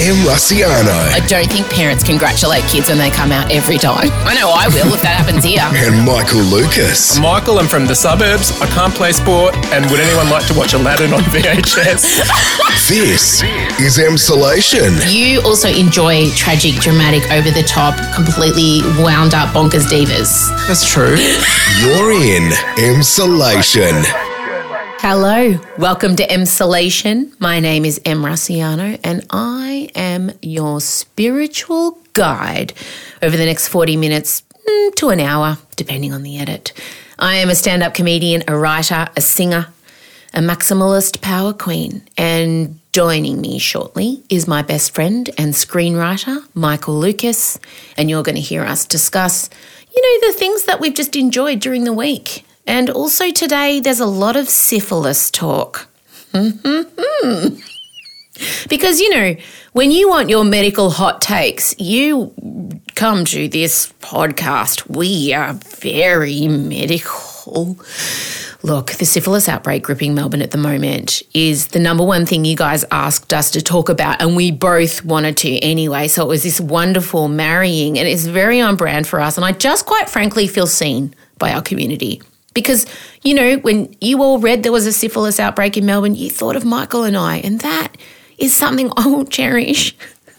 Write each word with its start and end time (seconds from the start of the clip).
M. 0.00 0.16
Rusciano, 0.26 0.90
I 1.12 1.20
don't 1.28 1.46
think 1.52 1.68
parents 1.70 2.02
congratulate 2.02 2.64
kids 2.64 2.88
when 2.88 2.98
they 2.98 3.10
come 3.10 3.30
out 3.30 3.52
every 3.52 3.76
time. 3.78 4.08
I 4.26 4.34
know 4.34 4.50
I 4.50 4.66
will 4.68 4.92
if 4.94 5.02
that 5.02 5.14
happens 5.20 5.44
here. 5.44 5.62
and 5.62 6.04
Michael 6.04 6.40
Lucas. 6.40 7.18
Michael, 7.20 7.58
I'm 7.60 7.68
from 7.68 7.86
the 7.86 7.94
suburbs. 7.94 8.50
I 8.60 8.66
can't 8.66 8.92
play 8.94 9.12
sport. 9.12 9.54
And 9.70 9.88
would 9.90 10.00
anyone 10.00 10.28
like 10.30 10.46
to 10.48 10.54
watch 10.54 10.72
Aladdin 10.74 11.12
on 11.12 11.20
VHS? 11.30 12.24
This 12.88 13.42
is 13.78 13.98
Emsolation. 13.98 14.96
You 15.12 15.40
also 15.42 15.68
enjoy 15.68 16.30
tragic, 16.34 16.76
dramatic, 16.80 17.22
over 17.30 17.50
the 17.52 17.62
top, 17.62 17.94
completely 18.14 18.80
wound 18.98 19.34
up 19.34 19.54
bonkers 19.54 19.86
divas. 19.86 20.50
That's 20.66 20.88
true. 20.88 21.14
You're 21.78 22.12
in 22.12 22.50
Emsolation. 22.80 24.02
Hello, 25.04 25.58
welcome 25.78 26.14
to 26.14 26.26
Emsolation. 26.28 27.32
My 27.40 27.58
name 27.58 27.84
is 27.84 28.00
Em 28.04 28.22
Rusciano, 28.22 29.00
and 29.02 29.26
I 29.30 29.90
am 29.96 30.30
your 30.40 30.80
spiritual 30.80 31.98
guide 32.12 32.72
over 33.20 33.36
the 33.36 33.44
next 33.44 33.66
40 33.66 33.96
minutes 33.96 34.44
mm, 34.64 34.94
to 34.94 35.08
an 35.08 35.18
hour, 35.18 35.58
depending 35.74 36.12
on 36.12 36.22
the 36.22 36.38
edit. 36.38 36.72
I 37.18 37.34
am 37.34 37.50
a 37.50 37.56
stand 37.56 37.82
up 37.82 37.94
comedian, 37.94 38.44
a 38.46 38.56
writer, 38.56 39.08
a 39.16 39.20
singer, 39.20 39.66
a 40.34 40.38
maximalist 40.38 41.20
power 41.20 41.52
queen, 41.52 42.02
and 42.16 42.78
joining 42.92 43.40
me 43.40 43.58
shortly 43.58 44.22
is 44.28 44.46
my 44.46 44.62
best 44.62 44.94
friend 44.94 45.28
and 45.36 45.52
screenwriter, 45.52 46.44
Michael 46.54 46.96
Lucas, 46.96 47.58
and 47.96 48.08
you're 48.08 48.22
going 48.22 48.36
to 48.36 48.40
hear 48.40 48.62
us 48.62 48.86
discuss, 48.86 49.50
you 49.96 50.00
know, 50.00 50.28
the 50.28 50.38
things 50.38 50.62
that 50.66 50.78
we've 50.78 50.94
just 50.94 51.16
enjoyed 51.16 51.58
during 51.58 51.82
the 51.82 51.92
week. 51.92 52.44
And 52.66 52.90
also 52.90 53.30
today, 53.30 53.80
there's 53.80 54.00
a 54.00 54.06
lot 54.06 54.36
of 54.36 54.48
syphilis 54.48 55.30
talk. 55.30 55.88
because, 58.68 59.00
you 59.00 59.10
know, 59.10 59.36
when 59.72 59.90
you 59.90 60.08
want 60.08 60.28
your 60.28 60.44
medical 60.44 60.90
hot 60.90 61.20
takes, 61.20 61.74
you 61.78 62.34
come 62.94 63.24
to 63.24 63.48
this 63.48 63.92
podcast. 64.00 64.88
We 64.88 65.32
are 65.32 65.54
very 65.54 66.46
medical. 66.48 67.78
Look, 68.62 68.92
the 68.92 69.04
syphilis 69.04 69.48
outbreak 69.48 69.82
gripping 69.82 70.14
Melbourne 70.14 70.42
at 70.42 70.52
the 70.52 70.58
moment 70.58 71.22
is 71.34 71.68
the 71.68 71.80
number 71.80 72.04
one 72.04 72.26
thing 72.26 72.44
you 72.44 72.54
guys 72.56 72.84
asked 72.92 73.34
us 73.34 73.50
to 73.52 73.62
talk 73.62 73.88
about, 73.88 74.22
and 74.22 74.36
we 74.36 74.52
both 74.52 75.04
wanted 75.04 75.36
to 75.38 75.58
anyway. 75.58 76.06
So 76.06 76.24
it 76.24 76.28
was 76.28 76.44
this 76.44 76.60
wonderful 76.60 77.28
marrying, 77.28 77.98
and 77.98 78.06
it's 78.06 78.24
very 78.24 78.60
on 78.60 78.76
brand 78.76 79.08
for 79.08 79.20
us. 79.20 79.36
And 79.36 79.44
I 79.44 79.52
just 79.52 79.86
quite 79.86 80.08
frankly 80.08 80.46
feel 80.46 80.68
seen 80.68 81.14
by 81.38 81.52
our 81.52 81.62
community. 81.62 82.22
Because, 82.54 82.86
you 83.22 83.34
know, 83.34 83.56
when 83.58 83.94
you 84.00 84.22
all 84.22 84.38
read 84.38 84.62
there 84.62 84.72
was 84.72 84.86
a 84.86 84.92
syphilis 84.92 85.40
outbreak 85.40 85.76
in 85.76 85.86
Melbourne, 85.86 86.14
you 86.14 86.30
thought 86.30 86.56
of 86.56 86.64
Michael 86.64 87.04
and 87.04 87.16
I, 87.16 87.38
and 87.38 87.60
that 87.60 87.96
is 88.38 88.54
something 88.54 88.90
I 88.96 89.06
will 89.06 89.24
cherish. 89.24 89.94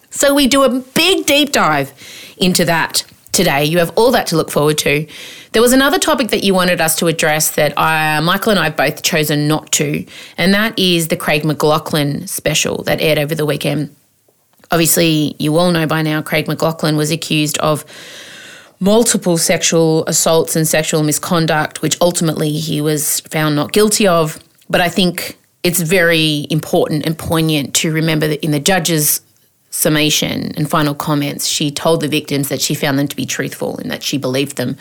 So 0.09 0.33
we 0.33 0.47
do 0.47 0.63
a 0.63 0.69
big 0.69 1.25
deep 1.25 1.51
dive 1.51 1.91
into 2.37 2.65
that 2.65 3.03
today. 3.31 3.65
You 3.65 3.79
have 3.79 3.91
all 3.95 4.11
that 4.11 4.27
to 4.27 4.37
look 4.37 4.51
forward 4.51 4.77
to. 4.79 5.07
There 5.53 5.61
was 5.61 5.73
another 5.73 5.99
topic 5.99 6.29
that 6.29 6.43
you 6.43 6.53
wanted 6.53 6.81
us 6.81 6.95
to 6.97 7.07
address 7.07 7.51
that 7.51 7.73
I, 7.77 8.19
Michael 8.21 8.51
and 8.51 8.59
I 8.59 8.65
have 8.65 8.77
both 8.77 9.03
chosen 9.03 9.47
not 9.47 9.71
to, 9.73 10.05
and 10.37 10.53
that 10.53 10.77
is 10.77 11.09
the 11.09 11.17
Craig 11.17 11.43
McLachlan 11.43 12.29
special 12.29 12.83
that 12.83 13.01
aired 13.01 13.17
over 13.17 13.35
the 13.35 13.45
weekend. 13.45 13.95
Obviously, 14.71 15.35
you 15.37 15.57
all 15.57 15.71
know 15.71 15.85
by 15.85 16.01
now, 16.01 16.21
Craig 16.21 16.45
McLachlan 16.45 16.95
was 16.95 17.11
accused 17.11 17.57
of 17.59 17.85
multiple 18.83 19.37
sexual 19.37 20.03
assaults 20.07 20.57
and 20.57 20.67
sexual 20.67 21.03
misconduct, 21.03 21.81
which 21.81 21.95
ultimately 22.01 22.51
he 22.51 22.81
was 22.81 23.21
found 23.21 23.55
not 23.55 23.71
guilty 23.71 24.05
of. 24.05 24.43
But 24.69 24.81
I 24.81 24.89
think 24.89 25.37
it's 25.63 25.79
very 25.79 26.47
important 26.49 27.05
and 27.05 27.17
poignant 27.17 27.73
to 27.75 27.93
remember 27.93 28.27
that 28.27 28.43
in 28.43 28.51
the 28.51 28.59
judge's 28.59 29.21
summation 29.69 30.51
and 30.57 30.69
final 30.69 30.93
comments, 30.93 31.47
she 31.47 31.71
told 31.71 32.01
the 32.01 32.09
victims 32.09 32.49
that 32.49 32.59
she 32.59 32.75
found 32.75 32.99
them 32.99 33.07
to 33.07 33.15
be 33.15 33.25
truthful 33.25 33.77
and 33.77 33.89
that 33.89 34.03
she 34.03 34.17
believed 34.17 34.57
them. 34.57 34.75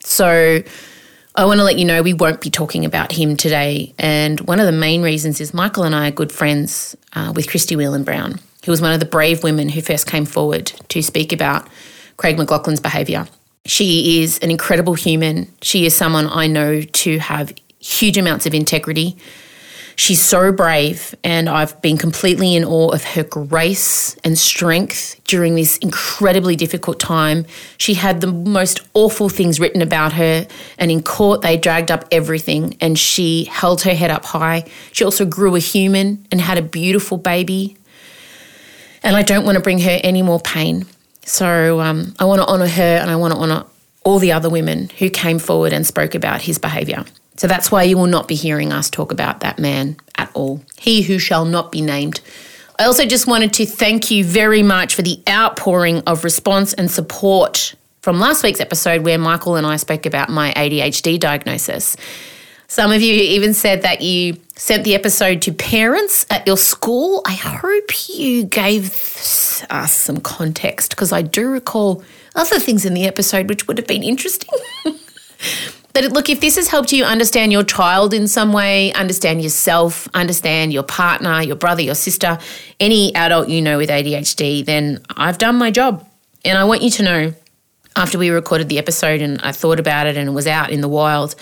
So 0.00 0.62
I 1.34 1.44
want 1.46 1.58
to 1.58 1.64
let 1.64 1.78
you 1.78 1.86
know 1.86 2.02
we 2.02 2.12
won't 2.12 2.42
be 2.42 2.50
talking 2.50 2.84
about 2.84 3.12
him 3.12 3.34
today. 3.34 3.94
And 3.98 4.40
one 4.40 4.60
of 4.60 4.66
the 4.66 4.72
main 4.72 5.00
reasons 5.00 5.40
is 5.40 5.54
Michael 5.54 5.84
and 5.84 5.94
I 5.94 6.08
are 6.08 6.12
good 6.12 6.32
friends 6.32 6.94
uh, 7.14 7.32
with 7.34 7.48
Christie 7.48 7.76
Whelan 7.76 8.04
Browne, 8.04 8.40
who 8.66 8.70
was 8.70 8.82
one 8.82 8.92
of 8.92 9.00
the 9.00 9.06
brave 9.06 9.42
women 9.42 9.70
who 9.70 9.80
first 9.80 10.06
came 10.06 10.26
forward 10.26 10.66
to 10.66 11.02
speak 11.02 11.32
about 11.32 11.66
Craig 12.16 12.36
McLachlan's 12.36 12.80
behaviour. 12.80 13.26
She 13.64 14.22
is 14.22 14.38
an 14.38 14.50
incredible 14.50 14.94
human. 14.94 15.52
She 15.62 15.86
is 15.86 15.94
someone 15.94 16.28
I 16.28 16.46
know 16.46 16.82
to 16.82 17.18
have 17.18 17.52
huge 17.78 18.16
amounts 18.16 18.46
of 18.46 18.54
integrity. 18.54 19.16
She's 19.98 20.20
so 20.20 20.52
brave, 20.52 21.14
and 21.24 21.48
I've 21.48 21.80
been 21.80 21.96
completely 21.96 22.54
in 22.54 22.66
awe 22.66 22.90
of 22.90 23.02
her 23.02 23.24
grace 23.24 24.14
and 24.16 24.38
strength 24.38 25.18
during 25.24 25.54
this 25.54 25.78
incredibly 25.78 26.54
difficult 26.54 27.00
time. 27.00 27.46
She 27.78 27.94
had 27.94 28.20
the 28.20 28.26
most 28.26 28.80
awful 28.92 29.30
things 29.30 29.58
written 29.58 29.80
about 29.80 30.12
her, 30.12 30.46
and 30.76 30.90
in 30.90 31.02
court, 31.02 31.40
they 31.40 31.56
dragged 31.56 31.90
up 31.90 32.04
everything, 32.12 32.76
and 32.78 32.98
she 32.98 33.44
held 33.44 33.82
her 33.82 33.94
head 33.94 34.10
up 34.10 34.26
high. 34.26 34.64
She 34.92 35.02
also 35.02 35.24
grew 35.24 35.56
a 35.56 35.60
human 35.60 36.26
and 36.30 36.42
had 36.42 36.58
a 36.58 36.62
beautiful 36.62 37.16
baby. 37.16 37.78
And 39.02 39.16
I 39.16 39.22
don't 39.22 39.46
want 39.46 39.56
to 39.56 39.62
bring 39.62 39.78
her 39.78 39.98
any 40.04 40.20
more 40.20 40.40
pain. 40.40 40.84
So 41.26 41.80
um, 41.80 42.14
I 42.18 42.24
want 42.24 42.40
to 42.40 42.46
honour 42.46 42.68
her, 42.68 42.96
and 42.96 43.10
I 43.10 43.16
want 43.16 43.34
to 43.34 43.38
honour 43.38 43.64
all 44.04 44.18
the 44.20 44.32
other 44.32 44.48
women 44.48 44.88
who 44.98 45.10
came 45.10 45.38
forward 45.38 45.72
and 45.72 45.84
spoke 45.86 46.14
about 46.14 46.40
his 46.40 46.58
behaviour. 46.58 47.04
So 47.36 47.46
that's 47.48 47.70
why 47.70 47.82
you 47.82 47.98
will 47.98 48.06
not 48.06 48.28
be 48.28 48.36
hearing 48.36 48.72
us 48.72 48.88
talk 48.88 49.12
about 49.12 49.40
that 49.40 49.58
man 49.58 49.96
at 50.16 50.30
all. 50.34 50.62
He 50.78 51.02
who 51.02 51.18
shall 51.18 51.44
not 51.44 51.72
be 51.72 51.82
named. 51.82 52.20
I 52.78 52.84
also 52.84 53.04
just 53.04 53.26
wanted 53.26 53.52
to 53.54 53.66
thank 53.66 54.10
you 54.10 54.24
very 54.24 54.62
much 54.62 54.94
for 54.94 55.02
the 55.02 55.20
outpouring 55.28 56.02
of 56.06 56.24
response 56.24 56.72
and 56.74 56.90
support 56.90 57.74
from 58.00 58.20
last 58.20 58.44
week's 58.44 58.60
episode 58.60 59.02
where 59.02 59.18
Michael 59.18 59.56
and 59.56 59.66
I 59.66 59.76
spoke 59.76 60.06
about 60.06 60.28
my 60.28 60.52
ADHD 60.52 61.18
diagnosis. 61.18 61.96
Some 62.68 62.92
of 62.92 63.00
you 63.00 63.14
even 63.14 63.54
said 63.54 63.82
that 63.82 64.02
you 64.02 64.38
sent 64.56 64.84
the 64.84 64.94
episode 64.94 65.42
to 65.42 65.52
parents 65.52 66.26
at 66.30 66.46
your 66.46 66.56
school. 66.56 67.22
I 67.26 67.32
hope 67.32 68.08
you 68.08 68.44
gave 68.44 68.90
us 69.70 69.92
some 69.92 70.20
context 70.20 70.90
because 70.90 71.12
I 71.12 71.22
do 71.22 71.48
recall 71.48 72.02
other 72.34 72.58
things 72.58 72.84
in 72.84 72.94
the 72.94 73.06
episode 73.06 73.48
which 73.48 73.68
would 73.68 73.78
have 73.78 73.86
been 73.86 74.02
interesting. 74.02 74.58
But 75.96 76.12
look, 76.12 76.28
if 76.28 76.40
this 76.40 76.56
has 76.56 76.68
helped 76.68 76.92
you 76.92 77.04
understand 77.04 77.52
your 77.52 77.62
child 77.62 78.12
in 78.12 78.28
some 78.28 78.52
way, 78.52 78.92
understand 78.92 79.40
yourself, 79.42 80.06
understand 80.12 80.70
your 80.70 80.82
partner, 80.82 81.40
your 81.40 81.56
brother, 81.56 81.80
your 81.80 81.94
sister, 81.94 82.38
any 82.78 83.14
adult 83.14 83.48
you 83.48 83.62
know 83.62 83.78
with 83.78 83.88
ADHD, 83.88 84.62
then 84.62 85.00
I've 85.08 85.38
done 85.38 85.56
my 85.56 85.70
job. 85.70 86.06
And 86.44 86.58
I 86.58 86.64
want 86.64 86.82
you 86.82 86.90
to 86.90 87.02
know 87.02 87.34
after 87.96 88.18
we 88.18 88.28
recorded 88.28 88.68
the 88.68 88.76
episode 88.76 89.22
and 89.22 89.40
I 89.40 89.52
thought 89.52 89.80
about 89.80 90.06
it 90.06 90.18
and 90.18 90.28
it 90.28 90.32
was 90.32 90.46
out 90.46 90.68
in 90.68 90.82
the 90.82 90.88
wild, 90.88 91.34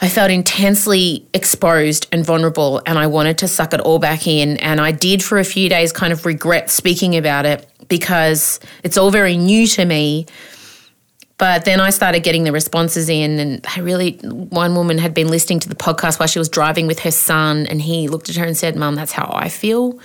I 0.00 0.08
felt 0.08 0.30
intensely 0.30 1.26
exposed 1.32 2.06
and 2.12 2.24
vulnerable 2.24 2.82
and 2.86 2.98
I 2.98 3.06
wanted 3.06 3.38
to 3.38 3.48
suck 3.48 3.72
it 3.72 3.80
all 3.80 3.98
back 3.98 4.26
in. 4.26 4.58
And 4.58 4.80
I 4.80 4.92
did 4.92 5.22
for 5.22 5.38
a 5.38 5.44
few 5.44 5.68
days 5.68 5.92
kind 5.92 6.12
of 6.12 6.26
regret 6.26 6.70
speaking 6.70 7.16
about 7.16 7.46
it 7.46 7.66
because 7.88 8.60
it's 8.82 8.98
all 8.98 9.10
very 9.10 9.36
new 9.36 9.66
to 9.68 9.84
me. 9.84 10.26
But 11.38 11.66
then 11.66 11.80
I 11.80 11.90
started 11.90 12.22
getting 12.22 12.44
the 12.44 12.52
responses 12.52 13.10
in, 13.10 13.38
and 13.38 13.66
I 13.76 13.80
really, 13.80 14.12
one 14.22 14.74
woman 14.74 14.96
had 14.96 15.12
been 15.12 15.28
listening 15.28 15.60
to 15.60 15.68
the 15.68 15.74
podcast 15.74 16.18
while 16.18 16.28
she 16.28 16.38
was 16.38 16.48
driving 16.48 16.86
with 16.86 17.00
her 17.00 17.10
son, 17.10 17.66
and 17.66 17.82
he 17.82 18.08
looked 18.08 18.30
at 18.30 18.36
her 18.36 18.46
and 18.46 18.56
said, 18.56 18.74
Mum, 18.74 18.94
that's 18.94 19.12
how 19.12 19.30
I 19.34 19.50
feel. 19.50 19.98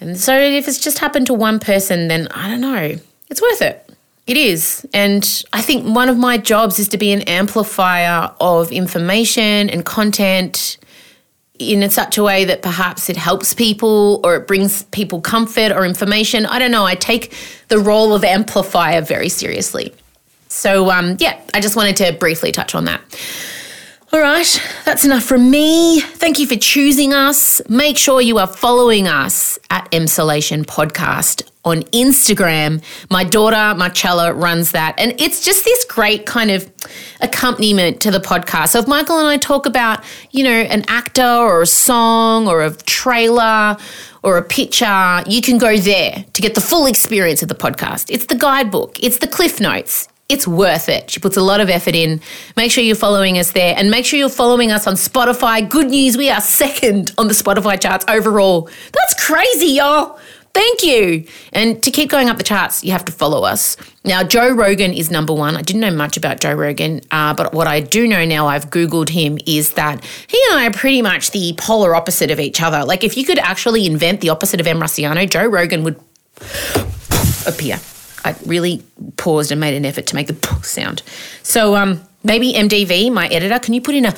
And 0.00 0.18
so 0.18 0.34
if 0.34 0.66
it's 0.66 0.78
just 0.78 0.98
happened 0.98 1.26
to 1.26 1.34
one 1.34 1.58
person, 1.60 2.08
then 2.08 2.26
I 2.28 2.48
don't 2.48 2.62
know, 2.62 2.96
it's 3.28 3.42
worth 3.42 3.60
it. 3.60 3.89
It 4.30 4.36
is. 4.36 4.86
And 4.94 5.44
I 5.52 5.60
think 5.60 5.92
one 5.92 6.08
of 6.08 6.16
my 6.16 6.38
jobs 6.38 6.78
is 6.78 6.86
to 6.90 6.98
be 6.98 7.10
an 7.10 7.22
amplifier 7.22 8.30
of 8.40 8.70
information 8.70 9.68
and 9.68 9.84
content 9.84 10.78
in 11.58 11.90
such 11.90 12.16
a 12.16 12.22
way 12.22 12.44
that 12.44 12.62
perhaps 12.62 13.10
it 13.10 13.16
helps 13.16 13.52
people 13.54 14.20
or 14.22 14.36
it 14.36 14.46
brings 14.46 14.84
people 14.84 15.20
comfort 15.20 15.72
or 15.72 15.84
information. 15.84 16.46
I 16.46 16.60
don't 16.60 16.70
know. 16.70 16.86
I 16.86 16.94
take 16.94 17.34
the 17.66 17.80
role 17.80 18.14
of 18.14 18.22
amplifier 18.22 19.00
very 19.00 19.28
seriously. 19.28 19.92
So, 20.46 20.92
um, 20.92 21.16
yeah, 21.18 21.40
I 21.52 21.60
just 21.60 21.74
wanted 21.74 21.96
to 21.96 22.12
briefly 22.12 22.52
touch 22.52 22.76
on 22.76 22.84
that. 22.84 23.00
All 24.12 24.20
right, 24.20 24.62
that's 24.84 25.04
enough 25.04 25.24
from 25.24 25.50
me. 25.50 26.02
Thank 26.02 26.38
you 26.38 26.46
for 26.46 26.56
choosing 26.56 27.12
us. 27.12 27.60
Make 27.68 27.98
sure 27.98 28.20
you 28.20 28.38
are 28.38 28.46
following 28.46 29.08
us 29.08 29.58
at 29.70 29.90
Emsolation 29.90 30.64
Podcast 30.64 31.49
on 31.64 31.82
Instagram. 31.84 32.82
My 33.10 33.24
daughter, 33.24 33.76
Marcella, 33.78 34.32
runs 34.32 34.72
that. 34.72 34.94
And 34.98 35.20
it's 35.20 35.44
just 35.44 35.64
this 35.64 35.84
great 35.84 36.26
kind 36.26 36.50
of 36.50 36.70
accompaniment 37.20 38.00
to 38.02 38.10
the 38.10 38.20
podcast. 38.20 38.68
So 38.68 38.78
if 38.78 38.88
Michael 38.88 39.18
and 39.18 39.28
I 39.28 39.36
talk 39.36 39.66
about, 39.66 40.02
you 40.30 40.44
know, 40.44 40.50
an 40.50 40.84
actor 40.88 41.22
or 41.22 41.62
a 41.62 41.66
song 41.66 42.48
or 42.48 42.62
a 42.62 42.74
trailer 42.74 43.76
or 44.22 44.38
a 44.38 44.42
picture, 44.42 45.22
you 45.26 45.42
can 45.42 45.58
go 45.58 45.76
there 45.76 46.24
to 46.32 46.42
get 46.42 46.54
the 46.54 46.60
full 46.60 46.86
experience 46.86 47.42
of 47.42 47.48
the 47.48 47.54
podcast. 47.54 48.06
It's 48.08 48.26
the 48.26 48.36
guidebook, 48.36 49.02
it's 49.02 49.18
the 49.18 49.26
cliff 49.26 49.60
notes, 49.60 50.08
it's 50.30 50.46
worth 50.46 50.88
it. 50.88 51.10
She 51.10 51.18
puts 51.18 51.36
a 51.36 51.42
lot 51.42 51.60
of 51.60 51.68
effort 51.68 51.96
in. 51.96 52.20
Make 52.56 52.70
sure 52.70 52.84
you're 52.84 52.94
following 52.94 53.36
us 53.36 53.50
there 53.50 53.74
and 53.76 53.90
make 53.90 54.06
sure 54.06 54.16
you're 54.16 54.28
following 54.28 54.70
us 54.70 54.86
on 54.86 54.94
Spotify. 54.94 55.68
Good 55.68 55.88
news, 55.88 56.16
we 56.16 56.30
are 56.30 56.40
second 56.40 57.12
on 57.18 57.26
the 57.26 57.34
Spotify 57.34 57.80
charts 57.80 58.04
overall. 58.06 58.70
That's 58.92 59.26
crazy, 59.26 59.72
y'all. 59.72 60.19
Thank 60.52 60.82
you. 60.82 61.26
And 61.52 61.80
to 61.84 61.90
keep 61.92 62.10
going 62.10 62.28
up 62.28 62.36
the 62.36 62.42
charts, 62.42 62.82
you 62.82 62.90
have 62.90 63.04
to 63.04 63.12
follow 63.12 63.44
us. 63.44 63.76
Now, 64.04 64.24
Joe 64.24 64.50
Rogan 64.50 64.92
is 64.92 65.10
number 65.10 65.32
one. 65.32 65.56
I 65.56 65.62
didn't 65.62 65.80
know 65.80 65.92
much 65.92 66.16
about 66.16 66.40
Joe 66.40 66.54
Rogan, 66.54 67.02
uh, 67.12 67.34
but 67.34 67.54
what 67.54 67.68
I 67.68 67.80
do 67.80 68.08
know 68.08 68.24
now, 68.24 68.48
I've 68.48 68.68
Googled 68.70 69.10
him, 69.10 69.38
is 69.46 69.74
that 69.74 70.04
he 70.04 70.40
and 70.50 70.60
I 70.60 70.66
are 70.66 70.72
pretty 70.72 71.02
much 71.02 71.30
the 71.30 71.54
polar 71.56 71.94
opposite 71.94 72.32
of 72.32 72.40
each 72.40 72.60
other. 72.60 72.84
Like, 72.84 73.04
if 73.04 73.16
you 73.16 73.24
could 73.24 73.38
actually 73.38 73.86
invent 73.86 74.20
the 74.22 74.30
opposite 74.30 74.60
of 74.60 74.66
M. 74.66 74.80
Rusciano, 74.80 75.28
Joe 75.30 75.46
Rogan 75.46 75.84
would 75.84 76.00
appear. 77.46 77.78
I 78.24 78.34
really 78.44 78.82
paused 79.16 79.52
and 79.52 79.60
made 79.60 79.74
an 79.74 79.84
effort 79.84 80.06
to 80.08 80.14
make 80.16 80.26
the 80.26 80.60
sound. 80.62 81.02
So, 81.42 81.76
um, 81.76 82.00
maybe 82.24 82.54
MDV, 82.54 83.12
my 83.12 83.28
editor, 83.28 83.58
can 83.60 83.72
you 83.72 83.80
put 83.80 83.94
in 83.94 84.04
a. 84.04 84.14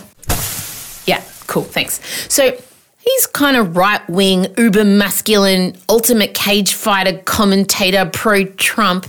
Yeah, 1.07 1.23
cool, 1.47 1.65
thanks. 1.65 2.01
So, 2.33 2.57
He's 3.05 3.27
kind 3.27 3.57
of 3.57 3.77
right 3.77 4.09
wing, 4.09 4.47
uber 4.57 4.85
masculine, 4.85 5.77
ultimate 5.89 6.35
cage 6.35 6.75
fighter 6.75 7.19
commentator, 7.25 8.09
pro 8.13 8.45
Trump, 8.45 9.07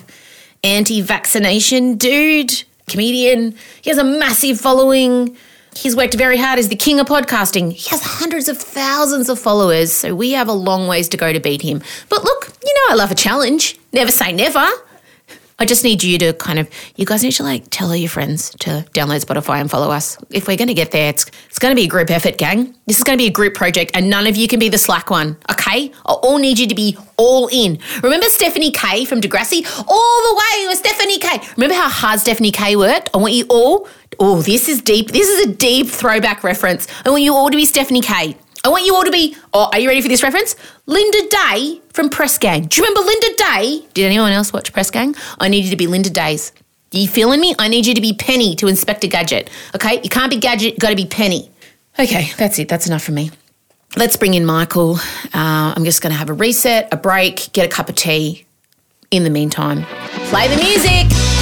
anti 0.63 0.99
vaccination 1.01 1.95
dude, 1.95 2.63
comedian. 2.87 3.55
He 3.81 3.91
has 3.91 3.99
a 3.99 4.03
massive 4.03 4.59
following. 4.59 5.37
He's 5.75 5.95
worked 5.95 6.15
very 6.15 6.37
hard 6.37 6.57
as 6.57 6.69
the 6.69 6.75
king 6.75 6.99
of 6.99 7.07
podcasting. 7.07 7.71
He 7.71 7.89
has 7.89 8.01
hundreds 8.03 8.49
of 8.49 8.57
thousands 8.57 9.29
of 9.29 9.39
followers, 9.39 9.91
so 9.91 10.15
we 10.15 10.31
have 10.31 10.47
a 10.47 10.53
long 10.53 10.87
ways 10.87 11.07
to 11.09 11.17
go 11.17 11.31
to 11.31 11.39
beat 11.39 11.61
him. 11.61 11.81
But 12.09 12.23
look, 12.23 12.51
you 12.63 12.73
know 12.73 12.93
I 12.93 12.95
love 12.95 13.11
a 13.11 13.15
challenge. 13.15 13.79
Never 13.91 14.11
say 14.11 14.31
never. 14.33 14.67
I 15.59 15.65
just 15.65 15.83
need 15.83 16.03
you 16.03 16.17
to 16.19 16.33
kind 16.33 16.59
of, 16.59 16.69
you 16.95 17.05
guys 17.05 17.23
need 17.23 17.33
to 17.33 17.43
like 17.43 17.65
tell 17.69 17.89
all 17.89 17.95
your 17.95 18.09
friends 18.09 18.49
to 18.61 18.85
download 18.93 19.23
Spotify 19.23 19.61
and 19.61 19.69
follow 19.69 19.91
us. 19.91 20.17
If 20.31 20.47
we're 20.47 20.57
going 20.57 20.67
to 20.67 20.73
get 20.73 20.91
there, 20.91 21.09
it's, 21.09 21.25
it's 21.47 21.59
going 21.59 21.71
to 21.71 21.79
be 21.79 21.85
a 21.85 21.89
group 21.89 22.09
effort, 22.09 22.37
gang. 22.37 22.75
This 22.85 22.97
is 22.97 23.03
going 23.03 23.17
to 23.17 23.21
be 23.21 23.27
a 23.27 23.31
group 23.31 23.53
project 23.53 23.91
and 23.93 24.09
none 24.09 24.27
of 24.27 24.35
you 24.35 24.47
can 24.47 24.59
be 24.59 24.69
the 24.69 24.77
slack 24.77 25.09
one, 25.09 25.37
okay? 25.51 25.91
I 26.05 26.13
all 26.13 26.37
need 26.37 26.59
you 26.59 26.67
to 26.67 26.75
be 26.75 26.97
all 27.17 27.47
in. 27.51 27.79
Remember 28.01 28.27
Stephanie 28.27 28.71
K 28.71 29.05
from 29.05 29.21
Degrassi? 29.21 29.65
All 29.87 30.21
the 30.23 30.35
way 30.35 30.67
with 30.67 30.79
Stephanie 30.79 31.19
K. 31.19 31.39
Remember 31.55 31.75
how 31.75 31.89
hard 31.89 32.19
Stephanie 32.19 32.51
K 32.51 32.75
worked? 32.75 33.09
I 33.13 33.17
want 33.17 33.33
you 33.33 33.45
all, 33.49 33.87
oh, 34.19 34.41
this 34.41 34.67
is 34.67 34.81
deep. 34.81 35.11
This 35.11 35.29
is 35.29 35.47
a 35.47 35.53
deep 35.53 35.87
throwback 35.87 36.43
reference. 36.43 36.87
I 37.05 37.09
want 37.09 37.23
you 37.23 37.33
all 37.33 37.49
to 37.49 37.55
be 37.55 37.65
Stephanie 37.65 38.01
K. 38.01 38.37
I 38.65 38.69
want 38.69 38.85
you 38.85 38.95
all 38.95 39.03
to 39.03 39.11
be, 39.11 39.35
oh, 39.53 39.69
are 39.73 39.79
you 39.79 39.89
ready 39.89 40.01
for 40.01 40.07
this 40.07 40.23
reference? 40.23 40.55
Lynda 40.87 41.29
Day 41.29 41.81
from 41.89 42.09
Press 42.09 42.37
Gang. 42.37 42.63
Do 42.63 42.79
you 42.79 42.87
remember 42.87 43.09
Lynda 43.09 43.35
Day? 43.35 43.85
Did 43.93 44.05
anyone 44.05 44.31
else 44.31 44.53
watch 44.53 44.71
Press 44.71 44.89
Gang? 44.89 45.15
I 45.37 45.49
need 45.49 45.65
you 45.65 45.69
to 45.71 45.75
be 45.75 45.85
Lynda 45.85 46.13
Days. 46.13 46.53
Are 46.93 46.97
you 46.97 47.09
feeling 47.09 47.41
me? 47.41 47.53
I 47.59 47.67
need 47.67 47.85
you 47.85 47.93
to 47.93 47.99
be 47.99 48.13
Penny 48.13 48.55
to 48.55 48.67
Inspector 48.67 49.05
Gadget. 49.07 49.49
Okay? 49.75 49.99
You 50.01 50.09
can't 50.09 50.29
be 50.29 50.37
Gadget, 50.37 50.79
got 50.79 50.91
to 50.91 50.95
be 50.95 51.05
Penny. 51.05 51.51
Okay, 51.99 52.31
that's 52.37 52.57
it. 52.57 52.69
That's 52.69 52.87
enough 52.87 53.03
for 53.03 53.11
me. 53.11 53.31
Let's 53.97 54.15
bring 54.15 54.33
in 54.33 54.45
Michael. 54.45 54.95
Uh, 55.33 55.73
I'm 55.75 55.83
just 55.83 56.01
to 56.13 56.17
have 56.17 56.29
a 56.29 56.33
reset, 56.33 56.87
a 56.93 56.97
break, 56.97 57.49
get 57.51 57.65
a 57.65 57.69
cup 57.69 57.89
of 57.89 57.95
tea. 57.95 58.45
In 59.11 59.25
the 59.25 59.29
meantime, 59.29 59.83
play 60.29 60.47
the 60.47 60.55
music. 60.55 61.32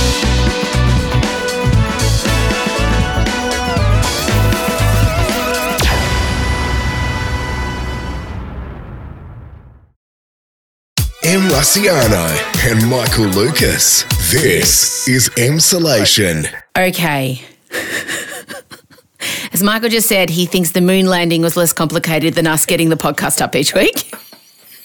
M. 11.32 11.44
Rusciano 11.44 12.28
and 12.70 12.90
Michael 12.90 13.24
Lucas. 13.28 14.04
This 14.34 15.08
is 15.08 15.30
Emsolation. 15.38 16.46
Okay. 16.78 17.42
As 19.54 19.64
Michael 19.64 19.88
just 19.88 20.10
said, 20.10 20.30
he 20.30 20.46
thinks 20.46 20.72
the 20.72 20.82
moon 20.82 21.06
landing 21.06 21.42
was 21.42 21.56
less 21.56 21.72
complicated 21.72 22.34
than 22.34 22.48
us 22.48 22.66
getting 22.66 22.90
the 22.90 22.98
podcast 22.98 23.40
up 23.40 23.56
each 23.56 23.74
week. 23.74 24.14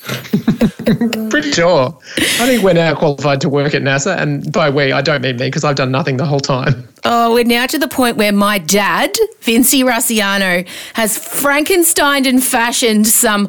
Pretty 1.30 1.50
sure. 1.50 1.98
I 2.16 2.46
think 2.46 2.62
we're 2.62 2.74
now 2.74 2.94
qualified 2.94 3.40
to 3.40 3.48
work 3.48 3.74
at 3.74 3.82
NASA, 3.82 4.16
and 4.16 4.52
by 4.52 4.70
we, 4.70 4.92
I 4.92 5.02
don't 5.02 5.22
mean 5.22 5.38
me 5.38 5.48
because 5.48 5.64
I've 5.64 5.74
done 5.74 5.90
nothing 5.90 6.16
the 6.16 6.26
whole 6.26 6.38
time. 6.38 6.88
Oh, 7.04 7.34
we're 7.34 7.42
now 7.42 7.66
to 7.66 7.76
the 7.76 7.88
point 7.88 8.18
where 8.18 8.30
my 8.30 8.58
dad, 8.58 9.10
Vincy 9.40 9.82
Rusciano, 9.82 10.64
has 10.94 11.18
Frankenstein 11.18 12.24
and 12.24 12.40
fashioned 12.40 13.08
some 13.08 13.48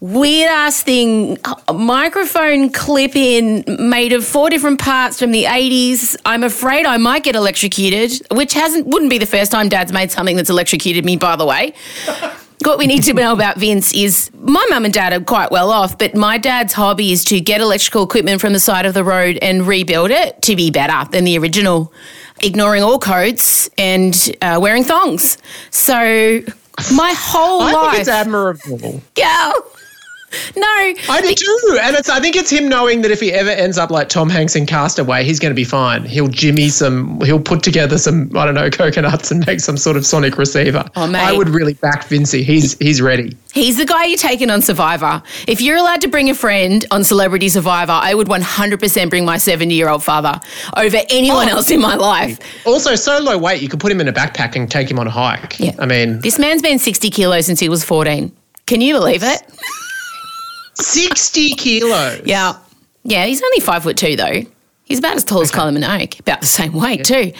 weird 0.00 0.50
ass 0.50 0.82
thing, 0.82 1.38
a 1.68 1.72
microphone 1.72 2.70
clip 2.70 3.16
in 3.16 3.64
made 3.78 4.12
of 4.12 4.24
four 4.24 4.50
different 4.50 4.80
parts 4.80 5.18
from 5.18 5.32
the 5.32 5.44
80s. 5.44 6.16
I'm 6.24 6.44
afraid 6.44 6.86
I 6.86 6.96
might 6.96 7.22
get 7.22 7.34
electrocuted, 7.34 8.26
which 8.30 8.52
hasn't 8.54 8.86
wouldn't 8.86 9.10
be 9.10 9.18
the 9.18 9.26
first 9.26 9.52
time 9.52 9.68
dad's 9.68 9.92
made 9.92 10.10
something 10.10 10.36
that's 10.36 10.50
electrocuted 10.50 11.04
me, 11.04 11.16
by 11.16 11.36
the 11.36 11.46
way. 11.46 11.72
what 12.64 12.78
we 12.78 12.86
need 12.86 13.02
to 13.04 13.12
know 13.14 13.32
about 13.32 13.58
Vince 13.58 13.94
is 13.94 14.30
my 14.34 14.64
mum 14.70 14.84
and 14.84 14.92
dad 14.92 15.12
are 15.12 15.20
quite 15.20 15.50
well 15.50 15.70
off, 15.70 15.96
but 15.98 16.14
my 16.14 16.38
dad's 16.38 16.72
hobby 16.72 17.12
is 17.12 17.24
to 17.24 17.40
get 17.40 17.60
electrical 17.60 18.02
equipment 18.02 18.40
from 18.40 18.52
the 18.52 18.60
side 18.60 18.86
of 18.86 18.94
the 18.94 19.04
road 19.04 19.38
and 19.40 19.66
rebuild 19.66 20.10
it 20.10 20.40
to 20.42 20.56
be 20.56 20.70
better 20.70 21.08
than 21.10 21.24
the 21.24 21.38
original, 21.38 21.92
ignoring 22.42 22.82
all 22.82 22.98
codes 22.98 23.70
and 23.78 24.36
uh, 24.42 24.58
wearing 24.60 24.84
thongs. 24.84 25.38
So 25.70 25.94
my 26.94 27.14
whole 27.16 27.62
I 27.62 27.72
life. 27.72 27.90
think 27.92 28.00
it's 28.00 28.08
admirable. 28.10 29.02
yeah. 29.16 29.52
No. 30.56 30.62
I 30.64 31.20
do 31.22 31.34
too, 31.34 31.78
and 31.82 31.96
it's. 31.96 32.08
I 32.08 32.20
think 32.20 32.36
it's 32.36 32.50
him 32.50 32.68
knowing 32.68 33.02
that 33.02 33.10
if 33.10 33.20
he 33.20 33.32
ever 33.32 33.50
ends 33.50 33.78
up 33.78 33.90
like 33.90 34.08
Tom 34.08 34.28
Hanks 34.28 34.54
in 34.56 34.66
Castaway, 34.66 35.24
he's 35.24 35.38
going 35.38 35.50
to 35.50 35.54
be 35.56 35.64
fine. 35.64 36.04
He'll 36.04 36.28
jimmy 36.28 36.68
some. 36.68 37.20
He'll 37.22 37.40
put 37.40 37.62
together 37.62 37.96
some. 37.98 38.30
I 38.36 38.44
don't 38.44 38.54
know 38.54 38.68
coconuts 38.70 39.30
and 39.30 39.46
make 39.46 39.60
some 39.60 39.76
sort 39.76 39.96
of 39.96 40.04
sonic 40.06 40.36
receiver. 40.38 40.84
Oh, 40.96 41.06
mate. 41.06 41.20
I 41.20 41.32
would 41.32 41.48
really 41.48 41.74
back 41.74 42.04
Vincey. 42.08 42.42
He's 42.42 42.76
he's 42.78 43.00
ready. 43.02 43.36
He's 43.54 43.76
the 43.78 43.86
guy 43.86 44.04
you're 44.06 44.18
taking 44.18 44.50
on 44.50 44.62
Survivor. 44.62 45.22
If 45.46 45.60
you're 45.60 45.76
allowed 45.76 46.00
to 46.02 46.08
bring 46.08 46.28
a 46.30 46.34
friend 46.34 46.84
on 46.90 47.04
Celebrity 47.04 47.48
Survivor, 47.48 47.92
I 47.92 48.12
would 48.14 48.28
100% 48.28 49.10
bring 49.10 49.24
my 49.24 49.38
70 49.38 49.74
year 49.74 49.88
old 49.88 50.02
father 50.04 50.38
over 50.76 50.98
anyone 51.08 51.48
Oh. 51.48 51.52
else 51.56 51.70
in 51.70 51.80
my 51.80 51.94
life. 51.96 52.38
Also, 52.66 52.94
so 52.94 53.18
low 53.20 53.38
weight, 53.38 53.62
you 53.62 53.68
could 53.68 53.80
put 53.80 53.90
him 53.92 54.00
in 54.00 54.08
a 54.08 54.12
backpack 54.12 54.56
and 54.56 54.70
take 54.70 54.90
him 54.90 54.98
on 54.98 55.06
a 55.06 55.10
hike. 55.10 55.58
Yeah. 55.58 55.74
I 55.78 55.86
mean, 55.86 56.20
This 56.20 56.38
man's 56.38 56.62
been 56.62 56.78
60 56.78 57.08
kilos 57.10 57.46
since 57.46 57.58
he 57.60 57.68
was 57.68 57.84
14. 57.84 58.30
Can 58.66 58.80
you 58.80 58.94
believe 58.94 59.22
it? 59.22 59.42
sixty 60.76 61.50
kilos. 61.50 62.22
Yeah. 62.24 62.58
Yeah, 63.02 63.24
he's 63.26 63.42
only 63.42 63.60
five 63.60 63.82
foot 63.82 63.96
two 63.96 64.16
though. 64.16 64.42
He's 64.84 65.00
about 65.00 65.16
as 65.16 65.24
tall 65.24 65.40
as 65.40 65.50
Kylie 65.50 65.76
Minogue, 65.76 66.20
about 66.20 66.40
the 66.40 66.46
same 66.46 66.72
weight 66.72 67.04
too. 67.04 67.32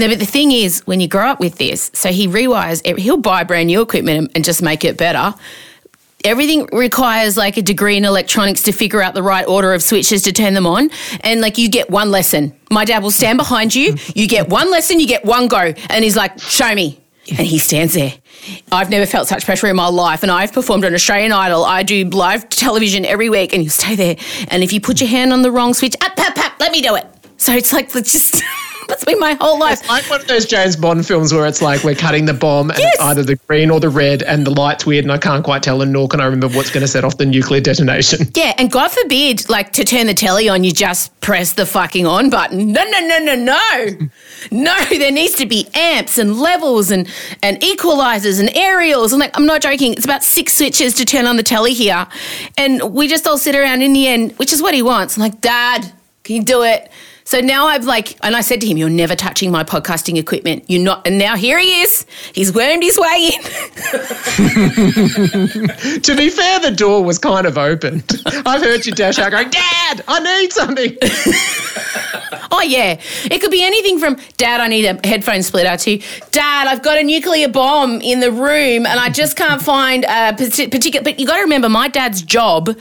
No, 0.00 0.08
but 0.08 0.18
the 0.18 0.26
thing 0.26 0.50
is, 0.50 0.80
when 0.80 1.00
you 1.00 1.06
grow 1.06 1.28
up 1.28 1.38
with 1.38 1.56
this, 1.56 1.92
so 1.94 2.10
he 2.10 2.26
rewires, 2.26 2.84
he'll 2.98 3.16
buy 3.16 3.44
brand 3.44 3.68
new 3.68 3.80
equipment 3.82 4.32
and 4.34 4.44
just 4.44 4.62
make 4.62 4.84
it 4.84 4.96
better. 4.96 5.32
Everything 6.24 6.66
requires 6.72 7.36
like 7.36 7.56
a 7.56 7.62
degree 7.62 7.96
in 7.96 8.04
electronics 8.04 8.64
to 8.64 8.72
figure 8.72 9.00
out 9.00 9.14
the 9.14 9.22
right 9.22 9.46
order 9.46 9.72
of 9.72 9.84
switches 9.84 10.22
to 10.22 10.32
turn 10.32 10.54
them 10.54 10.66
on. 10.66 10.90
And 11.20 11.40
like 11.40 11.56
you 11.56 11.68
get 11.70 11.88
one 11.88 12.10
lesson. 12.10 12.52
My 12.68 12.84
dad 12.84 13.04
will 13.04 13.12
stand 13.12 13.38
behind 13.38 13.76
you, 13.76 13.94
you 14.16 14.26
get 14.26 14.48
one 14.48 14.68
lesson, 14.72 14.98
you 14.98 15.06
get 15.06 15.24
one 15.24 15.46
go. 15.46 15.72
And 15.88 16.02
he's 16.02 16.16
like, 16.16 16.40
show 16.40 16.74
me. 16.74 17.00
And 17.30 17.46
he 17.46 17.58
stands 17.58 17.94
there. 17.94 18.14
I've 18.72 18.90
never 18.90 19.06
felt 19.06 19.28
such 19.28 19.44
pressure 19.44 19.66
in 19.66 19.76
my 19.76 19.88
life. 19.88 20.22
And 20.22 20.32
I've 20.32 20.52
performed 20.52 20.84
on 20.84 20.94
Australian 20.94 21.32
Idol. 21.32 21.64
I 21.64 21.82
do 21.82 22.04
live 22.08 22.48
television 22.48 23.04
every 23.04 23.28
week, 23.28 23.52
and 23.52 23.62
you 23.62 23.70
stay 23.70 23.94
there. 23.96 24.16
And 24.48 24.62
if 24.62 24.72
you 24.72 24.80
put 24.80 25.00
your 25.00 25.10
hand 25.10 25.32
on 25.32 25.42
the 25.42 25.50
wrong 25.50 25.74
switch, 25.74 25.94
up, 26.00 26.18
up, 26.18 26.38
up, 26.38 26.52
let 26.60 26.72
me 26.72 26.80
do 26.80 26.94
it. 26.94 27.06
So 27.36 27.52
it's 27.52 27.72
like, 27.72 27.92
just, 27.92 28.42
that's 28.88 29.04
been 29.04 29.20
my 29.20 29.34
whole 29.34 29.58
life. 29.58 29.80
It's 29.80 29.88
like 29.88 30.08
one 30.10 30.20
of 30.20 30.26
those 30.26 30.46
James 30.46 30.74
Bond 30.76 31.06
films 31.06 31.32
where 31.32 31.46
it's 31.46 31.60
like 31.62 31.84
we're 31.84 31.94
cutting 31.94 32.24
the 32.24 32.34
bomb 32.34 32.70
and 32.70 32.78
Yes. 32.78 32.94
it's 32.94 33.02
either 33.04 33.22
the 33.22 33.36
green 33.36 33.70
or 33.70 33.78
the 33.80 33.88
red 33.90 34.22
and 34.22 34.46
the 34.46 34.50
light's 34.50 34.86
weird 34.86 35.04
and 35.04 35.12
I 35.12 35.18
can't 35.18 35.44
quite 35.44 35.62
tell 35.62 35.82
and 35.82 35.92
nor 35.92 36.08
can 36.08 36.20
I 36.20 36.24
remember 36.24 36.48
what's 36.56 36.70
going 36.70 36.80
to 36.82 36.88
set 36.88 37.04
off 37.04 37.18
the 37.18 37.26
nuclear 37.26 37.60
detonation. 37.60 38.26
Yeah, 38.34 38.52
and 38.56 38.70
God 38.70 38.88
forbid, 38.92 39.48
like 39.48 39.72
to 39.72 39.84
turn 39.84 40.06
the 40.06 40.14
telly 40.14 40.48
on, 40.48 40.62
you 40.62 40.70
just 40.72 41.18
press 41.20 41.54
the 41.54 41.66
fucking 41.66 42.06
on 42.06 42.30
button. 42.30 42.72
No, 42.72 42.84
no, 42.84 43.00
no, 43.06 43.18
no, 43.18 43.34
no. 43.34 44.08
No, 44.52 44.74
there 44.90 45.10
needs 45.10 45.34
to 45.36 45.46
be 45.46 45.66
amps 45.74 46.18
and 46.18 46.38
levels 46.38 46.90
and, 46.92 47.08
and 47.42 47.60
equalizers 47.60 48.38
and 48.40 48.48
aerials. 48.56 49.12
And 49.12 49.20
like, 49.20 49.36
I'm 49.36 49.44
not 49.46 49.60
joking, 49.62 49.92
it's 49.92 50.04
about 50.04 50.22
six 50.22 50.56
switches 50.56 50.94
to 50.94 51.04
turn 51.04 51.26
on 51.26 51.36
the 51.36 51.42
telly 51.42 51.74
here. 51.74 52.06
And 52.56 52.94
we 52.94 53.08
just 53.08 53.26
all 53.26 53.38
sit 53.38 53.56
around 53.56 53.82
in 53.82 53.92
the 53.92 54.06
end, 54.06 54.32
which 54.38 54.52
is 54.52 54.62
what 54.62 54.72
he 54.72 54.82
wants. 54.82 55.16
I'm 55.16 55.22
like, 55.22 55.40
Dad, 55.40 55.92
can 56.22 56.36
you 56.36 56.42
do 56.44 56.62
it? 56.62 56.90
So 57.28 57.40
now 57.40 57.66
I've 57.66 57.84
like, 57.84 58.16
and 58.24 58.34
I 58.34 58.40
said 58.40 58.62
to 58.62 58.66
him, 58.66 58.78
You're 58.78 58.88
never 58.88 59.14
touching 59.14 59.50
my 59.50 59.62
podcasting 59.62 60.16
equipment. 60.16 60.64
You're 60.66 60.82
not. 60.82 61.06
And 61.06 61.18
now 61.18 61.36
here 61.36 61.58
he 61.58 61.82
is. 61.82 62.06
He's 62.32 62.54
wormed 62.54 62.82
his 62.82 62.98
way 62.98 63.32
in. 63.34 63.42
to 66.00 66.16
be 66.16 66.30
fair, 66.30 66.58
the 66.60 66.72
door 66.74 67.04
was 67.04 67.18
kind 67.18 67.46
of 67.46 67.58
opened. 67.58 68.22
I've 68.46 68.62
heard 68.62 68.86
you 68.86 68.92
dash 68.92 69.18
out 69.18 69.32
going, 69.32 69.50
Dad, 69.50 70.02
I 70.08 70.40
need 70.40 70.54
something. 70.54 70.96
Oh 72.50 72.62
yeah, 72.62 72.98
it 73.30 73.40
could 73.40 73.50
be 73.50 73.62
anything 73.62 73.98
from 73.98 74.16
Dad, 74.38 74.60
I 74.60 74.68
need 74.68 74.86
a 74.86 74.98
headphone 75.06 75.42
splitter 75.42 75.76
to 75.76 75.98
Dad, 76.30 76.66
I've 76.66 76.82
got 76.82 76.96
a 76.96 77.04
nuclear 77.04 77.46
bomb 77.46 78.00
in 78.00 78.20
the 78.20 78.32
room 78.32 78.86
and 78.86 78.98
I 78.98 79.10
just 79.10 79.36
can't 79.36 79.60
find 79.60 80.06
a 80.06 80.32
particular. 80.32 81.04
But 81.04 81.20
you 81.20 81.26
got 81.26 81.36
to 81.36 81.42
remember, 81.42 81.68
my 81.68 81.88
dad's 81.88 82.22
job 82.22 82.74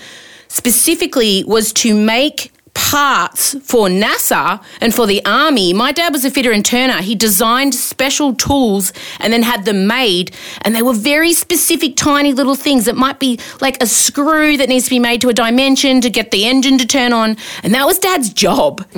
specifically 0.48 1.44
was 1.44 1.74
to 1.74 1.94
make 1.94 2.54
parts 2.78 3.56
for 3.64 3.88
NASA 3.88 4.64
and 4.80 4.94
for 4.94 5.08
the 5.08 5.24
Army. 5.26 5.74
My 5.74 5.92
dad 5.92 6.14
was 6.14 6.24
a 6.24 6.30
fitter 6.30 6.52
and 6.52 6.64
turner. 6.64 7.02
He 7.02 7.16
designed 7.16 7.74
special 7.74 8.36
tools 8.36 8.94
and 9.20 9.34
then 9.34 9.42
had 9.42 9.66
them 9.66 9.88
made. 9.88 10.34
And 10.62 10.76
they 10.76 10.84
were 10.84 10.94
very 10.94 11.34
specific, 11.34 11.96
tiny 11.96 12.34
little 12.34 12.56
things 12.56 12.86
that 12.86 12.96
might 12.96 13.20
be 13.20 13.40
like 13.62 13.82
a 13.82 13.88
screw 13.88 14.58
that 14.58 14.70
needs 14.70 14.86
to 14.86 14.92
be 14.92 15.00
made 15.00 15.22
to 15.22 15.30
a 15.30 15.34
dimension 15.34 16.02
to 16.02 16.10
get 16.10 16.30
the 16.30 16.46
engine 16.46 16.78
to 16.78 16.86
turn 16.86 17.14
on. 17.14 17.36
And 17.64 17.74
that 17.74 17.86
was 17.86 17.98
dad's 17.98 18.32
job. 18.32 18.86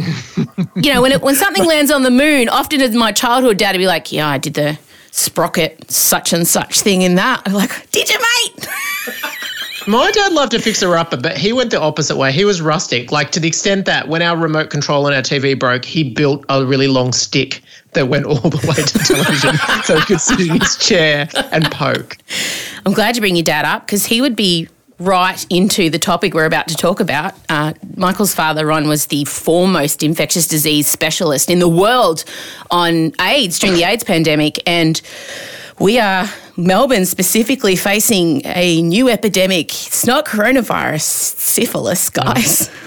you 0.76 0.94
know, 0.94 1.02
when, 1.02 1.14
it, 1.14 1.22
when 1.22 1.36
something 1.36 1.66
lands 1.66 1.90
on 1.90 2.04
the 2.04 2.12
moon, 2.12 2.50
often 2.50 2.82
in 2.82 2.98
my 2.98 3.14
childhood, 3.14 3.58
dad 3.58 3.72
would 3.72 3.80
be 3.80 3.88
like, 3.88 4.12
Yeah, 4.12 4.28
I 4.28 4.38
did 4.38 4.56
the 4.56 4.78
sprocket 5.12 5.90
such 5.90 6.34
and 6.34 6.46
such 6.46 6.82
thing 6.82 7.02
in 7.02 7.16
that. 7.16 7.44
I'm 7.46 7.54
like, 7.64 7.90
Did 7.92 8.10
you, 8.10 8.20
mate? 8.20 8.68
My 9.90 10.12
dad 10.12 10.34
loved 10.34 10.52
to 10.52 10.58
fix 10.60 10.68
a 10.68 10.86
fixer 10.86 10.96
upper, 10.96 11.18
but 11.18 11.36
he 11.36 11.52
went 11.52 11.72
the 11.72 11.82
opposite 11.82 12.16
way. 12.16 12.32
He 12.32 12.46
was 12.46 12.62
rustic, 12.62 13.12
like 13.12 13.32
to 13.32 13.40
the 13.40 13.48
extent 13.48 13.88
that 13.88 14.08
when 14.08 14.22
our 14.22 14.38
remote 14.38 14.70
control 14.70 15.08
on 15.08 15.14
our 15.14 15.24
TV 15.24 15.58
broke, 15.58 15.84
he 15.84 16.04
built 16.04 16.46
a 16.48 16.64
really 16.64 16.88
long 16.88 17.12
stick 17.12 17.64
that 17.94 18.08
went 18.08 18.28
all 18.28 18.36
the 18.36 18.64
way 18.68 18.76
to 18.76 19.00
television 19.00 19.56
so 19.84 19.98
he 19.98 20.06
could 20.06 20.22
sit 20.22 20.42
in 20.42 20.60
his 20.60 20.78
chair 20.78 21.28
and 21.52 21.72
poke. 21.72 22.18
I'm 22.86 22.94
glad 22.94 23.16
you 23.16 23.22
bring 23.22 23.36
your 23.36 23.44
dad 23.44 23.66
up 23.66 23.88
because 23.88 24.06
he 24.06 24.22
would 24.22 24.36
be 24.36 24.70
right 25.00 25.44
into 25.50 25.90
the 25.90 25.98
topic 25.98 26.36
we're 26.36 26.46
about 26.46 26.68
to 26.68 26.76
talk 26.76 27.00
about. 27.00 27.34
Uh, 27.50 27.74
Michael's 27.98 28.36
father, 28.36 28.68
Ron, 28.68 28.88
was 28.88 29.08
the 29.08 29.26
foremost 29.26 30.04
infectious 30.04 30.48
disease 30.48 30.88
specialist 30.88 31.50
in 31.50 31.58
the 31.58 31.70
world 31.70 32.26
on 32.70 33.12
AIDS 33.20 33.58
during 33.58 33.76
the 33.76 33.86
AIDS 33.86 34.04
pandemic. 34.04 34.60
And 34.68 35.02
we 35.80 36.00
are 36.00 36.28
Melbourne 36.58 37.06
specifically 37.06 37.76
facing 37.76 38.42
a 38.46 38.82
new 38.82 39.10
epidemic. 39.10 39.70
It's 39.88 40.06
not 40.06 40.26
coronavirus, 40.26 41.02
syphilis, 41.02 42.10
guys. 42.10 42.70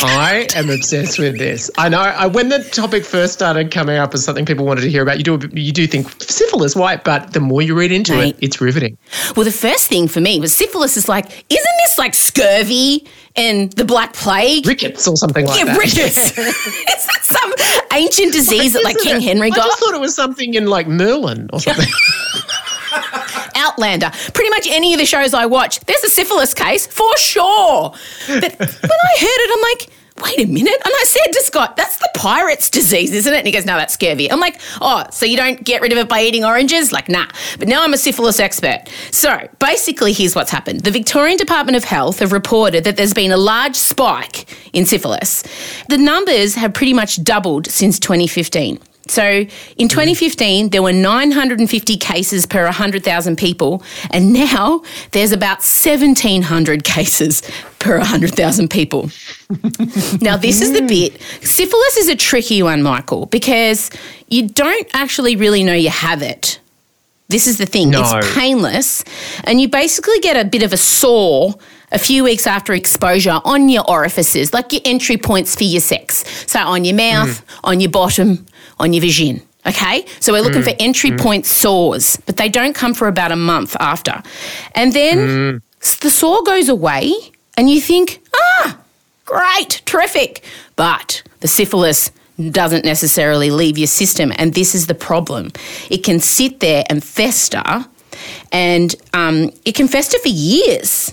I 0.00 0.46
am 0.54 0.70
obsessed 0.70 1.18
with 1.18 1.38
this. 1.38 1.70
I 1.76 1.88
know. 1.88 1.98
I, 1.98 2.26
when 2.26 2.50
the 2.50 2.62
topic 2.62 3.04
first 3.04 3.32
started 3.32 3.72
coming 3.72 3.96
up 3.96 4.14
as 4.14 4.24
something 4.24 4.46
people 4.46 4.64
wanted 4.64 4.82
to 4.82 4.90
hear 4.90 5.02
about, 5.02 5.16
you 5.18 5.24
do 5.24 5.48
you 5.60 5.72
do 5.72 5.86
think 5.88 6.08
syphilis, 6.22 6.76
why? 6.76 6.96
But 6.96 7.32
the 7.32 7.40
more 7.40 7.62
you 7.62 7.76
read 7.76 7.90
into 7.90 8.12
Mate. 8.12 8.36
it, 8.36 8.44
it's 8.44 8.60
riveting. 8.60 8.96
Well, 9.34 9.44
the 9.44 9.50
first 9.50 9.88
thing 9.88 10.06
for 10.06 10.20
me 10.20 10.38
was 10.38 10.54
syphilis 10.54 10.96
is 10.96 11.08
like, 11.08 11.26
isn't 11.26 11.76
this 11.78 11.98
like 11.98 12.14
scurvy 12.14 13.06
and 13.38 13.72
the 13.72 13.84
Black 13.84 14.12
Plague? 14.12 14.66
Rickets 14.66 15.06
or 15.06 15.16
something 15.16 15.46
like 15.46 15.58
yeah, 15.58 15.66
that. 15.66 15.78
rickets. 15.78 16.36
is 16.38 17.06
that 17.06 17.20
some 17.22 17.52
ancient 17.92 18.32
disease 18.32 18.72
that 18.72 18.84
like 18.84 18.98
King 18.98 19.16
it? 19.16 19.22
Henry 19.22 19.50
I 19.52 19.56
got? 19.56 19.66
just 19.66 19.80
thought 19.80 19.94
it 19.94 20.00
was 20.00 20.14
something 20.14 20.54
in 20.54 20.66
like 20.66 20.88
Merlin 20.88 21.48
or 21.52 21.60
something. 21.60 21.86
Outlander. 23.54 24.10
Pretty 24.32 24.50
much 24.50 24.66
any 24.68 24.92
of 24.94 24.98
the 24.98 25.06
shows 25.06 25.34
I 25.34 25.46
watch, 25.46 25.80
there's 25.80 26.02
a 26.04 26.10
syphilis 26.10 26.54
case 26.54 26.86
for 26.86 27.16
sure. 27.18 27.90
But 28.26 28.58
when 28.58 29.00
I 29.00 29.14
heard 29.20 29.40
it, 29.40 29.50
I'm 29.52 29.62
like, 29.62 29.90
wait 30.28 30.48
a 30.48 30.50
minute. 30.50 30.74
And 30.84 30.94
I 30.94 31.04
said 31.04 31.32
to 31.32 31.42
Scott, 31.42 31.76
that's 31.76 31.96
the 31.98 32.08
pirate's 32.14 32.70
disease, 32.70 33.12
isn't 33.12 33.32
it? 33.32 33.38
And 33.38 33.46
he 33.46 33.52
goes, 33.52 33.66
no, 33.66 33.76
that's 33.76 33.94
scurvy. 33.94 34.30
I'm 34.30 34.40
like, 34.40 34.60
oh, 34.80 35.04
so 35.10 35.26
you 35.26 35.36
don't 35.36 35.62
get 35.64 35.82
rid 35.82 35.92
of 35.92 35.98
it 35.98 36.08
by 36.08 36.22
eating 36.22 36.44
oranges? 36.44 36.92
Like, 36.92 37.08
nah. 37.08 37.26
But 37.58 37.68
now 37.68 37.82
I'm 37.82 37.92
a 37.94 37.98
syphilis 37.98 38.40
expert. 38.40 38.84
So 39.10 39.48
basically, 39.58 40.12
here's 40.12 40.34
what's 40.34 40.50
happened. 40.50 40.80
The 40.80 40.90
Victorian 40.90 41.36
Department 41.36 41.76
of 41.76 41.84
Health 41.84 42.18
have 42.20 42.32
reported 42.32 42.84
that 42.84 42.96
there's 42.96 43.14
been 43.14 43.32
a 43.32 43.36
large 43.36 43.76
spike 43.76 44.46
in 44.72 44.86
syphilis. 44.86 45.42
The 45.88 45.98
numbers 45.98 46.54
have 46.54 46.74
pretty 46.74 46.94
much 46.94 47.22
doubled 47.22 47.66
since 47.66 47.98
2015. 47.98 48.78
So 49.10 49.22
in 49.24 49.46
hmm. 49.46 49.88
2015, 49.88 50.70
there 50.70 50.82
were 50.82 50.92
950 50.92 51.96
cases 51.96 52.46
per 52.46 52.64
100,000 52.64 53.36
people, 53.36 53.82
and 54.10 54.32
now 54.32 54.82
there's 55.12 55.32
about 55.32 55.58
1,700 55.58 56.84
cases 56.84 57.42
per 57.78 57.98
100,000 57.98 58.68
people. 58.68 59.10
now, 60.20 60.36
this 60.36 60.60
is 60.60 60.72
the 60.72 60.80
hmm. 60.80 60.86
bit. 60.86 61.20
Syphilis 61.42 61.96
is 61.96 62.08
a 62.08 62.16
tricky 62.16 62.62
one, 62.62 62.82
Michael, 62.82 63.26
because 63.26 63.90
you 64.28 64.48
don't 64.48 64.88
actually 64.94 65.36
really 65.36 65.62
know 65.64 65.74
you 65.74 65.90
have 65.90 66.22
it. 66.22 66.60
This 67.28 67.46
is 67.46 67.58
the 67.58 67.66
thing. 67.66 67.90
No. 67.90 68.00
It's 68.00 68.34
painless, 68.34 69.04
and 69.44 69.60
you 69.60 69.68
basically 69.68 70.18
get 70.20 70.36
a 70.36 70.48
bit 70.48 70.62
of 70.62 70.72
a 70.72 70.78
sore 70.78 71.54
a 71.92 71.98
few 71.98 72.24
weeks 72.24 72.46
after 72.46 72.74
exposure 72.74 73.40
on 73.44 73.68
your 73.68 73.88
orifices, 73.88 74.52
like 74.52 74.72
your 74.72 74.82
entry 74.84 75.16
points 75.16 75.54
for 75.54 75.64
your 75.64 75.80
sex. 75.80 76.24
So 76.46 76.60
on 76.60 76.84
your 76.84 76.96
mouth, 76.96 77.40
hmm. 77.40 77.66
on 77.66 77.80
your 77.80 77.90
bottom, 77.90 78.46
on 78.80 78.92
your 78.92 79.02
vagina. 79.02 79.40
Okay, 79.66 80.06
so 80.20 80.32
we're 80.32 80.40
looking 80.40 80.62
for 80.62 80.72
entry 80.80 81.10
point 81.16 81.44
sores, 81.44 82.16
but 82.26 82.36
they 82.36 82.48
don't 82.48 82.74
come 82.74 82.94
for 82.94 83.06
about 83.08 83.32
a 83.32 83.36
month 83.36 83.76
after. 83.80 84.22
And 84.74 84.92
then 84.92 85.62
s- 85.82 85.96
the 85.96 86.10
sore 86.10 86.42
goes 86.42 86.68
away, 86.70 87.12
and 87.56 87.68
you 87.68 87.80
think, 87.80 88.20
ah, 88.34 88.78
great, 89.26 89.82
terrific. 89.84 90.42
But 90.76 91.22
the 91.40 91.48
syphilis 91.48 92.12
doesn't 92.50 92.84
necessarily 92.84 93.50
leave 93.50 93.76
your 93.76 93.88
system, 93.88 94.32
and 94.38 94.54
this 94.54 94.74
is 94.74 94.86
the 94.86 94.94
problem. 94.94 95.50
It 95.90 95.98
can 96.04 96.20
sit 96.20 96.60
there 96.60 96.84
and 96.88 97.02
fester, 97.04 97.84
and 98.52 98.94
um, 99.12 99.50
it 99.64 99.74
can 99.74 99.88
fester 99.88 100.18
for 100.20 100.28
years. 100.28 101.12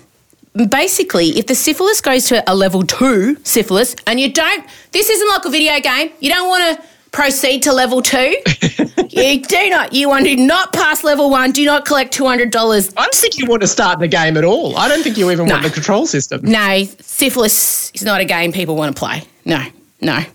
Basically, 0.70 1.38
if 1.38 1.48
the 1.48 1.56
syphilis 1.56 2.00
goes 2.00 2.26
to 2.26 2.42
a 2.50 2.56
level 2.56 2.84
two 2.84 3.36
syphilis, 3.44 3.96
and 4.08 4.20
you 4.20 4.32
don't, 4.32 4.66
this 4.92 5.10
isn't 5.10 5.28
like 5.30 5.44
a 5.46 5.50
video 5.50 5.80
game, 5.82 6.12
you 6.22 6.30
don't 6.30 6.48
want 6.48 6.64
to 6.80 6.88
proceed 7.16 7.64
to 7.64 7.72
level 7.72 8.02
two. 8.02 8.18
you 9.10 9.42
do 9.42 9.70
not, 9.70 9.94
you 9.94 10.10
want 10.10 10.26
to 10.26 10.36
not 10.36 10.74
pass 10.74 11.02
level 11.02 11.30
one, 11.30 11.52
do 11.52 11.64
not 11.64 11.86
collect 11.86 12.16
$200. 12.16 12.94
I 12.98 13.02
don't 13.04 13.16
think 13.16 13.38
you 13.38 13.46
want 13.46 13.62
to 13.62 13.68
start 13.68 14.00
the 14.00 14.08
game 14.08 14.36
at 14.36 14.44
all. 14.44 14.76
I 14.76 14.90
don't 14.90 15.02
think 15.02 15.18
you 15.18 15.32
even 15.32 15.48
want 15.48 15.64
the 15.64 15.70
control 15.70 16.06
system. 16.06 16.42
No, 16.44 16.84
syphilis 17.00 17.90
is 17.92 18.04
not 18.04 18.20
a 18.20 18.26
game 18.26 18.52
people 18.52 18.76
want 18.76 18.94
to 18.94 19.00
play. 19.00 19.24
No, 19.46 19.66
no, 20.02 20.14
I 20.14 20.26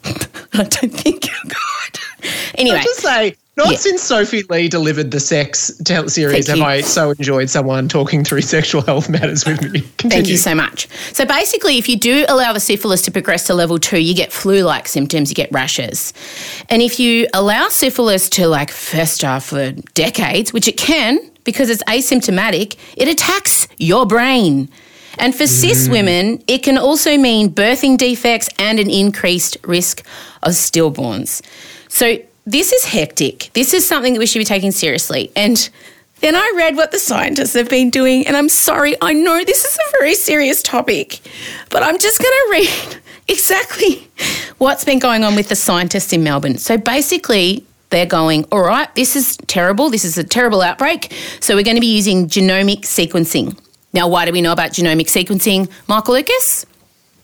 don't 0.52 0.70
think. 0.70 1.26
Oh 1.30 1.48
God. 1.48 2.30
Anyway, 2.54 2.78
I 2.78 2.82
just 2.82 3.00
say, 3.00 3.36
not 3.60 3.72
Yeah. 3.72 3.78
since 3.78 4.02
Sophie 4.02 4.44
Lee 4.48 4.68
delivered 4.68 5.10
the 5.10 5.20
sex 5.20 5.70
tel- 5.84 6.08
series 6.08 6.48
have. 6.48 6.60
I 6.60 6.80
so 6.80 7.10
enjoyed 7.10 7.50
someone 7.50 7.88
talking 7.88 8.24
through 8.24 8.42
sexual 8.42 8.82
health 8.82 9.08
matters 9.08 9.44
with 9.44 9.62
me. 9.62 9.80
Continue. 9.98 10.10
Thank 10.10 10.28
you 10.28 10.36
so 10.36 10.54
much. 10.54 10.88
So 11.12 11.24
basically, 11.24 11.78
if 11.78 11.88
you 11.88 11.96
do 11.96 12.24
allow 12.28 12.52
the 12.52 12.60
syphilis 12.60 13.02
to 13.02 13.10
progress 13.10 13.46
to 13.46 13.54
level 13.54 13.78
two, 13.78 13.98
you 13.98 14.14
get 14.14 14.32
flu-like 14.32 14.88
symptoms, 14.88 15.30
you 15.30 15.34
get 15.34 15.50
rashes. 15.52 16.12
And 16.68 16.82
if 16.82 16.98
you 16.98 17.28
allow 17.34 17.68
syphilis 17.68 18.28
to 18.30 18.48
like 18.48 18.70
fester 18.70 19.40
for 19.40 19.72
decades, 19.94 20.52
which 20.52 20.66
it 20.66 20.76
can 20.76 21.18
because 21.44 21.70
it's 21.70 21.82
asymptomatic, 21.84 22.76
it 22.96 23.08
attacks 23.08 23.68
your 23.78 24.06
brain. 24.06 24.68
And 25.18 25.34
for 25.34 25.46
cis 25.46 25.88
mm. 25.88 25.92
women, 25.92 26.42
it 26.46 26.62
can 26.62 26.78
also 26.78 27.18
mean 27.18 27.50
birthing 27.50 27.98
defects 27.98 28.48
and 28.58 28.78
an 28.78 28.88
increased 28.88 29.56
risk 29.64 30.06
of 30.42 30.52
stillborns. 30.52 31.42
So 31.88 32.18
this 32.50 32.72
is 32.72 32.84
hectic. 32.84 33.50
This 33.54 33.72
is 33.72 33.86
something 33.86 34.12
that 34.14 34.18
we 34.18 34.26
should 34.26 34.40
be 34.40 34.44
taking 34.44 34.72
seriously. 34.72 35.30
And 35.36 35.70
then 36.20 36.34
I 36.34 36.52
read 36.56 36.76
what 36.76 36.90
the 36.90 36.98
scientists 36.98 37.54
have 37.54 37.68
been 37.68 37.90
doing, 37.90 38.26
and 38.26 38.36
I'm 38.36 38.48
sorry, 38.48 38.96
I 39.00 39.12
know 39.12 39.42
this 39.44 39.64
is 39.64 39.74
a 39.74 39.90
very 39.98 40.14
serious 40.14 40.60
topic, 40.62 41.20
but 41.70 41.82
I'm 41.82 41.98
just 41.98 42.18
going 42.18 42.30
to 42.30 42.48
read 42.50 43.00
exactly 43.28 44.08
what's 44.58 44.84
been 44.84 44.98
going 44.98 45.22
on 45.24 45.36
with 45.36 45.48
the 45.48 45.56
scientists 45.56 46.12
in 46.12 46.24
Melbourne. 46.24 46.58
So 46.58 46.76
basically, 46.76 47.64
they're 47.90 48.04
going, 48.04 48.44
all 48.52 48.62
right, 48.62 48.92
this 48.96 49.16
is 49.16 49.36
terrible. 49.46 49.88
This 49.88 50.04
is 50.04 50.18
a 50.18 50.24
terrible 50.24 50.60
outbreak. 50.60 51.12
So 51.40 51.54
we're 51.54 51.64
going 51.64 51.76
to 51.76 51.80
be 51.80 51.94
using 51.96 52.26
genomic 52.28 52.80
sequencing. 52.80 53.58
Now, 53.92 54.08
why 54.08 54.26
do 54.26 54.32
we 54.32 54.40
know 54.42 54.52
about 54.52 54.70
genomic 54.72 55.06
sequencing, 55.06 55.70
Michael 55.88 56.14
Lucas? 56.14 56.66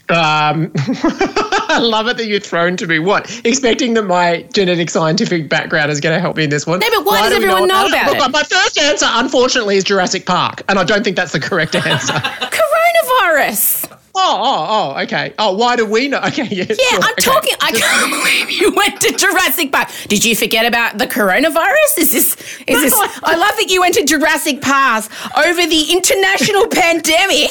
Um, 0.09 0.71
I 0.77 1.79
love 1.83 2.07
it 2.07 2.17
that 2.19 2.27
you're 2.27 2.39
thrown 2.41 2.77
to 2.77 2.87
me. 2.87 2.99
What? 3.01 3.41
Expecting 3.45 3.95
that 3.95 4.05
my 4.05 4.43
genetic 4.53 4.89
scientific 4.91 5.49
background 5.49 5.91
is 5.91 6.01
going 6.01 6.15
to 6.15 6.21
help 6.21 6.37
me 6.37 6.45
in 6.45 6.51
this 6.51 6.67
one? 6.67 6.79
No, 6.79 6.87
but 6.91 7.05
why 7.05 7.23
does 7.23 7.31
do 7.31 7.37
everyone 7.37 7.67
know 7.69 7.89
don't- 7.89 7.93
about 7.93 8.29
it? 8.29 8.31
My 8.33 8.43
first 8.45 8.79
answer, 8.79 9.07
unfortunately, 9.09 9.77
is 9.77 9.85
Jurassic 9.85 10.25
Park, 10.27 10.63
and 10.69 10.79
I 10.79 10.85
don't 10.85 11.03
think 11.03 11.17
that's 11.17 11.33
the 11.33 11.41
correct 11.41 11.75
answer. 11.87 12.13
Coronavirus. 12.13 13.91
oh, 14.15 14.19
oh, 14.19 14.95
oh, 14.97 15.03
okay. 15.03 15.35
Oh, 15.39 15.57
why 15.57 15.75
do 15.77 15.85
we 15.85 16.09
know? 16.09 16.21
Okay, 16.27 16.45
yeah. 16.51 16.65
Yeah, 16.69 16.75
sure, 16.75 17.01
I'm 17.03 17.13
okay. 17.13 17.23
talking. 17.23 17.53
I 17.61 17.73
can't 17.73 18.11
believe 18.11 18.51
you 18.61 18.73
went 18.75 19.01
to 19.03 19.13
Jurassic 19.13 19.73
Park. 19.73 19.89
Did 20.09 20.25
you 20.25 20.35
forget 20.37 20.67
about 20.67 20.99
the 20.99 21.07
coronavirus? 21.07 21.99
Is 21.99 22.13
this? 22.13 22.37
Is 22.67 22.81
this? 22.83 22.95
I 23.23 23.37
love 23.37 23.57
that 23.57 23.67
you 23.69 23.81
went 23.81 23.95
to 23.95 24.05
Jurassic 24.05 24.61
Park 24.63 25.05
over 25.37 25.67
the 25.67 25.93
international 25.93 26.67
pandemic. 26.69 27.51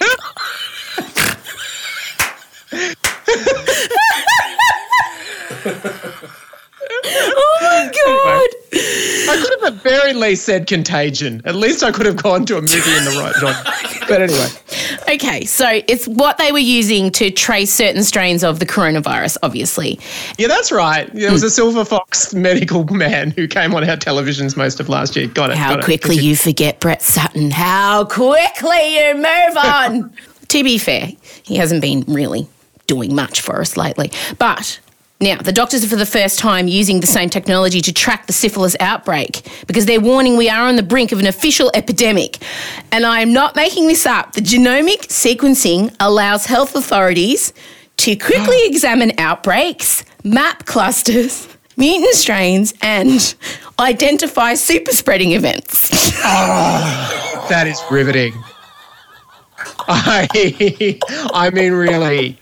Ha 0.00 0.06
ha 5.72 5.80
ha 5.82 6.20
ha! 6.22 6.49
Oh 7.04 7.58
my 7.62 7.90
god! 8.04 8.48
I 8.72 9.42
could 9.42 9.60
have 9.60 9.74
at 9.74 9.82
very 9.82 10.12
least 10.12 10.44
said 10.44 10.66
Contagion. 10.66 11.42
At 11.44 11.54
least 11.54 11.82
I 11.82 11.90
could 11.90 12.06
have 12.06 12.22
gone 12.22 12.46
to 12.46 12.58
a 12.58 12.60
movie 12.60 12.74
in 12.74 13.04
the 13.04 13.16
right 13.20 13.34
genre. 13.36 14.06
But 14.08 14.22
anyway, 14.22 14.48
Okay, 15.08 15.44
so 15.44 15.82
it's 15.88 16.06
what 16.06 16.38
they 16.38 16.52
were 16.52 16.58
using 16.58 17.10
to 17.12 17.30
trace 17.30 17.72
certain 17.72 18.04
strains 18.04 18.44
of 18.44 18.60
the 18.60 18.66
coronavirus. 18.66 19.38
Obviously, 19.42 19.98
yeah, 20.38 20.46
that's 20.46 20.70
right. 20.70 21.12
There 21.12 21.32
was 21.32 21.42
a 21.42 21.46
hmm. 21.46 21.50
Silver 21.50 21.84
Fox 21.84 22.32
medical 22.32 22.84
man 22.84 23.30
who 23.32 23.48
came 23.48 23.74
on 23.74 23.88
our 23.88 23.96
televisions 23.96 24.56
most 24.56 24.78
of 24.78 24.88
last 24.88 25.16
year. 25.16 25.26
Got 25.26 25.50
it. 25.50 25.56
How 25.56 25.70
got 25.70 25.80
it. 25.80 25.84
quickly 25.84 26.16
you 26.16 26.36
forget 26.36 26.80
Brett 26.80 27.02
Sutton. 27.02 27.50
How 27.50 28.04
quickly 28.04 28.98
you 28.98 29.14
move 29.14 29.56
on. 29.56 30.12
to 30.48 30.64
be 30.64 30.78
fair, 30.78 31.10
he 31.42 31.56
hasn't 31.56 31.82
been 31.82 32.04
really 32.06 32.46
doing 32.86 33.14
much 33.14 33.40
for 33.40 33.60
us 33.60 33.76
lately. 33.76 34.12
But 34.38 34.80
now, 35.22 35.36
the 35.36 35.52
doctors 35.52 35.84
are 35.84 35.88
for 35.88 35.96
the 35.96 36.06
first 36.06 36.38
time 36.38 36.66
using 36.66 37.00
the 37.00 37.06
same 37.06 37.28
technology 37.28 37.82
to 37.82 37.92
track 37.92 38.26
the 38.26 38.32
syphilis 38.32 38.74
outbreak 38.80 39.46
because 39.66 39.84
they're 39.84 40.00
warning 40.00 40.38
we 40.38 40.48
are 40.48 40.66
on 40.66 40.76
the 40.76 40.82
brink 40.82 41.12
of 41.12 41.18
an 41.18 41.26
official 41.26 41.70
epidemic. 41.74 42.38
And 42.90 43.04
I 43.04 43.20
am 43.20 43.30
not 43.30 43.54
making 43.54 43.86
this 43.86 44.06
up. 44.06 44.32
The 44.32 44.40
genomic 44.40 45.08
sequencing 45.08 45.94
allows 46.00 46.46
health 46.46 46.74
authorities 46.74 47.52
to 47.98 48.16
quickly 48.16 48.56
examine 48.66 49.12
outbreaks, 49.18 50.04
map 50.24 50.64
clusters, 50.64 51.46
mutant 51.76 52.14
strains, 52.14 52.72
and 52.80 53.34
identify 53.78 54.54
super 54.54 54.92
spreading 54.92 55.32
events. 55.32 55.90
Ah, 56.24 57.46
that 57.50 57.66
is 57.66 57.78
riveting. 57.90 58.32
I, 59.86 60.98
I 61.34 61.50
mean, 61.50 61.72
really. 61.72 62.38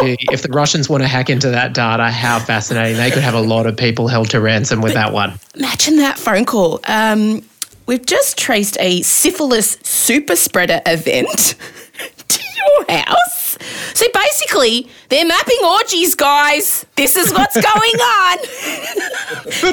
Gee, 0.00 0.16
if 0.32 0.42
the 0.42 0.48
Russians 0.48 0.88
want 0.88 1.02
to 1.02 1.08
hack 1.08 1.30
into 1.30 1.50
that 1.50 1.74
data, 1.74 2.10
how 2.10 2.38
fascinating. 2.38 2.96
They 2.96 3.10
could 3.10 3.22
have 3.22 3.34
a 3.34 3.40
lot 3.40 3.66
of 3.66 3.76
people 3.76 4.08
held 4.08 4.30
to 4.30 4.40
ransom 4.40 4.80
with 4.80 4.94
that 4.94 5.12
one. 5.12 5.34
Imagine 5.54 5.96
that 5.96 6.18
phone 6.18 6.44
call. 6.44 6.80
Um, 6.86 7.42
we've 7.86 8.04
just 8.06 8.38
traced 8.38 8.76
a 8.80 9.02
syphilis 9.02 9.78
super 9.82 10.36
spreader 10.36 10.80
event 10.86 11.54
to 12.28 12.42
your 12.56 12.98
house. 12.98 13.31
So 13.94 14.06
basically, 14.12 14.88
they're 15.08 15.26
mapping 15.26 15.58
orgies, 15.64 16.14
guys. 16.14 16.86
This 16.96 17.16
is 17.16 17.32
what's 17.32 17.54
going 17.74 18.00
on. 18.00 18.38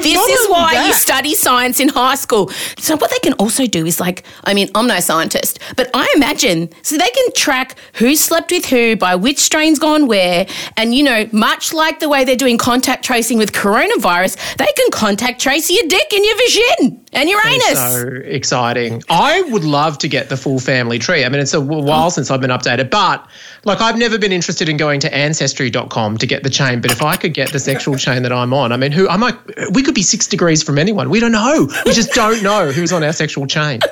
this 0.02 0.28
is 0.28 0.48
why 0.48 0.86
you 0.86 0.94
study 0.94 1.34
science 1.34 1.80
in 1.80 1.88
high 1.88 2.14
school. 2.14 2.48
So 2.78 2.96
what 2.96 3.10
they 3.10 3.18
can 3.18 3.34
also 3.34 3.66
do 3.66 3.86
is 3.86 4.00
like, 4.00 4.24
I 4.44 4.54
mean, 4.54 4.68
I'm 4.74 4.86
no 4.86 5.00
scientist, 5.00 5.58
but 5.76 5.90
I 5.94 6.12
imagine 6.16 6.70
so 6.82 6.96
they 6.96 7.10
can 7.10 7.32
track 7.32 7.76
who 7.94 8.16
slept 8.16 8.50
with 8.50 8.66
who, 8.66 8.96
by 8.96 9.14
which 9.14 9.38
strain's 9.38 9.78
gone 9.78 10.06
where, 10.06 10.46
and 10.76 10.94
you 10.94 11.02
know, 11.02 11.28
much 11.32 11.72
like 11.72 12.00
the 12.00 12.08
way 12.08 12.24
they're 12.24 12.36
doing 12.36 12.58
contact 12.58 13.04
tracing 13.04 13.38
with 13.38 13.52
coronavirus, 13.52 14.56
they 14.56 14.72
can 14.76 14.90
contact 14.90 15.40
trace 15.40 15.70
your 15.70 15.86
dick 15.86 16.12
and 16.12 16.24
your 16.24 16.36
vagina 16.36 17.00
and 17.12 17.28
your 17.28 17.40
anus. 17.46 17.78
So 17.78 18.08
exciting. 18.24 19.02
I 19.08 19.42
would 19.42 19.64
love 19.64 19.98
to 19.98 20.08
get 20.08 20.28
the 20.28 20.36
full 20.36 20.58
family 20.60 20.98
tree. 20.98 21.24
I 21.24 21.28
mean, 21.28 21.40
it's 21.40 21.54
a 21.54 21.60
while 21.60 22.06
oh. 22.06 22.08
since 22.10 22.30
I've 22.30 22.40
been 22.40 22.50
updated, 22.50 22.90
but 22.90 23.26
like 23.64 23.80
I've 23.80 23.98
never 23.98 24.18
been 24.18 24.32
interested 24.32 24.68
in 24.68 24.76
going 24.76 25.00
to 25.00 25.14
ancestry.com 25.14 26.18
to 26.18 26.26
get 26.26 26.42
the 26.42 26.50
chain. 26.50 26.80
But 26.80 26.92
if 26.92 27.02
I 27.02 27.16
could 27.16 27.34
get 27.34 27.52
the 27.52 27.58
sexual 27.58 27.96
chain 27.98 28.22
that 28.22 28.32
I'm 28.32 28.52
on, 28.52 28.72
I 28.72 28.76
mean, 28.76 28.92
who 28.92 29.08
I 29.08 29.16
might, 29.16 29.36
we 29.72 29.82
could 29.82 29.94
be 29.94 30.02
six 30.02 30.26
degrees 30.26 30.62
from 30.62 30.78
anyone. 30.78 31.10
We 31.10 31.20
don't 31.20 31.32
know. 31.32 31.68
We 31.84 31.92
just 31.92 32.12
don't 32.12 32.42
know 32.42 32.72
who's 32.72 32.92
on 32.92 33.02
our 33.02 33.12
sexual 33.12 33.46
chain. 33.46 33.80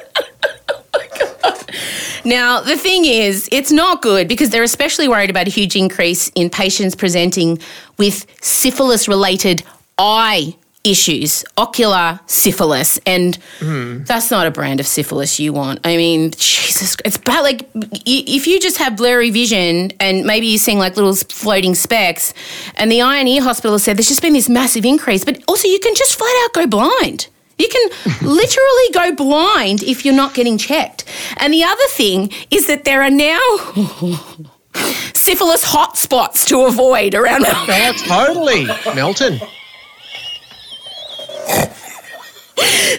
Now, 2.24 2.60
the 2.60 2.76
thing 2.76 3.06
is, 3.06 3.48
it's 3.50 3.72
not 3.72 4.02
good 4.02 4.28
because 4.28 4.50
they're 4.50 4.62
especially 4.62 5.08
worried 5.08 5.30
about 5.30 5.46
a 5.46 5.50
huge 5.50 5.74
increase 5.74 6.28
in 6.34 6.50
patients 6.50 6.94
presenting 6.94 7.58
with 7.96 8.26
syphilis 8.42 9.08
related 9.08 9.62
eye 9.96 10.54
issues, 10.84 11.44
ocular 11.56 12.20
syphilis. 12.26 12.98
And 13.06 13.36
hmm. 13.58 14.04
that's 14.04 14.30
not 14.30 14.46
a 14.46 14.50
brand 14.50 14.80
of 14.80 14.86
syphilis 14.86 15.38
you 15.38 15.52
want. 15.52 15.80
I 15.84 15.96
mean, 15.96 16.30
Jesus, 16.36 16.96
it's 17.04 17.18
bad. 17.18 17.40
Like, 17.40 17.68
if 17.74 18.46
you 18.46 18.60
just 18.60 18.78
have 18.78 18.96
blurry 18.96 19.30
vision 19.30 19.92
and 20.00 20.24
maybe 20.24 20.46
you're 20.46 20.58
seeing 20.58 20.78
like 20.78 20.96
little 20.96 21.14
floating 21.14 21.74
specks, 21.74 22.32
and 22.76 22.90
the 22.90 23.02
eye 23.02 23.18
and 23.18 23.28
ear 23.28 23.42
hospital 23.42 23.78
said 23.78 23.96
there's 23.96 24.08
just 24.08 24.22
been 24.22 24.32
this 24.32 24.48
massive 24.48 24.84
increase, 24.84 25.24
but 25.24 25.42
also 25.48 25.68
you 25.68 25.78
can 25.80 25.94
just 25.94 26.16
flat 26.16 26.34
out 26.44 26.52
go 26.54 26.66
blind. 26.66 27.28
You 27.58 27.68
can 27.68 27.90
literally 28.22 28.90
go 28.92 29.14
blind 29.14 29.82
if 29.82 30.04
you're 30.04 30.14
not 30.14 30.34
getting 30.34 30.58
checked. 30.58 31.04
And 31.38 31.52
the 31.52 31.64
other 31.64 31.86
thing 31.88 32.30
is 32.50 32.66
that 32.68 32.84
there 32.84 33.02
are 33.02 33.10
now 33.10 33.38
syphilis 35.12 35.64
hotspots 35.64 36.46
to 36.46 36.66
avoid 36.66 37.14
around. 37.14 37.44
Oh, 37.46 37.92
totally. 38.06 38.66
Melton. 38.94 39.40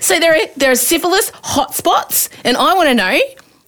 So 0.01 0.19
there 0.19 0.33
are 0.33 0.47
there 0.55 0.71
are 0.71 0.75
syphilis 0.75 1.31
hotspots, 1.31 2.29
and 2.43 2.55
I 2.57 2.73
want 2.75 2.89
to 2.89 2.95
know. 2.95 3.19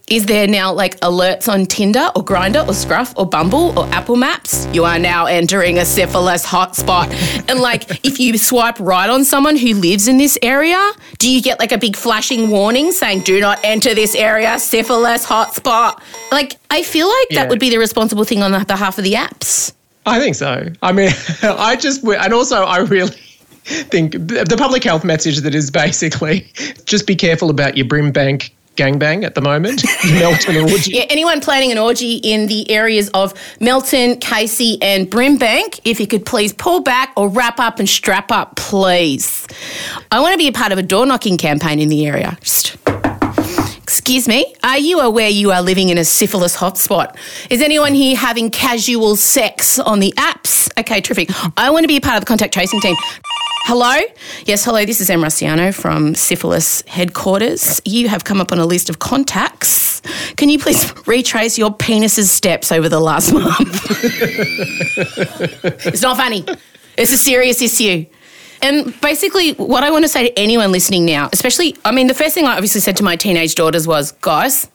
Is 0.09 0.25
there 0.25 0.45
now 0.45 0.73
like 0.73 0.99
alerts 0.99 1.47
on 1.47 1.65
Tinder 1.65 2.09
or 2.15 2.23
Grindr 2.25 2.67
or 2.67 2.73
Scruff 2.73 3.13
or 3.17 3.25
Bumble 3.25 3.77
or 3.79 3.85
Apple 3.93 4.17
Maps? 4.17 4.67
You 4.73 4.83
are 4.83 4.99
now 4.99 5.25
entering 5.25 5.77
a 5.77 5.85
syphilis 5.85 6.45
hotspot. 6.45 7.07
And 7.49 7.59
like 7.61 7.89
if 8.05 8.19
you 8.19 8.37
swipe 8.37 8.77
right 8.81 9.09
on 9.09 9.23
someone 9.23 9.55
who 9.55 9.73
lives 9.75 10.09
in 10.09 10.17
this 10.17 10.37
area, 10.41 10.91
do 11.19 11.31
you 11.31 11.41
get 11.41 11.59
like 11.59 11.71
a 11.71 11.77
big 11.77 11.95
flashing 11.95 12.49
warning 12.49 12.91
saying, 12.91 13.21
do 13.21 13.39
not 13.39 13.59
enter 13.63 13.93
this 13.95 14.13
area, 14.13 14.59
syphilis 14.59 15.25
hotspot? 15.25 16.01
Like 16.29 16.57
I 16.69 16.83
feel 16.83 17.07
like 17.07 17.27
Yeah. 17.29 17.43
that 17.43 17.49
would 17.49 17.59
be 17.59 17.69
the 17.69 17.77
responsible 17.77 18.25
thing 18.25 18.43
on 18.43 18.51
the 18.51 18.65
behalf 18.65 18.97
of 18.97 19.05
the 19.05 19.13
apps. 19.13 19.71
I 20.05 20.19
think 20.19 20.35
so. 20.35 20.67
I 20.81 20.91
mean, 20.91 21.11
I 21.43 21.77
just, 21.77 22.03
and 22.03 22.33
also 22.33 22.63
I 22.63 22.79
really 22.79 23.15
think 23.65 24.13
the 24.13 24.55
public 24.57 24.83
health 24.83 25.03
message 25.03 25.39
that 25.39 25.55
is 25.55 25.69
basically 25.71 26.51
just 26.85 27.07
be 27.07 27.15
careful 27.15 27.49
about 27.49 27.77
your 27.77 27.85
brim 27.85 28.11
Brimbank 28.11 28.51
gangbang 28.75 29.23
at 29.23 29.35
the 29.35 29.41
moment. 29.41 29.83
Melton 30.11 30.57
orgy. 30.57 30.91
Yeah, 30.91 31.05
anyone 31.09 31.41
planning 31.41 31.71
an 31.71 31.77
orgy 31.77 32.15
in 32.15 32.47
the 32.47 32.69
areas 32.71 33.09
of 33.13 33.33
Melton, 33.59 34.17
Casey, 34.17 34.81
and 34.81 35.07
Brimbank, 35.07 35.79
if 35.83 35.99
you 35.99 36.07
could 36.07 36.25
please 36.25 36.53
pull 36.53 36.81
back 36.81 37.11
or 37.15 37.29
wrap 37.29 37.59
up 37.59 37.79
and 37.79 37.87
strap 37.87 38.31
up, 38.31 38.55
please. 38.55 39.47
I 40.11 40.19
want 40.19 40.33
to 40.33 40.37
be 40.37 40.47
a 40.47 40.51
part 40.51 40.71
of 40.71 40.77
a 40.77 40.83
door 40.83 41.05
knocking 41.05 41.37
campaign 41.37 41.79
in 41.79 41.89
the 41.89 42.05
area. 42.05 42.37
Just. 42.41 42.77
Excuse 43.91 44.25
me, 44.25 44.55
are 44.63 44.77
you 44.77 45.01
aware 45.01 45.27
you 45.27 45.51
are 45.51 45.61
living 45.61 45.89
in 45.89 45.97
a 45.97 46.05
syphilis 46.05 46.55
hotspot? 46.55 47.17
Is 47.49 47.61
anyone 47.61 47.93
here 47.93 48.15
having 48.15 48.49
casual 48.49 49.17
sex 49.17 49.79
on 49.79 49.99
the 49.99 50.13
apps? 50.15 50.69
Okay, 50.79 51.01
terrific. 51.01 51.29
I 51.57 51.69
want 51.71 51.83
to 51.83 51.89
be 51.89 51.97
a 51.97 52.01
part 52.01 52.15
of 52.15 52.21
the 52.21 52.25
contact 52.25 52.53
tracing 52.53 52.79
team. 52.79 52.95
Hello? 53.63 53.95
Yes, 54.45 54.65
hello, 54.65 54.85
this 54.85 54.99
is 54.99 55.09
Em 55.09 55.21
Rusciano 55.21 55.73
from 55.73 56.15
Syphilis 56.15 56.81
Headquarters. 56.87 57.79
You 57.85 58.07
have 58.09 58.23
come 58.23 58.41
up 58.41 58.51
on 58.51 58.59
a 58.59 58.65
list 58.65 58.89
of 58.89 58.99
contacts. 58.99 60.01
Can 60.35 60.49
you 60.49 60.57
please 60.59 60.93
retrace 61.07 61.57
your 61.57 61.71
penis's 61.73 62.31
steps 62.31 62.71
over 62.71 62.89
the 62.89 62.99
last 62.99 63.31
month? 63.33 63.85
it's 65.85 66.01
not 66.01 66.17
funny. 66.17 66.43
It's 66.97 67.11
a 67.13 67.17
serious 67.17 67.61
issue. 67.61 68.05
And 68.63 68.99
basically, 68.99 69.53
what 69.53 69.83
I 69.83 69.91
want 69.91 70.05
to 70.05 70.09
say 70.09 70.29
to 70.29 70.39
anyone 70.39 70.71
listening 70.71 71.05
now, 71.05 71.29
especially, 71.31 71.75
I 71.85 71.91
mean, 71.91 72.07
the 72.07 72.13
first 72.13 72.33
thing 72.33 72.45
I 72.45 72.53
obviously 72.55 72.81
said 72.81 72.97
to 72.97 73.03
my 73.03 73.15
teenage 73.15 73.55
daughters 73.55 73.87
was, 73.87 74.11
guys, 74.13 74.69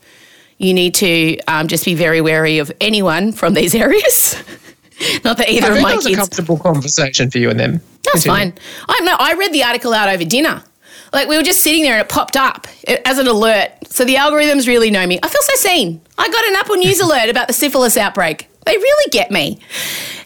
you 0.59 0.73
need 0.73 0.95
to 0.97 1.39
um, 1.49 1.67
just 1.69 1.85
be 1.85 1.95
very 1.95 2.21
wary 2.21 2.59
of 2.59 2.73
anyone 2.81 3.33
from 3.33 3.55
these 3.55 3.75
areas. 3.87 4.37
Not 5.25 5.37
that 5.39 5.49
either 5.51 5.73
I 5.73 5.77
of 5.77 5.83
my 5.83 5.95
was 5.97 6.07
a 6.07 6.15
comfortable 6.15 6.59
conversation 6.59 7.31
for 7.31 7.39
you 7.39 7.51
and 7.51 7.59
them. 7.61 7.81
That's 8.05 8.23
Continue. 8.25 8.53
fine. 8.53 8.59
I 8.89 9.01
no, 9.05 9.17
I 9.19 9.35
read 9.35 9.53
the 9.53 9.65
article 9.65 9.93
out 9.93 10.09
over 10.09 10.25
dinner. 10.25 10.63
Like 11.13 11.29
we 11.29 11.37
were 11.37 11.43
just 11.43 11.61
sitting 11.63 11.83
there 11.83 11.95
and 11.95 12.03
it 12.03 12.09
popped 12.09 12.37
up 12.37 12.67
as 13.05 13.19
an 13.19 13.27
alert. 13.29 13.71
So 13.89 14.05
the 14.05 14.17
algorithms 14.17 14.67
really 14.67 14.91
know 14.91 15.07
me. 15.07 15.19
I 15.23 15.29
feel 15.29 15.43
so 15.43 15.55
seen. 15.57 16.01
I 16.19 16.29
got 16.29 16.45
an 16.47 16.55
Apple 16.57 16.77
News 16.77 17.01
alert 17.07 17.29
about 17.31 17.47
the 17.49 17.55
syphilis 17.55 17.97
outbreak. 17.97 18.49
They 18.65 18.73
really 18.77 19.11
get 19.13 19.31
me. 19.31 19.61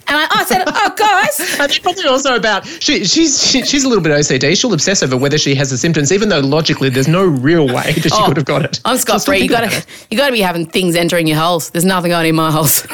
And 0.08 0.16
I, 0.18 0.26
I 0.40 0.44
said, 0.44 0.64
"Oh, 0.66 0.94
guys, 0.96 1.58
And 1.60 1.82
probably 1.82 2.06
also 2.06 2.34
about 2.34 2.66
she, 2.66 3.04
she's 3.04 3.46
she, 3.46 3.62
she's 3.62 3.84
a 3.84 3.88
little 3.88 4.02
bit 4.02 4.10
OCD. 4.12 4.58
She'll 4.58 4.72
obsess 4.72 5.02
over 5.02 5.16
whether 5.16 5.38
she 5.38 5.54
has 5.54 5.70
the 5.70 5.78
symptoms, 5.78 6.10
even 6.10 6.30
though 6.30 6.40
logically 6.40 6.88
there's 6.88 7.06
no 7.06 7.24
real 7.24 7.66
way 7.66 7.92
that 7.92 8.02
she 8.04 8.10
Oh, 8.12 8.24
could 8.26 8.38
have 8.38 8.46
got 8.46 8.64
it. 8.64 8.80
I'm 8.84 8.96
She'll 8.96 9.02
scot 9.02 9.24
free. 9.24 9.40
You 9.40 9.44
about 9.50 9.70
gotta 9.70 9.86
you 10.10 10.16
gotta 10.16 10.32
be 10.32 10.40
having 10.40 10.66
things 10.66 10.96
entering 10.96 11.26
your 11.28 11.38
holes. 11.38 11.70
There's 11.70 11.84
nothing 11.84 12.10
going 12.10 12.26
in 12.26 12.34
my 12.34 12.50
holes. 12.50 12.86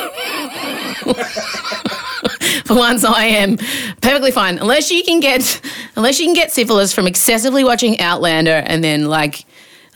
For 2.68 2.74
once, 2.74 3.04
I 3.04 3.24
am 3.24 3.56
perfectly 4.00 4.30
fine. 4.32 4.58
Unless 4.58 4.90
you 4.90 5.02
can 5.04 5.20
get 5.20 5.60
unless 5.96 6.18
you 6.18 6.26
can 6.26 6.34
get 6.34 6.52
syphilis 6.52 6.92
from 6.92 7.06
excessively 7.06 7.64
watching 7.64 8.00
Outlander, 8.00 8.62
and 8.66 8.82
then 8.82 9.06
like. 9.06 9.44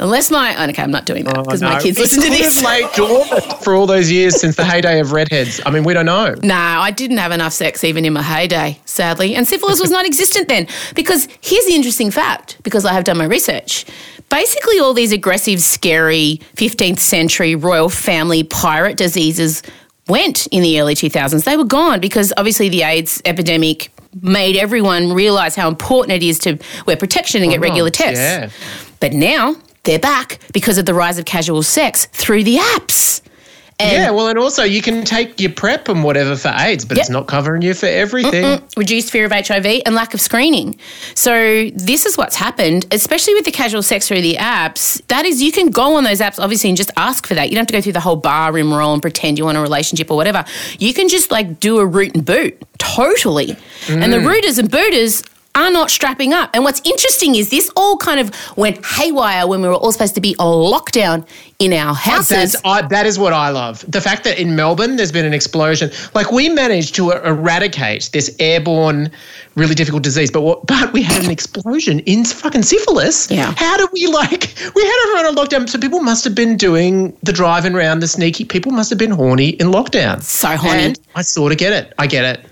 Unless 0.02 0.30
my 0.30 0.56
oh, 0.56 0.70
okay, 0.70 0.82
I'm 0.82 0.90
not 0.90 1.04
doing 1.04 1.24
that 1.24 1.36
oh, 1.36 1.42
because 1.42 1.60
my 1.60 1.72
Oh, 1.72 1.74
No, 1.74 1.82
kids 1.82 1.98
it 1.98 2.00
listen 2.00 2.22
to 2.22 2.30
this. 2.30 2.62
have 2.62 2.64
laid 2.64 2.90
dormant 2.94 3.62
for 3.62 3.74
all 3.74 3.86
those 3.86 4.10
years 4.10 4.40
since 4.40 4.56
the 4.56 4.64
heyday 4.64 4.98
of 4.98 5.12
redheads. 5.12 5.60
I 5.66 5.70
mean, 5.70 5.84
we 5.84 5.92
don't 5.92 6.06
know. 6.06 6.34
No, 6.42 6.54
I 6.56 6.90
didn't 6.90 7.18
have 7.18 7.32
enough 7.32 7.52
sex 7.52 7.84
even 7.84 8.06
in 8.06 8.14
my 8.14 8.22
heyday, 8.22 8.80
sadly. 8.86 9.34
And 9.34 9.46
syphilis 9.46 9.78
was 9.78 9.90
non 9.90 10.06
existent 10.06 10.48
then. 10.48 10.68
Because 10.94 11.28
here's 11.42 11.66
the 11.66 11.74
interesting 11.74 12.10
fact 12.10 12.56
because 12.62 12.86
I 12.86 12.94
have 12.94 13.04
done 13.04 13.18
my 13.18 13.26
research. 13.26 13.84
Basically, 14.30 14.78
all 14.78 14.94
these 14.94 15.12
aggressive, 15.12 15.60
scary 15.60 16.40
15th 16.56 17.00
century 17.00 17.54
royal 17.54 17.90
family 17.90 18.42
pirate 18.42 18.96
diseases 18.96 19.62
went 20.10 20.46
in 20.48 20.62
the 20.62 20.80
early 20.80 20.94
2000s. 20.94 21.44
They 21.44 21.56
were 21.56 21.64
gone 21.64 22.00
because 22.00 22.32
obviously 22.36 22.68
the 22.68 22.82
AIDS 22.82 23.22
epidemic 23.24 23.90
made 24.20 24.56
everyone 24.56 25.12
realize 25.12 25.54
how 25.54 25.68
important 25.68 26.22
it 26.22 26.26
is 26.26 26.38
to 26.40 26.58
wear 26.86 26.96
protection 26.96 27.42
and 27.42 27.50
get 27.50 27.58
oh, 27.58 27.62
regular 27.62 27.90
tests. 27.90 28.18
yeah. 28.18 28.50
But 28.98 29.12
now 29.12 29.56
they're 29.84 29.98
back 29.98 30.40
because 30.52 30.78
of 30.78 30.86
the 30.86 30.94
rise 30.94 31.18
of 31.18 31.24
casual 31.24 31.62
sex 31.62 32.06
through 32.06 32.44
the 32.44 32.56
apps. 32.56 33.22
And 33.80 33.92
yeah, 33.92 34.10
well, 34.10 34.28
and 34.28 34.38
also 34.38 34.62
you 34.62 34.82
can 34.82 35.04
take 35.04 35.40
your 35.40 35.50
prep 35.50 35.88
and 35.88 36.04
whatever 36.04 36.36
for 36.36 36.52
AIDS, 36.54 36.84
but 36.84 36.98
it's 36.98 37.10
not 37.10 37.26
covering 37.26 37.62
you 37.62 37.74
for 37.74 37.86
everything. 37.86 38.62
reduced 38.76 39.10
fear 39.10 39.24
of 39.24 39.32
HIV 39.32 39.82
and 39.86 39.94
lack 39.94 40.14
of 40.14 40.20
screening. 40.20 40.78
So 41.14 41.70
this 41.70 42.06
is 42.06 42.18
what's 42.18 42.36
happened, 42.36 42.86
especially 42.92 43.34
with 43.34 43.44
the 43.44 43.50
casual 43.50 43.82
sex 43.82 44.08
through 44.08 44.22
the 44.22 44.34
apps. 44.34 45.00
That 45.08 45.24
is, 45.24 45.42
you 45.42 45.52
can 45.52 45.70
go 45.70 45.96
on 45.96 46.04
those 46.04 46.20
apps 46.20 46.38
obviously 46.38 46.70
and 46.70 46.76
just 46.76 46.90
ask 46.96 47.26
for 47.26 47.34
that. 47.34 47.48
You 47.48 47.54
don't 47.54 47.62
have 47.62 47.68
to 47.68 47.72
go 47.72 47.80
through 47.80 47.92
the 47.92 48.00
whole 48.00 48.16
bar 48.16 48.52
room 48.52 48.72
roll 48.72 48.92
and 48.92 49.02
pretend 49.02 49.38
you 49.38 49.44
want 49.44 49.56
a 49.56 49.60
relationship 49.60 50.10
or 50.10 50.16
whatever. 50.16 50.44
You 50.78 50.92
can 50.94 51.08
just 51.08 51.30
like 51.30 51.60
do 51.60 51.78
a 51.78 51.86
root 51.86 52.14
and 52.14 52.24
boot 52.24 52.62
totally, 52.78 53.56
and 53.88 54.12
the 54.12 54.18
mm. 54.18 54.26
rooters 54.26 54.58
and 54.58 54.70
booters. 54.70 55.22
Are 55.52 55.70
not 55.70 55.90
strapping 55.90 56.32
up. 56.32 56.50
And 56.54 56.62
what's 56.62 56.80
interesting 56.84 57.34
is 57.34 57.50
this 57.50 57.70
all 57.76 57.96
kind 57.96 58.20
of 58.20 58.30
went 58.56 58.86
haywire 58.86 59.48
when 59.48 59.60
we 59.60 59.66
were 59.66 59.74
all 59.74 59.90
supposed 59.90 60.14
to 60.14 60.20
be 60.20 60.36
on 60.38 60.72
lockdown 60.72 61.26
in 61.58 61.72
our 61.72 61.92
houses. 61.92 62.52
That's, 62.52 62.64
I, 62.64 62.82
that 62.82 63.04
is 63.04 63.18
what 63.18 63.32
I 63.32 63.48
love. 63.50 63.84
The 63.90 64.00
fact 64.00 64.22
that 64.24 64.38
in 64.38 64.54
Melbourne 64.54 64.94
there's 64.94 65.10
been 65.10 65.26
an 65.26 65.34
explosion. 65.34 65.90
Like 66.14 66.30
we 66.30 66.48
managed 66.48 66.94
to 66.94 67.10
er- 67.10 67.22
eradicate 67.24 68.10
this 68.12 68.34
airborne, 68.38 69.10
really 69.56 69.74
difficult 69.74 70.04
disease, 70.04 70.30
but 70.30 70.42
what, 70.42 70.66
but 70.68 70.92
we 70.92 71.02
had 71.02 71.24
an 71.24 71.30
explosion 71.32 71.98
in 72.00 72.24
fucking 72.24 72.62
syphilis. 72.62 73.28
Yeah. 73.28 73.52
How 73.56 73.76
do 73.76 73.88
we 73.92 74.06
like? 74.06 74.54
We 74.76 74.82
had 74.82 75.02
everyone 75.02 75.26
on 75.26 75.34
lockdown, 75.34 75.68
so 75.68 75.80
people 75.80 76.00
must 76.00 76.22
have 76.22 76.34
been 76.36 76.56
doing 76.56 77.14
the 77.24 77.32
driving 77.32 77.74
around, 77.74 78.00
the 78.00 78.08
sneaky. 78.08 78.44
People 78.44 78.70
must 78.70 78.88
have 78.88 79.00
been 79.00 79.10
horny 79.10 79.48
in 79.50 79.66
lockdown. 79.66 80.22
So 80.22 80.56
horny. 80.56 80.84
And 80.84 81.00
I 81.16 81.22
sort 81.22 81.50
of 81.50 81.58
get 81.58 81.72
it. 81.72 81.92
I 81.98 82.06
get 82.06 82.24
it. 82.24 82.46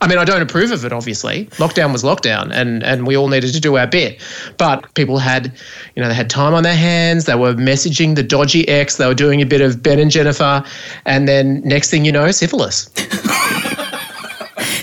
I 0.00 0.06
mean, 0.06 0.18
I 0.18 0.24
don't 0.24 0.42
approve 0.42 0.70
of 0.70 0.84
it, 0.84 0.92
obviously. 0.92 1.46
Lockdown 1.56 1.92
was 1.92 2.04
lockdown, 2.04 2.50
and, 2.52 2.84
and 2.84 3.06
we 3.06 3.16
all 3.16 3.28
needed 3.28 3.52
to 3.52 3.60
do 3.60 3.76
our 3.76 3.86
bit. 3.86 4.20
But 4.56 4.92
people 4.94 5.18
had, 5.18 5.52
you 5.96 6.02
know, 6.02 6.08
they 6.08 6.14
had 6.14 6.30
time 6.30 6.54
on 6.54 6.62
their 6.62 6.76
hands. 6.76 7.24
They 7.24 7.34
were 7.34 7.54
messaging 7.54 8.14
the 8.14 8.22
dodgy 8.22 8.66
ex. 8.68 8.96
They 8.96 9.06
were 9.06 9.14
doing 9.14 9.42
a 9.42 9.46
bit 9.46 9.60
of 9.60 9.82
Ben 9.82 9.98
and 9.98 10.10
Jennifer. 10.10 10.64
And 11.04 11.26
then 11.26 11.60
next 11.62 11.90
thing 11.90 12.04
you 12.04 12.12
know, 12.12 12.30
syphilis. 12.30 12.88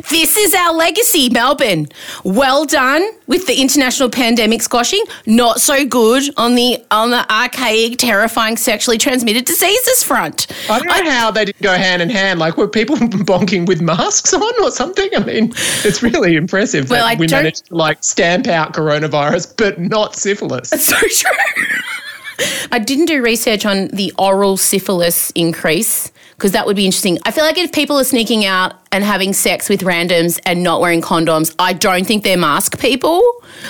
This 0.10 0.38
is 0.38 0.54
our 0.54 0.74
legacy, 0.74 1.30
Melbourne. 1.30 1.88
Well 2.24 2.66
done 2.66 3.08
with 3.28 3.48
the 3.48 3.62
international 3.62 4.10
pandemic 4.10 4.62
squashing. 4.62 5.04
Not 5.26 5.62
so 5.62 5.86
good 5.86 6.24
on 6.38 6.56
the 6.56 6.84
on 6.92 7.12
the 7.12 7.32
archaic, 7.32 7.98
terrifying 7.98 8.58
sexually 8.58 8.98
transmitted 8.98 9.46
diseases 9.46 10.04
front. 10.04 10.48
I 10.70 10.80
don't 10.80 10.88
know 10.88 11.12
how 11.12 11.32
they 11.32 11.46
didn't 11.46 11.62
go 11.62 11.76
hand 11.76 12.02
in 12.02 12.10
hand. 12.10 12.40
Like, 12.40 12.58
were 12.58 12.68
people 12.68 12.96
bonking 13.26 13.68
with 13.68 13.82
masks 13.82 14.34
on 14.34 14.64
or 14.64 14.72
something? 14.72 15.10
I 15.16 15.24
mean, 15.24 15.54
it's 15.84 16.04
really 16.04 16.36
impressive 16.36 16.90
Well, 16.90 17.06
that 17.06 17.18
I 17.18 17.20
we 17.20 17.28
managed 17.28 17.68
to, 17.68 17.76
like, 17.76 18.04
stamp 18.04 18.48
out 18.48 18.74
coronavirus, 18.74 19.54
but 19.58 19.80
not 19.80 20.16
syphilis. 20.16 20.70
That's 20.70 20.88
so 20.88 20.98
true. 20.98 21.78
I 22.72 22.80
didn't 22.80 23.06
do 23.06 23.22
research 23.22 23.66
on 23.66 23.88
the 23.88 24.14
oral 24.18 24.58
syphilis 24.58 25.32
increase 25.32 26.12
because 26.38 26.52
that 26.52 26.66
would 26.66 26.76
be 26.76 26.86
interesting. 26.86 27.18
I 27.26 27.32
feel 27.32 27.44
like 27.44 27.58
if 27.58 27.72
people 27.72 27.98
are 27.98 28.04
sneaking 28.04 28.46
out 28.46 28.74
and 28.92 29.04
having 29.04 29.34
sex 29.34 29.70
with 29.70 29.82
randoms 29.82 30.40
and 30.46 30.64
not 30.64 30.82
wearing 30.82 31.02
condoms, 31.02 31.56
I 31.60 31.74
don't 31.74 32.06
think 32.06 32.24
they're 32.24 32.38
mask 32.38 32.80
people. 32.80 33.22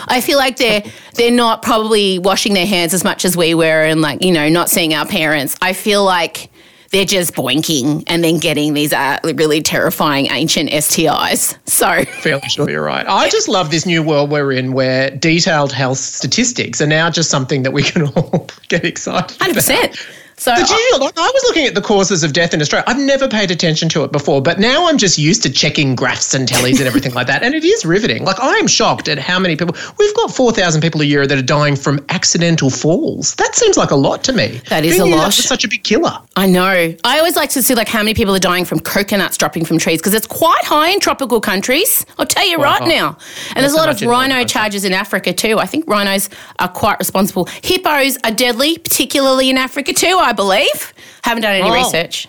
I 0.08 0.22
feel 0.22 0.38
like 0.38 0.58
they're 0.58 0.84
they're 1.16 1.32
not 1.32 1.62
probably 1.62 2.20
washing 2.20 2.54
their 2.54 2.66
hands 2.66 2.94
as 2.94 3.04
much 3.04 3.26
as 3.26 3.38
we 3.38 3.54
were 3.54 3.84
and 3.84 4.02
like, 4.02 4.24
you 4.24 4.32
know, 4.32 4.50
not 4.50 4.70
seeing 4.70 4.94
our 4.94 5.06
parents. 5.06 5.56
I 5.62 5.74
feel 5.74 6.04
like 6.04 6.50
they're 6.92 7.06
just 7.06 7.34
boinking 7.34 8.04
and 8.08 8.24
then 8.24 8.38
getting 8.38 8.74
these 8.74 8.94
uh, 8.94 9.20
really 9.24 9.62
terrifying 9.62 10.28
ancient 10.32 10.70
STIs. 10.70 11.58
So 11.68 12.06
fairly 12.22 12.48
sure 12.48 12.70
you're 12.70 12.84
right. 12.84 13.06
I 13.08 13.30
just 13.30 13.48
love 13.48 13.70
this 13.70 13.86
new 13.86 14.02
world 14.02 14.32
we're 14.32 14.54
in 14.54 14.74
where 14.74 15.10
detailed 15.12 15.72
health 15.72 15.98
statistics 15.98 16.82
are 16.82 16.88
now 16.88 17.10
just 17.10 17.30
something 17.30 17.64
that 17.64 17.74
we 17.74 17.84
can 17.84 18.08
all 18.16 18.48
get 18.70 18.86
excited 18.86 19.38
hundred 19.40 19.58
about. 19.58 20.08
So 20.38 20.54
Did 20.54 20.70
you, 20.70 20.98
like, 21.00 21.18
I 21.18 21.32
was 21.34 21.44
looking 21.48 21.66
at 21.66 21.76
the 21.76 21.82
causes 21.82 22.24
of 22.24 22.34
death 22.34 22.54
in 22.54 22.62
Australia. 22.62 22.84
I've 22.88 23.00
never 23.00 23.28
paid 23.28 23.52
attention 23.52 23.88
to 23.90 24.04
it 24.04 24.12
before, 24.12 24.42
but 24.42 24.60
now 24.60 24.88
I'm 24.88 24.98
just 24.98 25.18
used 25.18 25.44
to 25.44 25.50
checking 25.50 25.96
graphs 25.96 26.34
and 26.34 26.48
tellies 26.48 26.78
and 26.80 26.88
everything 26.88 27.14
like 27.14 27.28
that. 27.28 27.42
And 27.42 27.56
it 27.56 27.64
is 27.64 27.86
riveting. 27.86 28.26
Like, 28.26 28.40
I 28.42 28.54
am 28.56 28.68
shocked 28.68 29.08
at 29.08 29.18
how 29.18 29.40
many 29.40 29.56
people, 29.56 29.76
we've 29.98 30.16
got 30.16 30.36
4,000 30.36 30.82
people 30.82 31.02
a 31.02 31.06
year 31.06 31.26
that 31.26 31.38
are 31.38 31.42
dying 31.42 31.78
from 31.78 32.06
accidental 32.10 32.70
falls. 32.70 33.36
That 33.36 33.56
seems 33.56 33.78
like 33.78 33.92
a 33.92 33.96
lot 33.96 34.24
to 34.26 34.34
me. 34.34 34.62
That 34.70 34.84
is 34.84 34.98
Who 34.98 35.06
a 35.06 35.16
lot. 35.16 35.34
Such 35.34 35.64
a 35.64 35.70
big 35.70 35.84
killer. 35.84 36.18
I 36.36 36.48
know. 36.48 36.94
I 37.04 37.18
always 37.18 37.36
like 37.36 37.50
to 37.52 37.64
see 37.64 37.76
like 37.76 37.88
how 37.88 38.00
many 38.00 38.14
people 38.14 38.36
are 38.36 38.40
dying 38.40 38.66
from 38.66 38.80
coconuts 38.80 39.38
dropping 39.38 39.64
from 39.64 39.78
trees 39.78 40.00
because 40.00 40.14
it's 40.14 40.28
quite 40.28 40.64
high 40.64 40.90
in 40.90 41.00
tropical 41.00 41.40
countries. 41.40 42.06
I'll 42.18 42.26
tell 42.26 42.48
you 42.48 42.58
right 42.58 42.86
now. 42.86 43.18
And 43.56 43.64
there's 43.64 43.74
a 43.74 43.78
lot 43.78 43.90
of 43.90 44.02
rhino 44.02 44.44
charges 44.44 44.84
in 44.84 44.92
Africa 44.92 45.32
too. 45.34 45.60
I 45.60 45.66
think 45.66 45.88
rhinos 45.88 46.30
are 46.60 46.68
quite 46.68 47.00
responsible. 47.00 47.46
Hippos 47.64 48.18
are 48.24 48.32
deadly, 48.32 48.78
particularly 48.78 49.50
in 49.50 49.58
Africa 49.58 49.94
too, 49.94 50.20
I 50.26 50.34
believe. 50.34 50.94
Haven't 51.24 51.44
done 51.44 51.54
any 51.56 51.70
Oh. 51.70 51.74
research. 51.74 52.28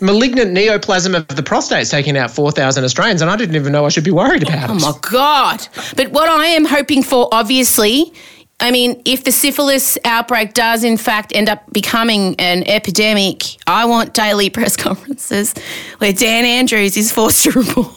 Malignant 0.00 0.52
neoplasm 0.52 1.14
of 1.16 1.26
the 1.28 1.42
prostate's 1.42 1.90
taking 1.90 2.16
out 2.16 2.30
4,000 2.30 2.84
Australians, 2.84 3.20
and 3.20 3.30
I 3.30 3.36
didn't 3.36 3.56
even 3.56 3.72
know 3.72 3.84
I 3.84 3.88
should 3.88 4.04
be 4.04 4.12
worried 4.12 4.42
about 4.44 4.70
Oh 4.70 4.74
it. 4.76 4.82
Oh 4.82 4.92
my 4.92 4.98
God. 5.02 5.66
But 5.96 6.12
what 6.12 6.28
I 6.28 6.46
am 6.46 6.64
hoping 6.64 7.02
for, 7.02 7.28
obviously, 7.32 8.12
I 8.60 8.70
mean, 8.70 9.02
if 9.04 9.24
the 9.24 9.32
syphilis 9.32 9.98
outbreak 10.04 10.54
does 10.54 10.84
in 10.84 10.96
fact 10.96 11.32
end 11.34 11.48
up 11.48 11.62
becoming 11.72 12.36
an 12.38 12.62
epidemic, 12.68 13.42
I 13.66 13.84
want 13.86 14.14
daily 14.14 14.50
press 14.58 14.76
conferences 14.76 15.52
where 15.98 16.12
Dan 16.12 16.44
Andrews 16.44 16.96
is 16.96 17.10
forced 17.12 17.42
to 17.44 17.50
report. 17.52 17.92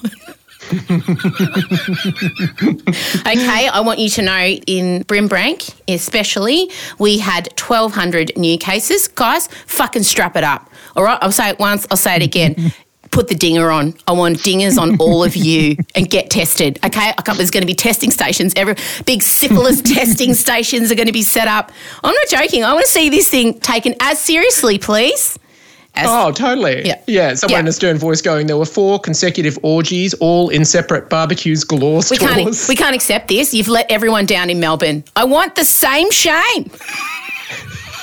Okay, 3.22 3.68
I 3.68 3.82
want 3.82 4.00
you 4.00 4.10
to 4.10 4.22
know 4.22 4.46
in 4.68 5.04
Brimbank, 5.04 5.74
especially, 5.88 6.70
we 7.00 7.20
had 7.20 7.48
1,200 7.60 8.38
new 8.38 8.58
cases. 8.58 9.08
Guys, 9.08 9.48
fucking 9.68 10.04
strap 10.04 10.36
it 10.36 10.44
up. 10.44 10.70
All 10.96 11.04
right, 11.04 11.18
I'll 11.22 11.32
say 11.32 11.50
it 11.50 11.60
once, 11.60 11.86
I'll 11.92 11.98
say 11.98 12.16
it 12.16 12.22
again. 12.22 12.72
Put 13.12 13.28
the 13.28 13.36
dinger 13.36 13.70
on. 13.72 13.94
I 14.08 14.14
want 14.14 14.38
dingers 14.38 14.78
on 14.82 14.98
all 14.98 15.24
of 15.24 15.36
you 15.36 15.76
and 15.96 16.10
get 16.10 16.30
tested. 16.30 16.80
Okay, 16.86 17.14
there's 17.36 17.52
going 17.52 17.62
to 17.62 17.68
be 17.68 17.74
testing 17.74 18.10
stations. 18.10 18.54
Every 18.56 18.76
big 19.06 19.22
syphilis 19.22 19.82
testing 19.94 20.34
stations 20.34 20.92
are 20.92 20.96
going 20.96 21.08
to 21.08 21.14
be 21.14 21.24
set 21.24 21.48
up. 21.48 21.74
I'm 22.04 22.14
not 22.14 22.28
joking. 22.30 22.64
I 22.64 22.74
want 22.74 22.86
to 22.86 22.92
see 22.92 23.10
this 23.10 23.30
thing 23.30 23.60
taken 23.60 23.96
as 24.00 24.18
seriously, 24.20 24.78
please. 24.80 25.38
As, 25.96 26.08
Oh, 26.10 26.32
totally. 26.32 26.86
Yeah. 26.86 26.96
Yeah. 27.08 27.34
Someone 27.36 27.56
Yeah. 27.58 27.60
in 27.62 27.68
a 27.68 27.74
stern 27.74 27.98
voice 27.98 28.22
going, 28.22 28.48
there 28.48 28.58
were 28.58 28.66
four 28.66 28.98
consecutive 29.00 29.60
orgies, 29.62 30.14
all 30.16 30.50
in 30.50 30.64
separate 30.66 31.10
barbecues 31.10 31.64
galore 31.64 32.02
we 32.10 32.18
can't. 32.18 32.66
We 32.70 32.76
can't 32.76 32.96
accept 32.96 33.28
this. 33.28 33.54
You've 33.54 33.68
let 33.68 33.92
everyone 33.92 34.26
down 34.26 34.50
in 34.50 34.60
Melbourne. 34.60 35.04
I 35.16 35.26
want 35.26 35.56
the 35.56 35.66
same 35.66 36.10
shame. 36.12 36.72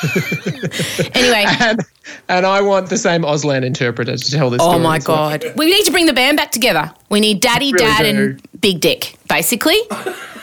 anyway, 1.15 1.45
and, 1.61 1.81
and 2.29 2.47
I 2.47 2.61
want 2.61 2.89
the 2.89 2.97
same 2.97 3.23
Auslan 3.23 3.65
interpreter 3.65 4.17
to 4.17 4.31
tell 4.31 4.51
this 4.51 4.61
oh 4.63 4.79
my 4.79 4.97
as 4.97 5.09
well. 5.09 5.31
god, 5.31 5.45
we 5.57 5.67
need 5.67 5.85
to 5.85 5.91
bring 5.91 6.07
the 6.07 6.13
band 6.13 6.37
back 6.37 6.51
together. 6.53 6.93
We 7.11 7.21
need 7.21 7.41
Daddy, 7.41 7.73
Really 7.73 7.85
Dad, 7.85 8.03
do. 8.03 8.09
and 8.09 8.61
Big 8.61 8.81
Dick. 8.81 9.17
Basically, 9.29 9.77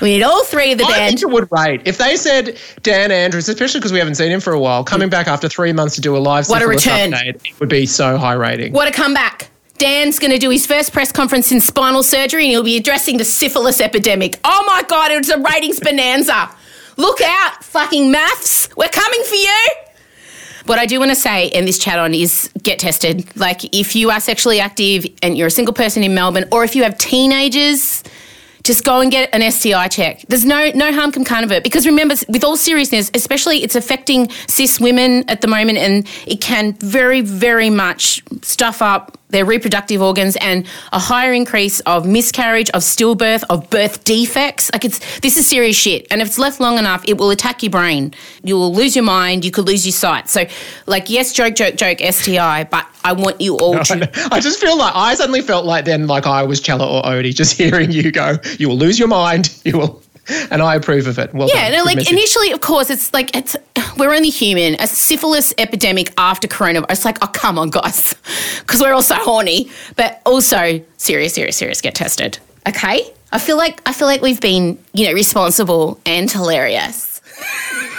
we 0.02 0.10
need 0.16 0.24
all 0.24 0.44
three 0.46 0.72
of 0.72 0.78
the 0.78 0.86
I 0.86 0.92
band. 0.92 1.20
think 1.20 1.32
it 1.32 1.34
would 1.34 1.48
rate 1.52 1.82
if 1.86 1.98
they 1.98 2.16
said 2.16 2.58
Dan 2.84 3.12
Andrews, 3.12 3.50
especially 3.50 3.80
because 3.80 3.92
we 3.94 4.00
haven't 4.00 4.16
seen 4.16 4.32
him 4.32 4.40
for 4.40 4.54
a 4.54 4.60
while, 4.60 4.84
coming 4.84 5.10
back 5.10 5.28
after 5.28 5.48
three 5.50 5.74
months 5.74 5.96
to 5.96 6.02
do 6.02 6.16
a 6.16 6.20
live 6.20 6.48
What 6.50 6.62
a 6.62 6.68
return. 6.68 7.12
update, 7.12 7.46
it 7.46 7.60
would 7.60 7.70
be 7.70 7.86
so 7.86 8.18
high 8.18 8.34
rating. 8.34 8.74
What 8.74 8.88
a 8.88 8.92
comeback. 8.92 9.50
Dan's 9.78 10.20
going 10.20 10.32
to 10.32 10.38
do 10.40 10.50
his 10.52 10.66
first 10.66 10.94
press 10.94 11.12
conference 11.12 11.52
in 11.52 11.60
spinal 11.60 12.02
surgery 12.02 12.46
and 12.46 12.52
he'll 12.52 12.64
be 12.64 12.78
addressing 12.78 13.18
the 13.18 13.26
syphilis 13.26 13.82
epidemic. 13.82 14.40
Oh 14.46 14.64
my 14.68 14.84
God, 14.88 15.12
it's 15.12 15.28
a 15.30 15.38
ratings 15.38 15.82
bonanza. 15.82 16.50
Look 16.98 17.22
out, 17.22 17.64
fucking 17.64 18.12
maths. 18.12 18.70
We're 18.76 18.88
coming 18.90 19.24
for 19.24 19.36
you. 19.36 19.68
What 20.66 20.80
I 20.80 20.86
do 20.86 20.98
want 21.00 21.12
to 21.12 21.16
say 21.16 21.48
in 21.48 21.66
this 21.66 21.78
chat 21.78 22.00
on 22.00 22.14
is 22.14 22.50
get 22.64 22.80
tested. 22.80 23.36
Like, 23.36 23.76
if 23.76 23.96
you 23.96 24.10
are 24.10 24.20
sexually 24.20 24.60
active 24.60 25.06
and 25.22 25.38
you're 25.38 25.48
a 25.48 25.52
single 25.52 25.74
person 25.74 26.04
in 26.04 26.16
Melbourne, 26.16 26.46
or 26.52 26.64
if 26.64 26.76
you 26.76 26.84
have 26.84 26.98
teenagers, 26.98 28.04
just 28.64 28.84
go 28.84 29.00
and 29.00 29.12
get 29.12 29.30
an 29.32 29.50
STI 29.52 29.88
check. 29.88 30.26
There's 30.28 30.44
no 30.44 30.72
no 30.74 30.92
harm 30.92 31.12
can 31.12 31.24
come 31.24 31.44
of 31.44 31.52
it 31.52 31.64
because 31.64 31.86
remember, 31.86 32.16
with 32.28 32.44
all 32.44 32.58
seriousness, 32.58 33.12
especially 33.14 33.64
it's 33.64 33.76
affecting 33.76 34.30
cis 34.48 34.80
women 34.80 35.24
at 35.30 35.42
the 35.42 35.48
moment, 35.48 35.78
and 35.78 36.08
it 36.26 36.42
can 36.42 36.74
very 36.74 37.22
very 37.22 37.70
much 37.70 38.24
stuff 38.42 38.82
up 38.82 39.20
their 39.30 39.46
reproductive 39.46 40.02
organs 40.02 40.36
and 40.38 40.66
a 40.92 41.00
higher 41.00 41.34
increase 41.34 41.80
of 41.82 42.06
miscarriage, 42.06 42.70
of 42.72 42.82
stillbirth, 42.82 43.44
of 43.50 43.70
birth 43.70 44.04
defects. 44.04 44.72
Like 44.72 44.86
it's 44.86 45.20
this 45.20 45.38
is 45.38 45.48
serious 45.48 45.76
shit, 45.76 46.08
and 46.12 46.22
if 46.22 46.28
it's 46.28 46.40
left 46.40 46.60
long 46.60 46.78
enough, 46.78 47.04
it 47.08 47.18
will 47.18 47.32
attack 47.32 47.64
your 47.64 47.72
brain. 47.72 48.14
You 48.44 48.56
will 48.56 48.74
lose 48.74 48.96
your 48.96 49.06
mind. 49.06 49.44
You 49.44 49.52
could 49.52 49.66
lose 49.66 49.86
your 49.86 49.94
sight. 49.94 50.30
So, 50.30 50.46
like, 50.86 51.10
yes, 51.10 51.34
joke, 51.34 51.56
joke, 51.56 51.76
joke, 51.76 52.00
STI, 52.00 52.66
but 52.66 52.88
I 53.04 53.14
want 53.14 53.42
you 53.42 53.58
all 53.58 53.74
to. 53.84 54.10
I 54.32 54.40
just 54.40 54.60
feel 54.60 54.78
like 54.78 54.94
I 54.96 55.16
suddenly 55.16 55.42
felt 55.42 55.66
like 55.66 55.86
then 55.86 56.08
like 56.08 56.26
I 56.26 56.44
was 56.44 56.60
Chella 56.60 56.88
or 56.88 57.04
Odie 57.04 57.34
just 57.34 57.58
hearing 57.58 57.92
you 57.92 58.12
go, 58.12 58.38
you 58.60 58.70
will 58.70 58.78
lose 58.78 59.00
your 59.00 59.08
mind, 59.08 59.58
you 59.64 59.78
will, 59.78 60.02
and 60.52 60.62
I 60.62 60.76
approve 60.76 61.08
of 61.08 61.18
it. 61.20 61.34
Well 61.34 61.48
Yeah, 61.48 61.70
done. 61.70 61.80
no, 61.80 61.84
like 61.84 61.98
message. 61.98 62.14
initially, 62.14 62.52
of 62.52 62.62
course, 62.62 62.90
it's 62.90 63.14
like 63.14 63.36
it's 63.36 63.56
we're 63.98 64.14
only 64.14 64.30
human. 64.30 64.76
A 64.80 64.88
syphilis 64.88 65.54
epidemic 65.58 66.12
after 66.18 66.48
coronavirus, 66.48 66.86
it's 66.92 67.06
like, 67.06 67.18
oh 67.24 67.28
come 67.28 67.58
on, 67.60 67.70
guys, 67.70 68.16
because 68.62 68.82
we're 68.82 68.94
all 68.94 69.02
so 69.04 69.16
horny. 69.16 69.70
But 69.96 70.22
also, 70.26 70.82
serious, 70.98 71.34
serious, 71.34 71.58
serious, 71.58 71.82
get 71.82 71.96
tested. 71.96 72.40
Okay, 72.68 73.14
I 73.32 73.40
feel 73.40 73.58
like 73.58 73.82
I 73.88 73.94
feel 73.94 74.08
like 74.08 74.22
we've 74.22 74.42
been, 74.42 74.78
you 74.94 75.08
know, 75.08 75.14
responsible 75.14 76.00
and 76.06 76.30
hilarious. 76.32 77.20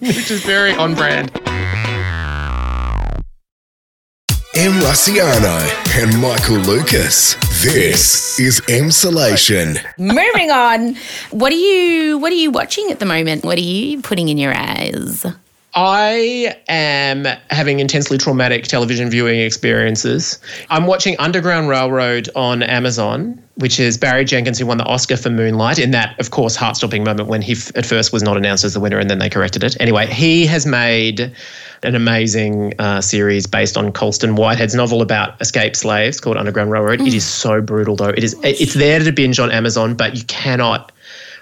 which 0.00 0.30
is 0.30 0.42
very 0.44 0.72
on 0.72 0.94
brand. 0.94 1.30
M. 4.56 4.70
Rusciano 4.82 5.58
and 6.00 6.20
Michael 6.20 6.58
Lucas. 6.58 7.34
This 7.64 8.38
is 8.38 8.60
Emsolation. 8.68 9.84
Moving 9.98 10.52
on. 10.52 10.94
What 11.30 11.52
are 11.52 11.56
you 11.56 12.18
what 12.18 12.30
are 12.30 12.36
you 12.36 12.52
watching 12.52 12.88
at 12.92 13.00
the 13.00 13.04
moment? 13.04 13.44
What 13.44 13.58
are 13.58 13.62
you 13.62 14.00
putting 14.00 14.28
in 14.28 14.38
your 14.38 14.54
eyes? 14.56 15.26
I 15.76 16.56
am 16.68 17.24
having 17.50 17.80
intensely 17.80 18.16
traumatic 18.16 18.64
television 18.64 19.10
viewing 19.10 19.40
experiences. 19.40 20.38
I'm 20.70 20.86
watching 20.86 21.16
Underground 21.18 21.68
Railroad 21.68 22.28
on 22.36 22.62
Amazon, 22.62 23.42
which 23.56 23.80
is 23.80 23.98
Barry 23.98 24.24
Jenkins, 24.24 24.58
who 24.58 24.66
won 24.66 24.78
the 24.78 24.84
Oscar 24.84 25.16
for 25.16 25.30
Moonlight, 25.30 25.80
in 25.80 25.90
that, 25.90 26.18
of 26.20 26.30
course, 26.30 26.54
heart 26.54 26.76
stopping 26.76 27.02
moment 27.02 27.28
when 27.28 27.42
he 27.42 27.52
f- 27.52 27.76
at 27.76 27.84
first 27.84 28.12
was 28.12 28.22
not 28.22 28.36
announced 28.36 28.64
as 28.64 28.74
the 28.74 28.80
winner 28.80 28.98
and 28.98 29.10
then 29.10 29.18
they 29.18 29.28
corrected 29.28 29.64
it. 29.64 29.76
Anyway, 29.80 30.06
he 30.06 30.46
has 30.46 30.64
made 30.64 31.32
an 31.82 31.94
amazing 31.96 32.72
uh, 32.78 33.00
series 33.00 33.46
based 33.46 33.76
on 33.76 33.92
Colson 33.92 34.36
Whitehead's 34.36 34.74
novel 34.74 35.02
about 35.02 35.40
escaped 35.40 35.76
slaves 35.76 36.20
called 36.20 36.36
Underground 36.36 36.70
Railroad. 36.70 37.00
It 37.00 37.14
is 37.14 37.26
so 37.26 37.60
brutal, 37.60 37.96
though. 37.96 38.08
It 38.10 38.22
is. 38.22 38.36
It's 38.44 38.74
there 38.74 39.00
to 39.00 39.12
binge 39.12 39.40
on 39.40 39.50
Amazon, 39.50 39.94
but 39.94 40.16
you 40.16 40.22
cannot 40.24 40.92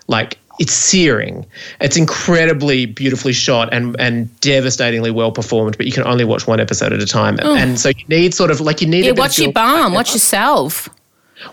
like 0.09 0.39
it's 0.59 0.73
searing. 0.73 1.47
It's 1.81 1.97
incredibly 1.97 2.87
beautifully 2.87 3.33
shot 3.33 3.73
and 3.73 3.99
and 3.99 4.41
devastatingly 4.41 5.11
well 5.11 5.33
performed, 5.33 5.77
but 5.77 5.87
you 5.87 5.93
can 5.93 6.05
only 6.05 6.25
watch 6.25 6.47
one 6.47 6.61
episode 6.61 6.93
at 6.93 7.01
a 7.01 7.07
time. 7.07 7.39
And 7.41 7.79
so 7.79 7.91
you 7.91 8.05
need 8.09 8.35
sort 8.35 8.51
of 8.51 8.61
like 8.61 8.81
you 8.81 8.87
need 8.87 9.05
Yeah, 9.05 9.13
watch 9.13 9.39
your 9.39 9.53
balm, 9.53 9.93
watch 9.95 10.13
yourself. 10.13 10.89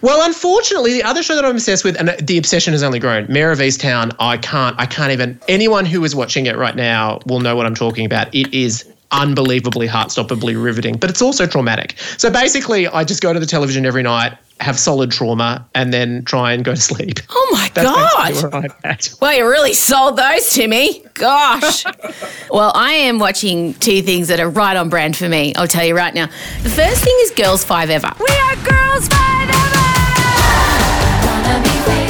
Well, 0.02 0.24
unfortunately, 0.26 0.94
the 0.94 1.04
other 1.04 1.24
show 1.24 1.36
that 1.36 1.44
I'm 1.44 1.56
obsessed 1.56 1.84
with, 1.84 2.00
and 2.00 2.10
the 2.22 2.38
obsession 2.38 2.74
has 2.74 2.84
only 2.84 3.00
grown, 3.00 3.26
Mare 3.28 3.52
of 3.52 3.60
Easttown. 3.60 4.16
I 4.20 4.38
can't, 4.38 4.80
I 4.80 4.86
can't 4.86 5.12
even. 5.12 5.40
Anyone 5.48 5.86
who 5.86 6.04
is 6.04 6.16
watching 6.16 6.46
it 6.46 6.58
right 6.58 6.76
now 6.76 7.20
will 7.26 7.40
know 7.40 7.56
what 7.56 7.66
I'm 7.66 7.74
talking 7.74 8.06
about. 8.06 8.34
It 8.34 8.54
is 8.54 8.86
unbelievably 9.12 9.88
heart-stoppably 9.88 10.62
riveting, 10.62 10.98
but 10.98 11.10
it's 11.10 11.24
also 11.24 11.48
traumatic. 11.48 11.96
So 12.18 12.30
basically, 12.30 12.88
I 12.88 13.04
just 13.04 13.24
go 13.24 13.34
to 13.34 13.40
the 13.40 13.48
television 13.48 13.86
every 13.86 14.04
night, 14.04 14.38
have 14.60 14.78
solid 14.78 15.12
trauma, 15.12 15.68
and 15.74 15.94
then 15.94 16.24
try 16.26 16.54
and 16.54 16.64
go 16.66 16.76
to 16.76 16.82
sleep. 16.82 17.20
Oh 17.32 17.50
my 17.52 17.72
That's 17.74 18.42
god. 18.42 18.54
I'm 18.54 18.72
at. 18.84 19.10
Well, 19.22 19.34
you 19.36 19.48
really 19.48 19.74
sold 19.74 20.18
those 20.18 20.50
to 20.52 20.68
me. 20.68 21.04
Gosh. 21.14 21.84
well, 22.52 22.72
I 22.76 22.92
am 22.92 23.18
watching 23.18 23.74
two 23.76 24.02
things 24.02 24.28
that 24.28 24.40
are 24.40 24.50
right 24.50 24.76
on 24.78 24.90
brand 24.90 25.16
for 25.16 25.28
me. 25.30 25.54
I'll 25.56 25.68
tell 25.68 25.86
you 25.86 25.96
right 25.96 26.14
now. 26.14 26.28
The 26.62 26.70
first 26.70 27.04
thing 27.04 27.16
is 27.22 27.32
Girls5eva. 27.32 28.20
We 28.20 28.36
are 28.36 28.56
Girls5eva. 28.66 29.90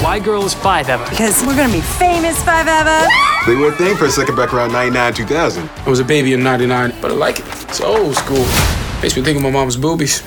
Why 0.03 0.17
girls 0.17 0.53
five 0.55 0.89
ever? 0.89 1.07
Because 1.09 1.45
we're 1.45 1.55
gonna 1.55 1.71
be 1.71 1.81
famous 1.81 2.41
five 2.43 2.67
ever. 2.67 3.07
They 3.45 3.55
were 3.55 3.69
a 3.69 3.75
thing 3.75 3.95
for 3.95 4.05
a 4.05 4.09
second 4.09 4.35
back 4.35 4.53
around 4.53 4.71
99, 4.71 5.13
2000. 5.13 5.69
I 5.69 5.89
was 5.89 5.99
a 5.99 6.03
baby 6.03 6.33
in 6.33 6.41
99, 6.41 6.95
but 6.99 7.11
I 7.11 7.13
like 7.13 7.39
it. 7.39 7.45
It's 7.69 7.79
old 7.79 8.15
school. 8.15 8.45
Makes 9.01 9.15
me 9.15 9.23
think 9.23 9.37
of 9.37 9.43
my 9.43 9.51
mom's 9.51 9.77
boobies. 9.77 10.23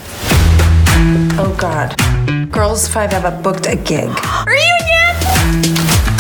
Oh 0.95 1.55
God. 1.59 1.91
Girls5eva 2.53 3.43
booked 3.43 3.67
a 3.67 3.77
gig. 3.77 4.09
Reunion. 4.47 5.17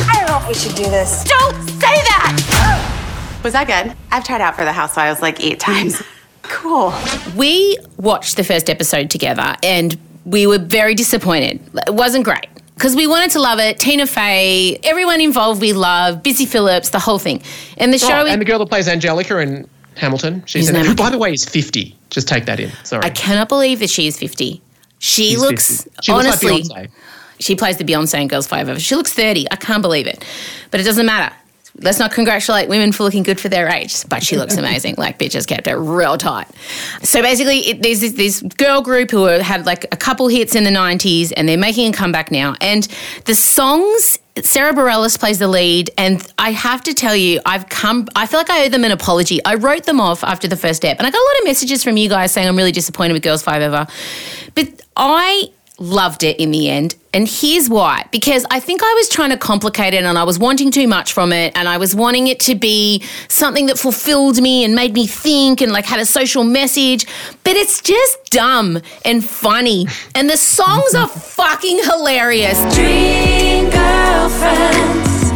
I 0.08 0.14
don't 0.18 0.28
know 0.28 0.38
if 0.38 0.48
we 0.48 0.54
should 0.54 0.74
do 0.74 0.84
this. 0.84 1.24
Don't 1.24 1.54
say 1.68 1.80
that. 2.08 3.40
Was 3.44 3.52
that 3.52 3.66
good? 3.66 3.94
I've 4.10 4.24
tried 4.24 4.40
out 4.40 4.56
for 4.56 4.64
the 4.64 4.72
Housewives 4.72 5.20
like 5.20 5.42
eight 5.44 5.60
times. 5.60 6.02
Cool. 6.42 6.92
We 7.36 7.78
watched 7.98 8.36
the 8.36 8.44
first 8.44 8.70
episode 8.70 9.10
together 9.10 9.56
and 9.62 9.96
we 10.24 10.46
were 10.46 10.58
very 10.58 10.94
disappointed. 10.94 11.60
It 11.86 11.94
wasn't 11.94 12.24
great. 12.24 12.46
Because 12.74 12.96
we 12.96 13.06
wanted 13.06 13.30
to 13.32 13.40
love 13.40 13.58
it. 13.60 13.78
Tina 13.78 14.06
Fey, 14.06 14.78
everyone 14.82 15.20
involved 15.20 15.60
we 15.60 15.72
love, 15.72 16.22
Busy 16.22 16.46
Philipps, 16.46 16.90
the 16.90 16.98
whole 16.98 17.18
thing. 17.18 17.42
And 17.76 17.92
the 17.92 17.98
show 17.98 18.22
Oh, 18.22 18.26
and 18.26 18.40
the 18.40 18.44
girl 18.44 18.58
that 18.58 18.68
plays 18.68 18.88
Angelica 18.88 19.38
in 19.38 19.68
Hamilton, 19.96 20.42
she's 20.46 20.68
in 20.68 20.76
it. 20.76 20.86
Who, 20.86 20.94
by 20.96 21.10
the 21.10 21.18
way, 21.18 21.32
is 21.32 21.44
50. 21.44 21.96
Just 22.10 22.28
take 22.28 22.44
that 22.46 22.60
in. 22.60 22.70
Sorry. 22.84 23.04
I 23.04 23.10
cannot 23.10 23.48
believe 23.48 23.78
that 23.80 23.90
she 23.90 24.06
is 24.06 24.18
50. 24.18 24.60
She 24.98 25.30
She's 25.30 25.40
looks 25.40 25.84
50. 25.84 26.02
She 26.02 26.12
looks 26.12 26.26
honestly 26.26 26.62
like 26.62 26.90
She 27.40 27.56
plays 27.56 27.76
the 27.76 27.84
Beyonce 27.84 28.20
in 28.20 28.28
Girls5eva. 28.28 28.78
She 28.78 28.94
looks 28.94 29.12
30. 29.12 29.50
I 29.50 29.56
can't 29.56 29.82
believe 29.82 30.06
it. 30.06 30.24
But 30.70 30.80
it 30.80 30.84
doesn't 30.84 31.06
matter. 31.06 31.34
Let's 31.76 31.98
not 31.98 32.12
congratulate 32.12 32.68
women 32.68 32.92
for 32.92 33.02
looking 33.02 33.22
good 33.22 33.40
for 33.40 33.48
their 33.48 33.66
age, 33.66 34.06
but 34.08 34.22
she 34.22 34.36
looks 34.36 34.56
amazing. 34.58 34.96
like, 34.98 35.18
bitches 35.18 35.46
kept 35.46 35.66
it 35.66 35.74
real 35.74 36.18
tight. 36.18 36.46
So 37.02 37.22
basically, 37.22 37.60
it, 37.60 37.82
there's 37.82 38.00
this, 38.00 38.12
this 38.12 38.42
girl 38.42 38.82
group 38.82 39.10
who 39.10 39.24
had 39.24 39.64
like 39.64 39.84
a 39.90 39.96
couple 39.96 40.28
hits 40.28 40.54
in 40.54 40.64
the 40.64 40.70
90s 40.70 41.32
and 41.36 41.48
they're 41.48 41.56
making 41.56 41.92
a 41.92 41.96
comeback 41.96 42.30
now. 42.30 42.54
And 42.60 42.86
the 43.24 43.34
songs, 43.34 44.18
Sara 44.40 44.72
Bareilles 44.72 45.18
plays 45.18 45.38
the 45.38 45.48
lead. 45.48 45.90
And 45.98 46.26
I 46.38 46.52
have 46.52 46.82
to 46.84 46.94
tell 46.94 47.14
you, 47.14 47.40
I've 47.44 47.68
come, 47.68 48.08
I 48.16 48.26
feel 48.26 48.40
like 48.40 48.50
I 48.50 48.64
owe 48.64 48.68
them 48.68 48.84
an 48.84 48.92
apology. 48.92 49.44
I 49.44 49.56
wrote 49.56 49.84
them 49.84 50.00
off 50.00 50.24
after 50.24 50.48
the 50.48 50.56
first 50.56 50.78
step. 50.78 50.98
And 50.98 51.06
I 51.06 51.10
got 51.10 51.18
a 51.18 51.28
lot 51.32 51.38
of 51.40 51.44
messages 51.44 51.84
from 51.84 51.96
you 51.96 52.08
guys 52.08 52.32
saying 52.32 52.48
I'm 52.48 52.56
really 52.56 52.72
disappointed 52.72 53.12
with 53.12 53.22
Girls5eva. 53.22 53.90
But 54.54 54.82
I 54.96 55.50
loved 55.82 56.22
it 56.22 56.38
in 56.38 56.50
the 56.50 56.68
end. 56.70 56.94
And 57.12 57.28
here's 57.28 57.68
why. 57.68 58.06
Because 58.10 58.46
I 58.50 58.60
think 58.60 58.82
I 58.82 58.94
was 58.94 59.08
trying 59.08 59.30
to 59.30 59.36
complicate 59.36 59.92
it 59.92 60.04
and 60.04 60.16
I 60.16 60.24
was 60.24 60.38
wanting 60.38 60.70
too 60.70 60.88
much 60.88 61.12
from 61.12 61.32
it 61.32 61.56
and 61.56 61.68
I 61.68 61.76
was 61.76 61.94
wanting 61.94 62.28
it 62.28 62.40
to 62.40 62.54
be 62.54 63.02
something 63.28 63.66
that 63.66 63.78
fulfilled 63.78 64.40
me 64.40 64.64
and 64.64 64.74
made 64.74 64.94
me 64.94 65.06
think 65.06 65.60
and 65.60 65.72
like 65.72 65.84
had 65.84 66.00
a 66.00 66.06
social 66.06 66.44
message. 66.44 67.06
But 67.44 67.56
it's 67.56 67.82
just 67.82 68.30
dumb 68.30 68.80
and 69.04 69.24
funny. 69.24 69.86
And 70.14 70.30
the 70.30 70.36
songs 70.36 70.94
are 70.94 71.08
fucking 71.08 71.78
hilarious. 71.78 72.58
Dream 72.74 73.68
girlfriends, 73.68 75.32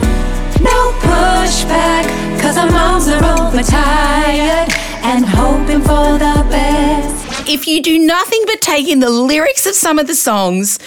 no 0.62 0.92
pushback, 1.02 2.40
cause 2.40 2.56
our 2.56 2.70
moms 2.70 3.08
are 3.08 3.22
overtired 3.42 4.72
and 5.02 5.26
hoping 5.26 5.80
for 5.80 6.18
the 6.18 6.46
best. 6.50 7.15
If 7.48 7.68
you 7.68 7.80
do 7.80 7.96
nothing 7.98 8.42
but 8.46 8.60
take 8.60 8.88
in 8.88 8.98
the 8.98 9.08
lyrics 9.08 9.66
of 9.66 9.74
some 9.74 10.00
of 10.00 10.08
the 10.08 10.16
songs, 10.16 10.80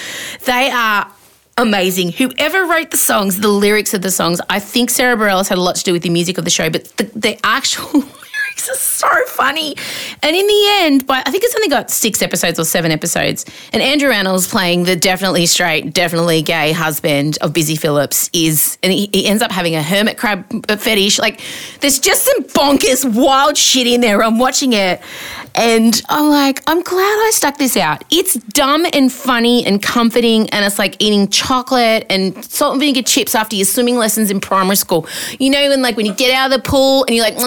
they 0.43 0.69
are 0.69 1.09
amazing. 1.57 2.11
Whoever 2.11 2.65
wrote 2.65 2.91
the 2.91 2.97
songs, 2.97 3.39
the 3.39 3.47
lyrics 3.47 3.93
of 3.93 4.01
the 4.01 4.11
songs, 4.11 4.41
I 4.49 4.59
think 4.59 4.89
Sara 4.89 5.15
Bareilles 5.15 5.47
had 5.47 5.57
a 5.57 5.61
lot 5.61 5.77
to 5.77 5.83
do 5.83 5.93
with 5.93 6.03
the 6.03 6.09
music 6.09 6.37
of 6.37 6.43
the 6.43 6.51
show, 6.51 6.69
but 6.69 6.85
the, 6.97 7.05
the 7.15 7.39
actual 7.45 8.01
lyrics 8.59 8.69
is 8.69 8.79
so 8.79 9.07
funny. 9.27 9.75
And 10.23 10.35
in 10.35 10.47
the 10.47 10.65
end, 10.81 11.05
I 11.09 11.29
think 11.31 11.43
it's 11.43 11.55
only 11.55 11.69
got 11.69 11.89
six 11.89 12.21
episodes 12.21 12.59
or 12.59 12.65
seven 12.65 12.91
episodes, 12.91 13.45
and 13.73 13.81
Andrew 13.81 14.09
Rannells 14.09 14.49
playing 14.49 14.83
the 14.83 14.95
definitely 14.95 15.45
straight, 15.45 15.93
definitely 15.93 16.41
gay 16.41 16.71
husband 16.71 17.37
of 17.41 17.53
Busy 17.53 17.75
Philipps 17.75 18.29
is, 18.33 18.77
and 18.83 18.91
he, 18.91 19.09
he 19.13 19.27
ends 19.27 19.41
up 19.41 19.51
having 19.51 19.75
a 19.75 19.83
hermit 19.83 20.17
crab 20.17 20.45
fetish. 20.67 21.19
Like, 21.19 21.41
there's 21.81 21.99
just 21.99 22.25
some 22.25 22.43
bonkers, 22.43 23.05
wild 23.15 23.57
shit 23.57 23.87
in 23.87 24.01
there. 24.01 24.23
I'm 24.23 24.39
watching 24.39 24.73
it, 24.73 25.01
and 25.55 26.01
I'm 26.09 26.29
like, 26.29 26.61
I'm 26.67 26.81
glad 26.81 26.99
I 26.99 27.31
stuck 27.33 27.57
this 27.57 27.77
out. 27.77 28.03
It's 28.11 28.35
dumb 28.35 28.85
and 28.93 29.11
funny 29.11 29.65
and 29.65 29.81
comforting, 29.81 30.49
and 30.49 30.65
it's 30.65 30.79
like 30.79 30.95
eating 30.99 31.27
chocolate 31.29 32.05
and 32.09 32.43
salt 32.45 32.73
and 32.73 32.79
vinegar 32.79 33.01
chips 33.01 33.35
after 33.35 33.55
your 33.55 33.65
swimming 33.65 33.95
lessons 33.95 34.31
in 34.31 34.39
primary 34.39 34.75
school. 34.75 35.07
You 35.39 35.49
know, 35.49 35.69
when 35.69 35.81
like 35.81 35.97
when 35.97 36.05
you 36.05 36.13
get 36.13 36.33
out 36.33 36.51
of 36.51 36.61
the 36.61 36.69
pool 36.69 37.05
and 37.05 37.15
you're 37.15 37.25
like, 37.25 37.37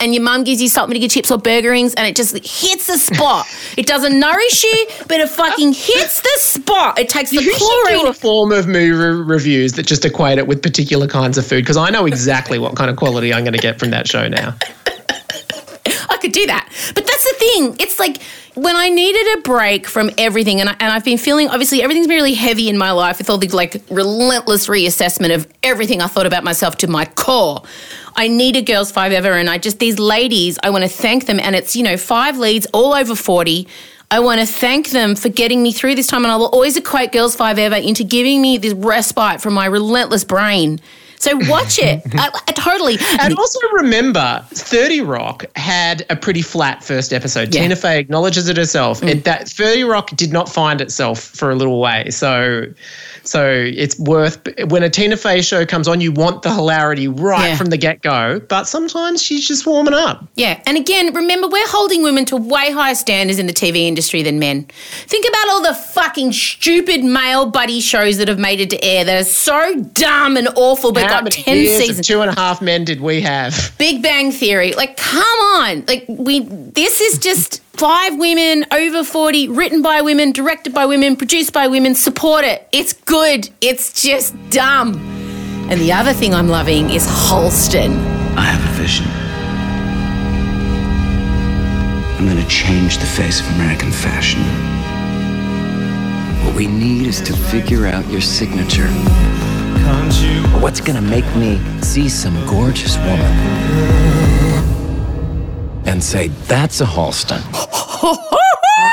and 0.00 0.14
your 0.14 0.22
mum 0.22 0.44
gives 0.44 0.57
you 0.60 0.68
salt 0.68 0.88
vinegar 0.88 1.08
chips 1.08 1.30
or 1.30 1.38
burger 1.38 1.70
rings, 1.70 1.94
and 1.94 2.06
it 2.06 2.16
just 2.16 2.32
hits 2.34 2.86
the 2.86 2.98
spot. 2.98 3.46
it 3.76 3.86
doesn't 3.86 4.18
nourish 4.18 4.64
you, 4.64 4.86
but 5.08 5.20
it 5.20 5.28
fucking 5.28 5.72
hits 5.72 6.20
the 6.20 6.36
spot. 6.38 6.98
It 6.98 7.08
takes 7.08 7.30
the 7.30 7.36
You 7.36 7.42
should 7.42 7.58
do 7.58 7.84
chlorine. 7.86 8.06
a 8.06 8.12
form 8.12 8.52
of 8.52 8.66
movie 8.66 8.90
reviews 8.92 9.72
that 9.74 9.86
just 9.86 10.04
equate 10.04 10.38
it 10.38 10.46
with 10.46 10.62
particular 10.62 11.06
kinds 11.06 11.38
of 11.38 11.46
food 11.46 11.62
because 11.62 11.76
I 11.76 11.90
know 11.90 12.06
exactly 12.06 12.58
what 12.58 12.76
kind 12.76 12.90
of 12.90 12.96
quality 12.96 13.32
I'm 13.32 13.44
going 13.44 13.54
to 13.54 13.58
get 13.58 13.78
from 13.78 13.90
that 13.90 14.06
show 14.08 14.28
now. 14.28 14.54
I 16.10 16.16
could 16.20 16.32
do 16.32 16.46
that. 16.46 16.68
But 16.94 17.06
that's 17.06 17.24
the 17.24 17.36
thing. 17.38 17.76
It's 17.80 17.98
like 17.98 18.20
when 18.54 18.76
I 18.76 18.88
needed 18.88 19.38
a 19.38 19.42
break 19.42 19.86
from 19.86 20.10
everything, 20.18 20.60
and, 20.60 20.68
I, 20.68 20.72
and 20.80 20.92
I've 20.92 21.04
been 21.04 21.18
feeling 21.18 21.48
obviously 21.48 21.82
everything's 21.82 22.08
been 22.08 22.16
really 22.16 22.34
heavy 22.34 22.68
in 22.68 22.76
my 22.76 22.90
life 22.90 23.18
with 23.18 23.30
all 23.30 23.38
the 23.38 23.48
like 23.48 23.82
relentless 23.90 24.66
reassessment 24.66 25.34
of 25.34 25.46
everything 25.62 26.02
I 26.02 26.06
thought 26.08 26.26
about 26.26 26.44
myself 26.44 26.76
to 26.78 26.88
my 26.88 27.04
core. 27.04 27.62
I 28.18 28.26
need 28.26 28.56
a 28.56 28.62
Girls5eva, 28.62 29.38
and 29.38 29.48
I 29.48 29.58
just, 29.58 29.78
these 29.78 30.00
ladies, 30.00 30.58
I 30.64 30.70
want 30.70 30.82
to 30.82 30.90
thank 30.90 31.26
them. 31.26 31.38
And 31.38 31.54
it's, 31.54 31.76
you 31.76 31.84
know, 31.84 31.96
five 31.96 32.36
leads, 32.36 32.66
all 32.74 32.92
over 32.92 33.14
40. 33.14 33.68
I 34.10 34.18
want 34.18 34.40
to 34.40 34.46
thank 34.46 34.90
them 34.90 35.14
for 35.14 35.28
getting 35.28 35.62
me 35.62 35.70
through 35.70 35.94
this 35.94 36.08
time. 36.08 36.24
And 36.24 36.32
I 36.32 36.36
will 36.36 36.48
always 36.48 36.76
equate 36.76 37.12
Girls5eva 37.12 37.80
into 37.86 38.02
giving 38.02 38.42
me 38.42 38.58
this 38.58 38.72
respite 38.72 39.40
from 39.40 39.54
my 39.54 39.66
relentless 39.66 40.24
brain. 40.24 40.80
So 41.18 41.36
watch 41.48 41.78
it. 41.78 42.02
I, 42.14 42.18
I 42.18 42.26
uh, 42.28 42.30
uh, 42.48 42.52
totally. 42.52 42.98
And 43.20 43.36
also 43.36 43.60
remember, 43.72 44.44
30 44.50 45.00
Rock 45.02 45.44
had 45.56 46.06
a 46.10 46.16
pretty 46.16 46.42
flat 46.42 46.82
first 46.82 47.12
episode. 47.12 47.54
Yeah. 47.54 47.62
Tina 47.62 47.76
Fey 47.76 47.98
acknowledges 47.98 48.48
it 48.48 48.56
herself. 48.56 49.00
Mm. 49.00 49.08
It, 49.08 49.24
that 49.24 49.48
30 49.48 49.84
Rock 49.84 50.10
did 50.10 50.32
not 50.32 50.48
find 50.48 50.80
itself 50.80 51.20
for 51.20 51.50
a 51.50 51.54
little 51.54 51.80
way. 51.80 52.10
So 52.10 52.66
so 53.28 53.46
it's 53.46 53.98
worth 53.98 54.38
when 54.68 54.82
a 54.82 54.88
Tina 54.88 55.16
Fey 55.16 55.42
show 55.42 55.66
comes 55.66 55.86
on, 55.86 56.00
you 56.00 56.12
want 56.12 56.40
the 56.40 56.52
hilarity 56.52 57.08
right 57.08 57.48
Yeah. 57.48 57.56
from 57.56 57.66
the 57.66 57.76
get-go, 57.76 58.40
but 58.48 58.64
sometimes 58.64 59.22
she's 59.22 59.46
just 59.46 59.66
warming 59.66 59.92
up. 59.92 60.26
Yeah, 60.34 60.62
and 60.66 60.78
again, 60.78 61.12
remember 61.12 61.46
we're 61.46 61.68
holding 61.68 62.02
women 62.02 62.24
to 62.26 62.36
way 62.38 62.70
higher 62.70 62.94
standards 62.94 63.38
in 63.38 63.46
the 63.46 63.52
TV 63.52 63.86
industry 63.86 64.22
than 64.22 64.38
men. 64.38 64.66
Think 65.02 65.26
about 65.28 65.48
all 65.50 65.62
the 65.62 65.74
fucking 65.74 66.32
stupid 66.32 67.04
male 67.04 67.44
buddy 67.50 67.80
shows 67.80 68.16
that 68.16 68.28
have 68.28 68.38
made 68.38 68.60
it 68.60 68.70
to 68.70 68.82
air 68.82 69.04
that 69.04 69.20
are 69.20 69.24
so 69.24 69.74
dumb 69.92 70.38
and 70.38 70.48
awful, 70.56 70.92
but 70.92 71.07
How 71.08 71.16
got 71.16 71.24
many 71.24 71.42
10 71.42 71.56
years 71.56 71.80
of 71.80 71.86
seasons. 71.86 72.06
Two 72.06 72.20
and 72.20 72.30
a 72.30 72.34
half 72.34 72.62
men 72.62 72.84
did 72.84 73.00
we 73.00 73.20
have? 73.22 73.74
Big 73.78 74.02
Bang 74.02 74.32
Theory. 74.32 74.72
Like, 74.74 74.96
come 74.96 75.22
on. 75.22 75.84
Like, 75.86 76.04
we, 76.08 76.40
this 76.40 77.00
is 77.00 77.18
just 77.18 77.62
five 77.74 78.18
women 78.18 78.66
over 78.72 79.04
40, 79.04 79.48
written 79.48 79.82
by 79.82 80.02
women, 80.02 80.32
directed 80.32 80.74
by 80.74 80.86
women, 80.86 81.16
produced 81.16 81.52
by 81.52 81.68
women. 81.68 81.94
Support 81.94 82.44
it. 82.44 82.68
It's 82.72 82.92
good. 82.92 83.48
It's 83.60 84.02
just 84.02 84.34
dumb. 84.50 84.94
And 85.70 85.80
the 85.80 85.92
other 85.92 86.12
thing 86.12 86.34
I'm 86.34 86.48
loving 86.48 86.90
is 86.90 87.06
Halston. 87.06 87.90
I 88.36 88.42
have 88.42 88.74
a 88.74 88.82
vision. 88.82 89.06
I'm 92.18 92.26
going 92.26 92.42
to 92.42 92.48
change 92.48 92.98
the 92.98 93.06
face 93.06 93.40
of 93.40 93.46
American 93.56 93.92
fashion. 93.92 94.42
What 96.44 96.56
we 96.56 96.66
need 96.66 97.06
is 97.06 97.20
to 97.20 97.32
figure 97.32 97.86
out 97.86 98.06
your 98.08 98.20
signature. 98.20 98.88
What's 100.60 100.80
going 100.80 100.96
to 100.96 101.02
make 101.02 101.24
me 101.36 101.60
see 101.82 102.08
some 102.08 102.34
gorgeous 102.46 102.96
woman 102.98 103.20
and 105.86 106.02
say, 106.02 106.28
that's 106.46 106.80
a 106.80 106.84
Halston? 106.84 107.40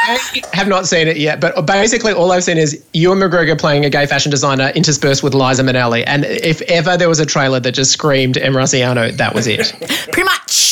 I 0.08 0.42
have 0.54 0.68
not 0.68 0.88
seen 0.88 1.08
it 1.08 1.18
yet, 1.18 1.42
but 1.42 1.66
basically 1.66 2.14
all 2.14 2.32
I've 2.32 2.44
seen 2.44 2.58
is 2.58 2.84
Ewan 2.94 3.20
McGregor 3.20 3.60
playing 3.60 3.86
a 3.86 3.90
gay 3.90 4.06
fashion 4.06 4.30
designer 4.30 4.72
interspersed 4.76 5.24
with 5.24 5.34
Liza 5.34 5.64
Minnelli. 5.64 6.04
And 6.06 6.26
if 6.26 6.62
ever 6.64 6.96
there 6.98 7.10
was 7.10 7.20
a 7.20 7.26
trailer 7.26 7.60
that 7.60 7.72
just 7.72 7.92
screamed 7.92 8.38
M. 8.38 8.54
Rusciano, 8.54 9.12
that 9.18 9.34
was 9.34 9.48
it. 9.48 9.74
Pretty 10.12 10.24
much. 10.24 10.65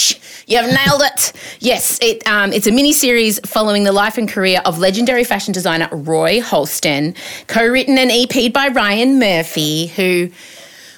You 0.47 0.57
have 0.57 0.67
nailed 0.67 1.01
it. 1.01 1.33
Yes, 1.59 1.99
it, 2.01 2.25
um, 2.27 2.51
it's 2.51 2.67
a 2.67 2.71
mini 2.71 2.91
series 2.93 3.39
following 3.45 3.83
the 3.83 3.91
life 3.91 4.17
and 4.17 4.27
career 4.27 4.61
of 4.65 4.77
legendary 4.79 5.23
fashion 5.23 5.53
designer 5.53 5.87
Roy 5.91 6.41
Halston, 6.41 7.15
co-written 7.47 7.97
and 7.97 8.11
EP'd 8.11 8.53
by 8.53 8.67
Ryan 8.67 9.19
Murphy, 9.19 9.87
who 9.87 10.29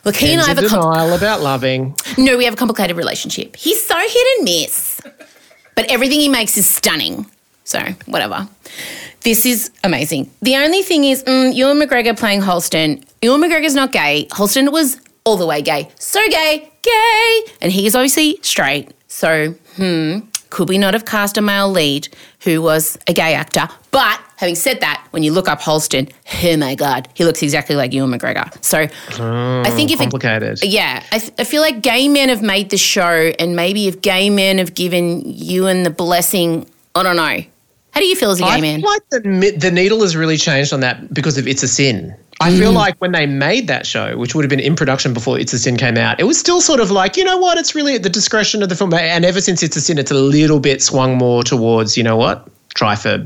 look 0.04 0.16
he 0.16 0.34
and 0.34 0.42
I 0.42 0.48
have 0.48 0.58
a 0.58 0.68
com- 0.68 0.82
denial 0.82 1.14
about 1.14 1.42
loving. 1.42 1.96
no, 2.18 2.38
we 2.38 2.46
have 2.46 2.56
a 2.56 2.58
complicated 2.58 2.98
relationship. 2.98 3.56
He's 3.56 3.86
so 3.86 3.96
hit 3.98 4.38
and 4.38 4.46
miss, 4.46 5.02
but 5.76 5.86
everything 5.92 6.20
he 6.20 6.30
makes 6.30 6.58
is 6.58 6.68
stunning. 6.68 7.26
So 7.66 7.80
whatever. 8.06 8.48
This 9.22 9.46
is 9.46 9.72
amazing. 9.84 10.30
The 10.42 10.56
only 10.56 10.84
thing 10.84 11.04
is, 11.04 11.24
mm, 11.24 11.54
Ewan 11.56 11.80
McGregor 11.80 12.18
playing 12.18 12.42
Halston. 12.42 13.04
Ewan 13.24 13.42
McGregor's 13.42 13.74
not 13.74 13.92
gay. 13.92 14.28
Halston 14.32 14.72
was 14.72 15.00
all 15.24 15.36
the 15.36 15.48
way 15.48 15.64
gay. 15.64 15.90
So 15.98 16.20
gay, 16.30 16.72
gay, 16.84 17.42
and 17.62 17.72
he 17.72 17.88
is 17.88 17.96
obviously 17.96 18.38
straight. 18.44 18.92
So, 19.16 19.52
hmm, 19.78 20.20
could 20.50 20.68
we 20.68 20.78
not 20.78 20.94
have 20.94 21.06
cast 21.06 21.38
a 21.38 21.42
male 21.42 21.72
lead 21.72 22.10
who 22.42 22.62
was 22.62 22.98
a 23.08 23.14
gay 23.14 23.34
actor? 23.34 23.70
But 23.92 24.20
having 24.36 24.56
said 24.56 24.82
that, 24.82 25.08
when 25.12 25.24
you 25.24 25.32
look 25.32 25.48
up 25.48 25.62
Halston, 25.62 26.12
oh 26.44 26.58
my 26.58 26.76
god, 26.76 27.08
he 27.14 27.24
looks 27.24 27.42
exactly 27.42 27.78
like 27.78 27.94
Ewan 27.94 28.12
McGregor. 28.12 28.52
So, 28.62 28.80
I 29.64 29.70
think 29.72 29.90
if 29.92 30.00
it, 30.08 30.12
yeah, 30.66 31.02
I, 31.14 31.20
th- 31.20 31.32
I 31.40 31.46
feel 31.46 31.62
like 31.62 31.82
gay 31.82 32.10
men 32.10 32.28
have 32.28 32.42
made 32.42 32.72
the 32.72 32.78
show, 32.78 33.32
and 33.40 33.56
maybe 33.56 33.88
if 33.88 34.02
gay 34.02 34.30
men 34.30 34.58
have 34.58 34.74
given 34.74 35.22
Ewan 35.26 35.84
the 35.84 35.92
blessing, 35.92 36.70
I 36.94 37.04
don't 37.04 37.16
know. 37.16 37.40
How 37.96 38.02
do 38.02 38.08
you 38.08 38.16
feel 38.16 38.30
as 38.32 38.40
a 38.40 38.44
gay 38.44 38.50
I 38.50 38.62
man? 38.62 38.82
feel 38.82 38.90
like 38.90 39.10
the, 39.10 39.56
the 39.58 39.72
needle 39.72 40.02
has 40.02 40.16
really 40.18 40.36
changed 40.38 40.74
on 40.74 40.82
that 40.82 41.14
because 41.14 41.38
of 41.38 41.48
It's 41.48 41.64
a 41.64 41.68
Sin. 41.68 42.14
I 42.42 42.52
feel 42.52 42.74
Mm. 42.74 42.76
like 42.76 42.96
when 43.00 43.14
they 43.14 43.26
made 43.26 43.68
that 43.70 43.88
show, 43.88 44.18
which 44.18 44.36
would 44.36 44.44
have 44.44 44.50
been 44.50 44.60
in 44.60 44.76
production 44.76 45.14
before 45.14 45.40
It's 45.40 45.54
a 45.54 45.58
Sin 45.60 45.78
came 45.78 45.98
out, 45.98 46.20
it 46.20 46.26
was 46.26 46.38
still 46.38 46.60
sort 46.60 46.82
of 46.82 46.92
like, 46.92 47.16
you 47.16 47.24
know 47.24 47.38
what, 47.38 47.58
it's 47.58 47.74
really 47.74 47.96
at 47.96 48.04
the 48.04 48.10
discretion 48.10 48.62
of 48.62 48.68
the 48.68 48.76
film. 48.76 48.94
And 48.94 49.24
ever 49.24 49.40
since 49.40 49.64
It's 49.64 49.78
a 49.78 49.82
Sin, 49.82 49.98
it's 49.98 50.12
a 50.12 50.16
little 50.16 50.60
bit 50.60 50.82
swung 50.84 51.18
more 51.18 51.42
towards, 51.44 51.96
you 51.96 52.04
know 52.04 52.18
what, 52.18 52.46
try 52.74 52.96
for, 52.98 53.26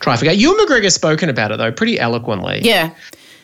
try 0.00 0.16
for 0.16 0.24
gay. 0.24 0.32
Ewan 0.32 0.56
McGregor's 0.64 0.94
spoken 0.94 1.28
about 1.28 1.52
it 1.52 1.58
though, 1.58 1.70
pretty 1.70 2.00
eloquently. 2.00 2.60
Yeah. 2.62 2.90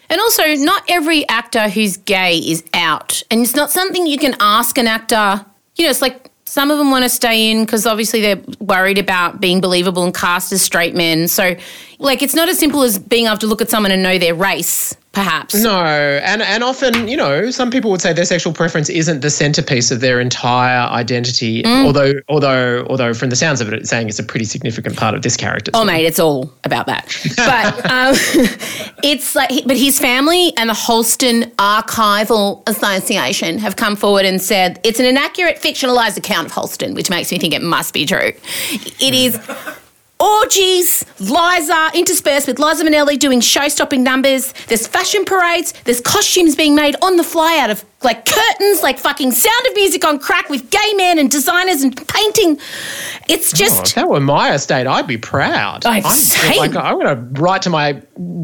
And 0.08 0.20
also, 0.20 0.54
not 0.56 0.82
every 0.88 1.28
actor 1.28 1.68
who's 1.68 1.96
gay 1.98 2.38
is 2.38 2.64
out. 2.72 3.22
And 3.30 3.42
it's 3.42 3.54
not 3.54 3.70
something 3.70 4.06
you 4.06 4.18
can 4.18 4.34
ask 4.40 4.78
an 4.78 4.86
actor. 4.86 5.44
You 5.76 5.84
know, 5.84 5.90
it's 5.90 6.02
like 6.02 6.30
some 6.44 6.70
of 6.70 6.78
them 6.78 6.90
want 6.90 7.04
to 7.04 7.08
stay 7.08 7.50
in 7.50 7.64
because 7.64 7.86
obviously 7.86 8.20
they're 8.20 8.42
worried 8.60 8.98
about 8.98 9.40
being 9.40 9.60
believable 9.60 10.04
and 10.04 10.14
cast 10.14 10.52
as 10.52 10.62
straight 10.62 10.94
men. 10.94 11.26
So, 11.28 11.56
like, 11.98 12.22
it's 12.22 12.34
not 12.34 12.48
as 12.48 12.58
simple 12.58 12.82
as 12.82 12.98
being 12.98 13.26
able 13.26 13.38
to 13.38 13.46
look 13.46 13.60
at 13.60 13.70
someone 13.70 13.92
and 13.92 14.02
know 14.02 14.18
their 14.18 14.34
race, 14.34 14.96
perhaps. 15.12 15.54
No, 15.54 15.80
and 15.80 16.42
and 16.42 16.62
often, 16.62 17.08
you 17.08 17.16
know, 17.16 17.50
some 17.50 17.70
people 17.70 17.90
would 17.90 18.00
say 18.00 18.12
their 18.12 18.24
sexual 18.24 18.52
preference 18.52 18.88
isn't 18.88 19.20
the 19.20 19.30
centerpiece 19.30 19.90
of 19.90 20.00
their 20.00 20.20
entire 20.20 20.88
identity. 20.90 21.62
Mm. 21.62 21.86
Although, 21.86 22.12
although, 22.28 22.86
although, 22.88 23.14
from 23.14 23.30
the 23.30 23.36
sounds 23.36 23.60
of 23.60 23.68
it, 23.68 23.74
it's 23.74 23.90
saying 23.90 24.08
it's 24.08 24.18
a 24.18 24.24
pretty 24.24 24.44
significant 24.44 24.96
part 24.96 25.14
of 25.14 25.22
this 25.22 25.36
character. 25.36 25.70
Oh, 25.74 25.84
mate, 25.84 26.04
it's 26.04 26.18
all 26.18 26.52
about 26.64 26.86
that. 26.86 27.04
But 27.44 27.90
um, 27.90 28.14
it's 29.02 29.34
like, 29.34 29.50
but 29.66 29.76
his 29.76 29.98
family 29.98 30.52
and 30.56 30.70
the 30.70 30.74
Halston 30.74 31.52
Archival 31.56 32.66
Association 32.68 33.58
have 33.58 33.76
come 33.76 33.96
forward 33.96 34.24
and 34.24 34.40
said 34.40 34.80
it's 34.82 34.98
an 34.98 35.04
inaccurate 35.06 35.56
fictionalized 35.58 36.16
account 36.16 36.46
of 36.46 36.52
Halston, 36.52 36.94
which 36.94 37.10
makes 37.10 37.30
me 37.30 37.38
think 37.38 37.52
it 37.52 37.62
must 37.62 37.92
be 37.92 38.06
true. 38.06 38.32
It 38.72 39.14
is. 39.14 39.38
Orgies, 40.20 41.04
Liza, 41.18 41.90
interspersed 41.94 42.46
with 42.46 42.58
Liza 42.58 42.84
Minnelli 42.84 43.18
doing 43.18 43.40
show-stopping 43.40 44.02
numbers. 44.02 44.52
There's 44.68 44.86
fashion 44.86 45.24
parades. 45.24 45.72
There's 45.84 46.00
costumes 46.00 46.54
being 46.56 46.74
made 46.74 46.94
on 47.02 47.16
the 47.16 47.24
fly 47.24 47.58
out 47.58 47.68
of 47.70 47.84
like 48.02 48.24
curtains, 48.26 48.82
like 48.82 48.98
fucking 48.98 49.32
Sound 49.32 49.66
of 49.66 49.74
Music 49.74 50.04
on 50.04 50.18
crack 50.18 50.48
with 50.50 50.70
gay 50.70 50.92
men 50.94 51.18
and 51.18 51.30
designers 51.30 51.82
and 51.82 51.96
painting. 52.08 52.58
It's 53.28 53.52
Oh, 53.54 53.56
just 53.56 53.86
if 53.88 53.94
that 53.94 54.08
were 54.08 54.20
my 54.20 54.54
estate, 54.54 54.86
I'd 54.86 55.06
be 55.06 55.16
proud. 55.18 55.84
I'd 55.84 56.04
I'm, 56.04 56.12
say- 56.16 56.58
like, 56.58 56.76
I'm 56.76 56.98
going 56.98 57.06
to 57.34 57.40
write 57.40 57.62
to 57.62 57.70
my 57.70 58.00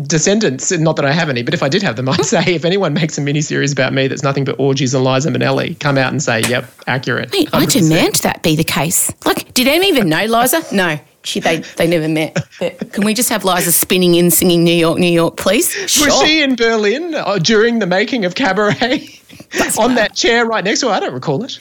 descendants, 0.06 0.72
not 0.72 0.96
that 0.96 1.04
I 1.04 1.12
have 1.12 1.28
any, 1.28 1.42
but 1.42 1.54
if 1.54 1.62
I 1.62 1.68
did 1.68 1.82
have 1.82 1.96
them, 1.96 2.08
I'd 2.10 2.24
say 2.24 2.42
if 2.54 2.64
anyone 2.64 2.94
makes 2.94 3.16
a 3.16 3.20
miniseries 3.20 3.72
about 3.72 3.92
me 3.92 4.08
that's 4.08 4.22
nothing 4.22 4.44
but 4.44 4.56
orgies 4.58 4.92
and 4.94 5.04
Liza 5.04 5.30
Minnelli, 5.30 5.78
come 5.78 5.98
out 5.98 6.10
and 6.10 6.22
say, 6.22 6.40
yep, 6.48 6.70
accurate. 6.86 7.30
Mate, 7.32 7.48
I 7.52 7.64
100%. 7.66 7.72
demand 7.88 8.14
that 8.16 8.42
be 8.42 8.56
the 8.56 8.64
case. 8.64 9.12
Like, 9.24 9.52
did 9.54 9.68
anyone 9.68 9.86
even 9.88 10.08
know 10.08 10.24
Liza? 10.24 10.62
No. 10.72 10.98
She, 11.22 11.40
they, 11.40 11.58
they 11.76 11.86
never 11.86 12.08
met. 12.08 12.34
But 12.58 12.92
can 12.92 13.04
we 13.04 13.12
just 13.12 13.28
have 13.28 13.44
Liza 13.44 13.72
spinning 13.72 14.14
in 14.14 14.30
singing 14.30 14.64
New 14.64 14.74
York, 14.74 14.98
New 14.98 15.10
York, 15.10 15.36
please? 15.36 15.70
Sure. 15.90 16.06
Was 16.06 16.20
she 16.22 16.42
in 16.42 16.56
Berlin 16.56 17.14
uh, 17.14 17.38
during 17.38 17.78
the 17.78 17.86
making 17.86 18.24
of 18.24 18.34
Cabaret? 18.34 19.08
on 19.78 19.94
that 19.96 20.14
chair 20.14 20.46
right 20.46 20.62
next 20.62 20.80
to 20.80 20.86
her? 20.88 20.92
I 20.92 21.00
don't 21.00 21.12
recall 21.12 21.42
it. 21.44 21.58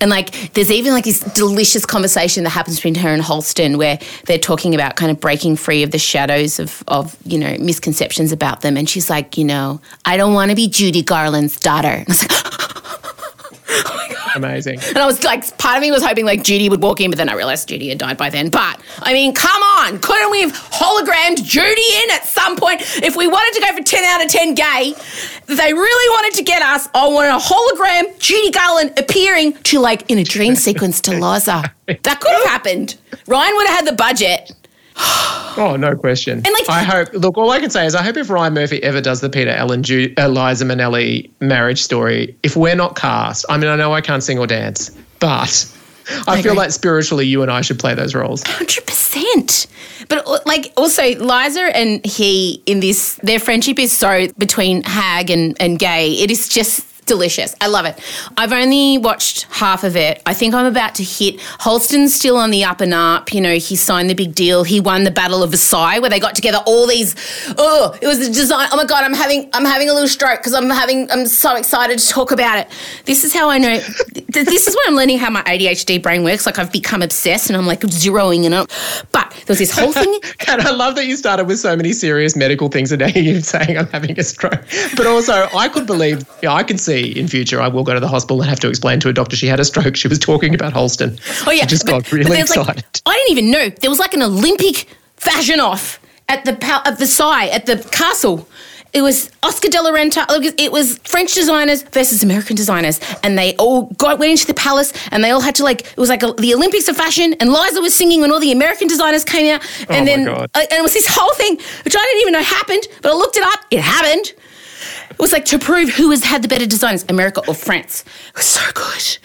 And 0.00 0.10
like, 0.10 0.52
there's 0.54 0.70
even 0.70 0.92
like 0.92 1.04
this 1.04 1.20
delicious 1.20 1.84
conversation 1.84 2.44
that 2.44 2.50
happens 2.50 2.76
between 2.76 2.94
her 2.96 3.08
and 3.08 3.22
Halston 3.22 3.76
where 3.76 3.98
they're 4.26 4.38
talking 4.38 4.74
about 4.74 4.96
kind 4.96 5.10
of 5.10 5.18
breaking 5.18 5.56
free 5.56 5.82
of 5.82 5.90
the 5.90 5.98
shadows 5.98 6.58
of, 6.60 6.84
of 6.88 7.16
you 7.24 7.38
know, 7.38 7.56
misconceptions 7.58 8.30
about 8.30 8.60
them. 8.60 8.76
And 8.76 8.88
she's 8.88 9.10
like, 9.10 9.36
you 9.36 9.44
know, 9.44 9.80
I 10.04 10.16
don't 10.16 10.34
want 10.34 10.50
to 10.50 10.54
be 10.54 10.68
Judy 10.68 11.02
Garland's 11.02 11.58
daughter. 11.58 11.88
And 11.88 12.06
I 12.08 12.12
was 12.12 12.22
like, 12.22 12.73
Amazing. 14.34 14.80
And 14.88 14.98
I 14.98 15.06
was 15.06 15.22
like, 15.24 15.56
part 15.58 15.76
of 15.76 15.80
me 15.82 15.90
was 15.90 16.04
hoping 16.04 16.24
like 16.24 16.42
Judy 16.42 16.68
would 16.68 16.82
walk 16.82 17.00
in, 17.00 17.10
but 17.10 17.16
then 17.18 17.28
I 17.28 17.34
realized 17.34 17.68
Judy 17.68 17.88
had 17.88 17.98
died 17.98 18.16
by 18.16 18.30
then. 18.30 18.50
But 18.50 18.80
I 19.00 19.12
mean, 19.12 19.32
come 19.34 19.62
on, 19.62 19.98
couldn't 20.00 20.30
we 20.30 20.40
have 20.42 20.52
hologrammed 20.52 21.42
Judy 21.44 21.82
in 22.04 22.10
at 22.10 22.24
some 22.24 22.56
point? 22.56 22.80
If 23.02 23.16
we 23.16 23.26
wanted 23.26 23.54
to 23.60 23.66
go 23.66 23.76
for 23.76 23.82
10 23.82 24.04
out 24.04 24.24
of 24.24 24.30
10 24.30 24.54
gay, 24.54 24.94
they 25.46 25.72
really 25.72 26.10
wanted 26.16 26.36
to 26.38 26.42
get 26.44 26.62
us. 26.62 26.88
I 26.94 27.06
wanted 27.08 27.30
a 27.30 27.38
hologram 27.38 28.18
Judy 28.18 28.50
Garland 28.50 28.98
appearing 28.98 29.54
to 29.64 29.78
like 29.80 30.10
in 30.10 30.18
a 30.18 30.24
dream 30.24 30.56
sequence 30.56 31.00
to 31.02 31.12
Liza. 31.18 31.72
That 31.86 32.20
could 32.20 32.32
have 32.32 32.44
happened. 32.44 32.96
Ryan 33.26 33.54
would 33.56 33.66
have 33.68 33.76
had 33.76 33.86
the 33.86 33.96
budget. 33.96 34.52
Oh, 35.56 35.76
no 35.76 35.94
question. 35.94 36.38
And, 36.38 36.48
like- 36.52 36.68
I 36.68 36.82
hope. 36.82 37.12
Look, 37.12 37.38
all 37.38 37.50
I 37.52 37.60
can 37.60 37.70
say 37.70 37.86
is 37.86 37.94
I 37.94 38.02
hope 38.02 38.16
if 38.16 38.28
Ryan 38.28 38.54
Murphy 38.54 38.82
ever 38.82 39.00
does 39.00 39.20
the 39.20 39.30
Peter 39.30 39.52
Allen, 39.52 39.84
Ju- 39.84 40.12
Eliza 40.18 40.64
Minnelli 40.64 41.30
marriage 41.40 41.80
story, 41.80 42.36
if 42.42 42.56
we're 42.56 42.74
not 42.74 42.96
cast, 42.96 43.44
I 43.48 43.56
mean, 43.56 43.70
I 43.70 43.76
know 43.76 43.94
I 43.94 44.00
can't 44.00 44.20
sing 44.20 44.36
or 44.40 44.48
dance, 44.48 44.90
but 45.20 45.72
I, 46.26 46.42
feel 46.42 46.52
agree. 46.52 46.58
like 46.58 46.70
spiritually, 46.72 47.26
you 47.26 47.42
and 47.42 47.52
I 47.52 47.60
should 47.60 47.78
play 47.78 47.94
those 47.94 48.16
roles. 48.16 48.42
Hundred 48.42 48.84
percent. 48.84 49.68
But 50.08 50.26
uh, 50.26 50.38
like 50.44 50.72
also 50.76 51.02
Liza 51.04 51.70
and 51.76 52.04
he 52.04 52.60
in 52.66 52.80
this 52.80 53.14
their 53.22 53.38
friendship 53.38 53.78
is 53.78 53.92
so 53.92 54.26
between 54.36 54.82
hag 54.82 55.30
and, 55.30 55.56
and 55.60 55.78
gay. 55.78 56.14
It 56.14 56.32
is 56.32 56.48
just 56.48 56.84
delicious. 57.06 57.54
I 57.60 57.68
love 57.68 57.86
it. 57.86 57.98
I've 58.36 58.52
only 58.52 58.98
watched 58.98 59.44
half 59.50 59.84
of 59.84 59.96
it. 59.96 60.22
I 60.26 60.34
think 60.34 60.54
I'm 60.54 60.66
about 60.66 60.94
to 60.96 61.04
hit 61.04 61.40
Halston's 61.60 62.14
still 62.14 62.36
on 62.36 62.50
the 62.50 62.64
up 62.64 62.80
and 62.80 62.94
up. 62.94 63.32
You 63.32 63.40
know, 63.40 63.54
he 63.54 63.76
signed 63.76 64.10
the 64.10 64.14
big 64.14 64.34
deal. 64.34 64.64
He 64.64 64.80
won 64.80 65.04
the 65.04 65.10
Battle 65.10 65.42
of 65.42 65.50
Versailles 65.50 65.98
where 65.98 66.10
they 66.10 66.20
got 66.20 66.34
together 66.34 66.58
all 66.66 66.86
these 66.86 67.14
oh, 67.58 67.96
it 68.00 68.06
was 68.06 68.18
the 68.18 68.32
design. 68.32 68.68
Oh 68.72 68.76
my 68.76 68.84
god, 68.84 69.04
I'm 69.04 69.14
having 69.14 69.48
I'm 69.52 69.64
having 69.64 69.88
a 69.88 69.92
little 69.92 70.08
stroke 70.08 70.40
because 70.40 70.54
I'm 70.54 70.70
having 70.70 71.10
I'm 71.10 71.26
so 71.26 71.56
excited 71.56 71.98
to 71.98 72.08
talk 72.08 72.30
about 72.30 72.58
it. 72.58 72.68
This 73.04 73.24
is 73.24 73.32
how 73.32 73.50
I 73.50 73.58
know 73.58 73.78
this 74.28 74.66
is 74.66 74.74
where 74.74 74.88
I'm 74.88 74.96
learning 74.96 75.18
how 75.18 75.30
my 75.30 75.42
ADHD 75.42 76.02
brain 76.02 76.24
works. 76.24 76.46
Like 76.46 76.58
I've 76.58 76.72
become 76.72 77.02
obsessed 77.02 77.50
and 77.50 77.56
I'm 77.56 77.66
like 77.66 77.80
zeroing 77.80 78.44
in 78.44 78.52
on 78.52 78.66
but 79.12 79.30
there 79.30 79.44
was 79.48 79.58
this 79.58 79.76
whole 79.76 79.92
thing 79.92 80.20
And 80.48 80.62
I 80.62 80.70
love 80.70 80.94
that 80.96 81.06
you 81.06 81.16
started 81.16 81.46
with 81.46 81.58
so 81.58 81.76
many 81.76 81.92
serious 81.92 82.36
medical 82.36 82.68
things 82.68 82.92
and 82.92 83.00
now 83.00 83.06
you're 83.14 83.40
saying 83.40 83.76
I'm 83.76 83.88
having 83.88 84.18
a 84.18 84.22
stroke. 84.22 84.64
But 84.96 85.06
also, 85.06 85.48
I 85.56 85.68
could 85.68 85.86
believe, 85.86 86.24
yeah, 86.42 86.52
I 86.52 86.62
can 86.62 86.78
see 86.78 86.93
in 87.02 87.28
future 87.28 87.60
I 87.60 87.68
will 87.68 87.84
go 87.84 87.94
to 87.94 88.00
the 88.00 88.08
hospital 88.08 88.40
and 88.40 88.48
have 88.48 88.60
to 88.60 88.68
explain 88.68 89.00
to 89.00 89.08
a 89.08 89.12
doctor 89.12 89.36
she 89.36 89.46
had 89.46 89.60
a 89.60 89.64
stroke. 89.64 89.96
She 89.96 90.08
was 90.08 90.18
talking 90.18 90.54
about 90.54 90.72
Halston. 90.72 91.18
Oh 91.46 91.50
yeah, 91.50 91.62
She 91.62 91.66
just 91.68 91.84
but- 91.86 92.02
got 92.04 92.12
really 92.12 92.40
excited. 92.40 92.66
Like, 92.66 93.02
I 93.06 93.12
didn't 93.14 93.30
even 93.38 93.50
know 93.50 93.68
there 93.68 93.90
was 93.90 93.98
like 93.98 94.14
an 94.14 94.22
Olympic 94.22 94.86
fashion 95.16 95.60
off 95.60 95.98
at 96.28 96.44
the 96.44 96.52
at 96.86 96.98
Versailles 96.98 97.48
at 97.52 97.66
the 97.66 97.76
castle. 97.92 98.48
it 98.94 99.02
was 99.02 99.28
Oscar 99.42 99.68
de 99.68 99.82
la 99.82 99.90
Renta. 99.90 100.24
It 100.58 100.70
was 100.70 100.98
French 100.98 101.34
designers 101.34 101.82
versus 101.82 102.22
American 102.22 102.54
designers, 102.56 103.00
and 103.24 103.36
they 103.36 103.54
all 103.56 103.86
got 103.98 104.18
went 104.20 104.30
into 104.30 104.46
the 104.46 104.54
palace, 104.54 104.92
and 105.10 105.22
they 105.24 105.30
all 105.32 105.40
had 105.40 105.56
to 105.56 105.64
like 105.64 105.80
it 105.82 105.96
was 105.96 106.08
like 106.08 106.22
a, 106.22 106.32
the 106.38 106.54
Olympics 106.54 106.86
of 106.88 106.96
fashion, 106.96 107.34
and 107.40 107.52
Liza 107.52 107.80
was 107.80 107.92
singing 107.92 108.20
when 108.20 108.30
all 108.32 108.38
the 108.40 108.52
American 108.52 108.86
designers 108.88 109.24
came 109.24 109.52
out, 109.54 109.62
and 109.88 109.90
Oh 109.90 109.98
my 109.98 110.04
then 110.04 110.24
God. 110.24 110.50
uh, 110.54 110.60
and 110.70 110.78
it 110.78 110.82
was 110.82 110.94
this 110.94 111.08
whole 111.10 111.34
thing 111.34 111.56
which 111.84 111.96
I 111.96 112.02
didn't 112.06 112.20
even 112.22 112.32
know 112.34 112.42
happened, 112.42 112.84
but 113.02 113.10
I 113.12 113.14
looked 113.16 113.36
it 113.36 113.42
up. 113.42 113.60
It 113.70 113.80
happened. 113.80 114.32
It 115.14 115.18
was 115.20 115.32
like 115.32 115.44
to 115.46 115.58
prove 115.58 115.90
who 115.90 116.10
has 116.10 116.24
had 116.24 116.42
the 116.42 116.48
better 116.48 116.66
designers, 116.66 117.04
America 117.08 117.40
or 117.48 117.54
France. 117.54 118.04
It 118.28 118.36
was 118.36 118.46
so 118.46 118.62
good. 118.74 119.18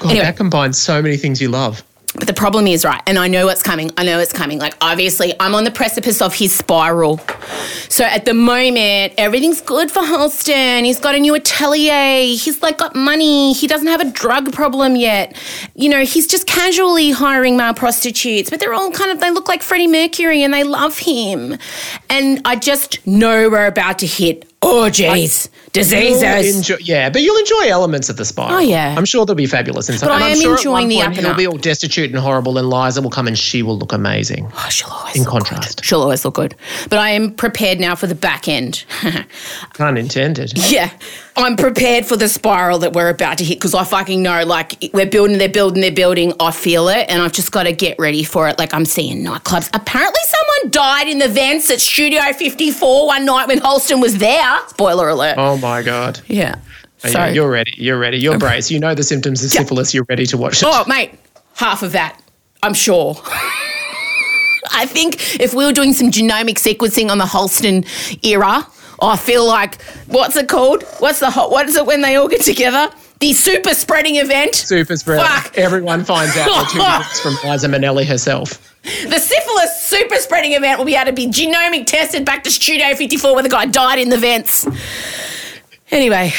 God, 0.00 0.10
Anyway. 0.10 0.24
that 0.24 0.36
combines 0.36 0.78
so 0.80 1.00
many 1.00 1.16
things 1.16 1.40
you 1.40 1.48
love. 1.48 1.82
But 2.14 2.26
the 2.26 2.34
problem 2.34 2.66
is, 2.66 2.84
right, 2.86 3.00
and 3.06 3.18
I 3.18 3.28
know 3.28 3.44
what's 3.46 3.62
coming. 3.62 3.90
I 3.98 4.02
know 4.02 4.18
it's 4.18 4.32
coming. 4.32 4.58
Like, 4.58 4.74
obviously, 4.80 5.34
I'm 5.38 5.54
on 5.54 5.64
the 5.64 5.70
precipice 5.70 6.22
of 6.22 6.34
his 6.34 6.52
spiral. 6.54 7.20
So 7.90 8.02
at 8.02 8.24
the 8.24 8.32
moment, 8.34 9.12
everything's 9.18 9.60
good 9.60 9.90
for 9.90 10.00
Halston. 10.00 10.84
He's 10.84 10.98
got 10.98 11.14
a 11.14 11.20
new 11.20 11.34
atelier. 11.34 12.22
He's 12.22 12.60
like 12.62 12.78
got 12.78 12.96
money. 12.96 13.52
He 13.52 13.66
doesn't 13.66 13.86
have 13.86 14.00
a 14.00 14.10
drug 14.10 14.52
problem 14.52 14.96
yet. 14.96 15.36
You 15.76 15.90
know, 15.90 16.04
he's 16.04 16.26
just 16.26 16.46
casually 16.46 17.10
hiring 17.10 17.56
male 17.58 17.74
prostitutes, 17.74 18.48
but 18.50 18.58
they're 18.58 18.74
all 18.74 18.90
kind 18.90 19.10
of, 19.12 19.20
they 19.20 19.30
look 19.30 19.46
like 19.46 19.62
Freddie 19.62 19.86
Mercury 19.86 20.42
and 20.42 20.52
they 20.52 20.64
love 20.64 20.98
him. 20.98 21.56
And 22.08 22.40
I 22.46 22.56
just 22.56 23.06
know 23.06 23.50
we're 23.50 23.66
about 23.66 23.98
to 24.00 24.06
hit 24.06 24.47
orgies, 24.62 25.48
diseases. 25.72 26.56
Enjoy, 26.56 26.76
yeah, 26.80 27.10
but 27.10 27.22
you'll 27.22 27.38
enjoy 27.38 27.68
elements 27.68 28.08
of 28.08 28.16
the 28.16 28.24
spiral. 28.24 28.54
Oh, 28.56 28.58
yeah. 28.58 28.94
I'm 28.96 29.04
sure 29.04 29.24
there'll 29.24 29.36
be 29.36 29.46
fabulous 29.46 29.88
inside. 29.88 30.06
But 30.06 30.14
and 30.14 30.24
I 30.24 30.26
I'm 30.28 30.32
am 30.36 30.40
sure 30.40 30.54
at 30.54 30.58
enjoying 30.60 30.72
one 30.72 30.88
the 30.88 30.94
point 30.96 31.06
up 31.08 31.16
and 31.18 31.26
He'll 31.26 31.36
be 31.36 31.46
all 31.46 31.56
destitute 31.58 32.10
and 32.10 32.18
horrible, 32.18 32.58
and 32.58 32.68
Liza 32.68 33.02
will 33.02 33.10
come 33.10 33.26
and 33.26 33.38
she 33.38 33.62
will 33.62 33.78
look 33.78 33.92
amazing. 33.92 34.50
Oh, 34.54 34.68
she'll 34.70 34.90
always 34.90 35.16
In 35.16 35.24
contrast. 35.24 35.78
good. 35.78 35.84
She'll 35.86 36.02
always 36.02 36.24
look 36.24 36.34
good. 36.34 36.54
But 36.90 36.98
I 36.98 37.10
am 37.10 37.32
prepared 37.34 37.80
now 37.80 37.94
for 37.94 38.06
the 38.06 38.14
back 38.14 38.48
end. 38.48 38.84
Pun 39.74 39.96
intended. 39.96 40.52
yeah. 40.70 40.90
I'm 41.38 41.54
prepared 41.56 42.04
for 42.04 42.16
the 42.16 42.28
spiral 42.28 42.80
that 42.80 42.94
we're 42.94 43.10
about 43.10 43.38
to 43.38 43.44
hit 43.44 43.58
because 43.58 43.72
I 43.72 43.84
fucking 43.84 44.20
know, 44.20 44.44
like, 44.44 44.90
we're 44.92 45.06
building, 45.06 45.38
they're 45.38 45.48
building, 45.48 45.80
they're 45.80 45.92
building. 45.92 46.32
I 46.40 46.50
feel 46.50 46.88
it 46.88 47.08
and 47.08 47.22
I've 47.22 47.32
just 47.32 47.52
got 47.52 47.62
to 47.62 47.72
get 47.72 47.96
ready 47.96 48.24
for 48.24 48.48
it. 48.48 48.58
Like, 48.58 48.74
I'm 48.74 48.84
seeing 48.84 49.24
nightclubs. 49.24 49.70
Apparently, 49.72 50.20
someone 50.24 50.72
died 50.72 51.06
in 51.06 51.18
the 51.18 51.28
vents 51.28 51.70
at 51.70 51.80
Studio 51.80 52.20
54 52.32 53.06
one 53.06 53.24
night 53.24 53.46
when 53.46 53.60
Halston 53.60 54.00
was 54.00 54.18
there. 54.18 54.58
Spoiler 54.66 55.10
alert. 55.10 55.36
Oh 55.38 55.56
my 55.58 55.80
god. 55.82 56.20
Yeah. 56.26 56.56
So, 56.98 57.26
you're 57.26 57.48
ready. 57.48 57.72
You're 57.76 57.98
ready. 58.00 58.18
You're 58.18 58.36
braced. 58.36 58.72
You 58.72 58.80
know 58.80 58.92
the 58.96 59.04
symptoms 59.04 59.44
of 59.44 59.50
syphilis. 59.50 59.94
You're 59.94 60.06
ready 60.08 60.26
to 60.26 60.36
watch 60.36 60.60
it. 60.60 60.66
oh, 60.68 60.84
mate, 60.88 61.12
half 61.54 61.84
of 61.84 61.92
that, 61.92 62.20
I'm 62.64 62.74
sure. 62.74 63.14
I 64.72 64.86
think 64.86 65.40
if 65.40 65.54
we 65.54 65.64
were 65.64 65.72
doing 65.72 65.92
some 65.92 66.10
genomic 66.10 66.56
sequencing 66.56 67.10
on 67.10 67.18
the 67.18 67.24
Halston 67.24 67.86
era, 68.24 68.66
I 69.00 69.16
feel 69.16 69.46
like 69.46 69.80
what's 70.06 70.36
it 70.36 70.48
called? 70.48 70.82
What's 70.98 71.20
the 71.20 71.30
hot? 71.30 71.50
What 71.50 71.68
is 71.68 71.76
it 71.76 71.86
when 71.86 72.00
they 72.02 72.16
all 72.16 72.28
get 72.28 72.42
together? 72.42 72.90
The 73.20 73.32
super 73.32 73.74
spreading 73.74 74.16
event. 74.16 74.54
Super 74.54 74.96
spread. 74.96 75.20
Fuck. 75.20 75.58
Everyone 75.58 76.04
finds 76.04 76.36
out 76.36 76.46
the 76.66 76.72
two 76.72 76.78
minutes 76.78 77.20
from 77.20 77.34
Liza 77.50 77.66
Minnelli 77.68 78.06
herself. 78.06 78.64
The 78.84 79.18
syphilis 79.18 79.82
super 79.82 80.16
spreading 80.16 80.52
event 80.52 80.78
will 80.78 80.86
be 80.86 80.94
able 80.94 81.06
to 81.06 81.12
be 81.12 81.26
genomic 81.26 81.86
tested 81.86 82.24
back 82.24 82.44
to 82.44 82.50
Studio 82.50 82.94
54 82.94 83.34
where 83.34 83.42
the 83.42 83.48
guy 83.48 83.66
died 83.66 83.98
in 83.98 84.08
the 84.08 84.18
vents. 84.18 84.66
Anyway, 85.90 86.32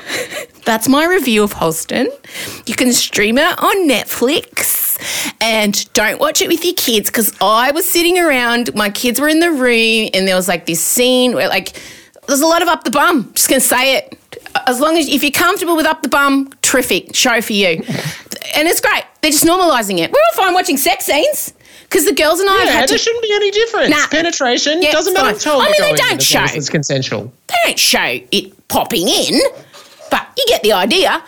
that's 0.64 0.88
my 0.88 1.04
review 1.06 1.42
of 1.42 1.54
Halston. 1.54 2.06
You 2.68 2.74
can 2.74 2.92
stream 2.92 3.36
it 3.38 3.58
on 3.58 3.88
Netflix. 3.88 4.81
And 5.40 5.92
don't 5.94 6.20
watch 6.20 6.40
it 6.40 6.48
with 6.48 6.64
your 6.64 6.74
kids 6.74 7.10
because 7.10 7.32
I 7.40 7.70
was 7.72 7.88
sitting 7.88 8.18
around, 8.18 8.74
my 8.74 8.90
kids 8.90 9.20
were 9.20 9.28
in 9.28 9.40
the 9.40 9.50
room, 9.52 10.10
and 10.14 10.26
there 10.28 10.36
was 10.36 10.48
like 10.48 10.66
this 10.66 10.82
scene 10.82 11.34
where, 11.34 11.48
like, 11.48 11.80
there's 12.28 12.40
a 12.40 12.46
lot 12.46 12.62
of 12.62 12.68
up 12.68 12.84
the 12.84 12.90
bum. 12.90 13.32
Just 13.34 13.48
gonna 13.48 13.60
say 13.60 13.96
it. 13.96 14.18
As 14.66 14.80
long 14.80 14.96
as 14.98 15.08
if 15.08 15.22
you're 15.22 15.32
comfortable 15.32 15.76
with 15.76 15.86
up 15.86 16.02
the 16.02 16.08
bum, 16.08 16.52
terrific 16.62 17.14
show 17.14 17.40
for 17.40 17.52
you. 17.52 17.82
And 18.56 18.66
it's 18.68 18.80
great. 18.80 19.04
They're 19.22 19.30
just 19.30 19.44
normalizing 19.44 19.98
it. 20.00 20.10
We're 20.10 20.18
all 20.18 20.44
fine 20.44 20.52
watching 20.52 20.76
sex 20.76 21.06
scenes 21.06 21.54
because 21.84 22.04
the 22.04 22.12
girls 22.12 22.40
and 22.40 22.50
I 22.50 22.54
have 22.56 22.64
Yeah, 22.66 22.72
had 22.72 22.88
there 22.88 22.98
to. 22.98 23.02
shouldn't 23.02 23.22
be 23.22 23.32
any 23.32 23.50
difference. 23.52 23.90
Nah. 23.90 24.06
Penetration 24.08 24.82
Yeah, 24.82 24.90
doesn't 24.90 25.14
matter. 25.14 25.38
fine. 25.38 25.60
I 25.60 25.64
mean, 25.70 25.72
they 25.80 25.92
don't 25.94 26.10
in 26.12 26.18
as 26.18 26.34
long 26.34 26.44
as 26.44 26.50
show. 26.50 26.56
It's 26.58 26.68
consensual. 26.68 27.32
they 27.48 27.54
don't 27.64 27.78
show 27.78 28.18
it 28.32 28.68
popping 28.68 29.08
in, 29.08 29.40
but 30.12 30.28
you 30.36 30.44
get 30.46 30.62
the 30.62 30.74
idea. 30.74 31.24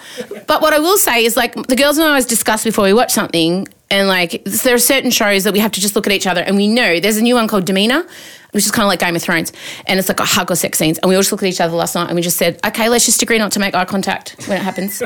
But 0.47 0.61
what 0.61 0.75
I 0.75 0.79
will 0.79 0.99
say 0.99 1.25
is, 1.25 1.39
like, 1.39 1.55
the 1.55 1.75
girls 1.75 1.97
and 1.97 2.05
I 2.05 2.11
always 2.11 2.27
discuss 2.27 2.63
before 2.63 2.85
we 2.85 2.93
watch 2.93 3.13
something, 3.13 3.67
and 3.91 4.09
like, 4.09 4.45
there 4.45 4.75
are 4.75 4.79
certain 4.79 5.11
shows 5.11 5.45
that 5.45 5.55
we 5.55 5.59
have 5.59 5.73
to 5.73 5.81
just 5.81 5.97
look 5.97 6.07
at 6.07 6.13
each 6.13 6.27
other, 6.27 6.43
and 6.43 6.55
we 6.55 6.69
know 6.69 7.01
there's 7.01 7.17
a 7.17 7.23
new 7.23 7.35
one 7.35 7.49
called 7.49 7.65
Demeanor. 7.65 8.07
Which 8.53 8.67
is 8.67 8.71
kind 8.71 8.85
of 8.85 8.89
like 8.89 9.01
Game 9.01 9.17
of 9.17 9.23
Thrones, 9.23 9.53
and 9.89 9.99
it's 9.99 10.09
like 10.09 10.21
a 10.21 10.25
hug 10.25 10.49
or 10.49 10.55
sex 10.55 10.79
scenes. 10.79 10.99
And 10.99 11.09
we 11.09 11.17
all 11.17 11.23
just 11.23 11.33
looked 11.33 11.43
at 11.43 11.49
each 11.49 11.61
other 11.61 11.75
last 11.75 11.97
night, 11.97 12.07
and 12.07 12.15
we 12.15 12.23
just 12.23 12.37
said, 12.37 12.61
"Okay, 12.65 12.89
let's 12.89 13.05
just 13.05 13.21
agree 13.21 13.37
not 13.37 13.51
to 13.51 13.59
make 13.59 13.75
eye 13.75 13.85
contact 13.85 14.37
when 14.47 14.59
it 14.59 14.63
happens." 14.63 15.03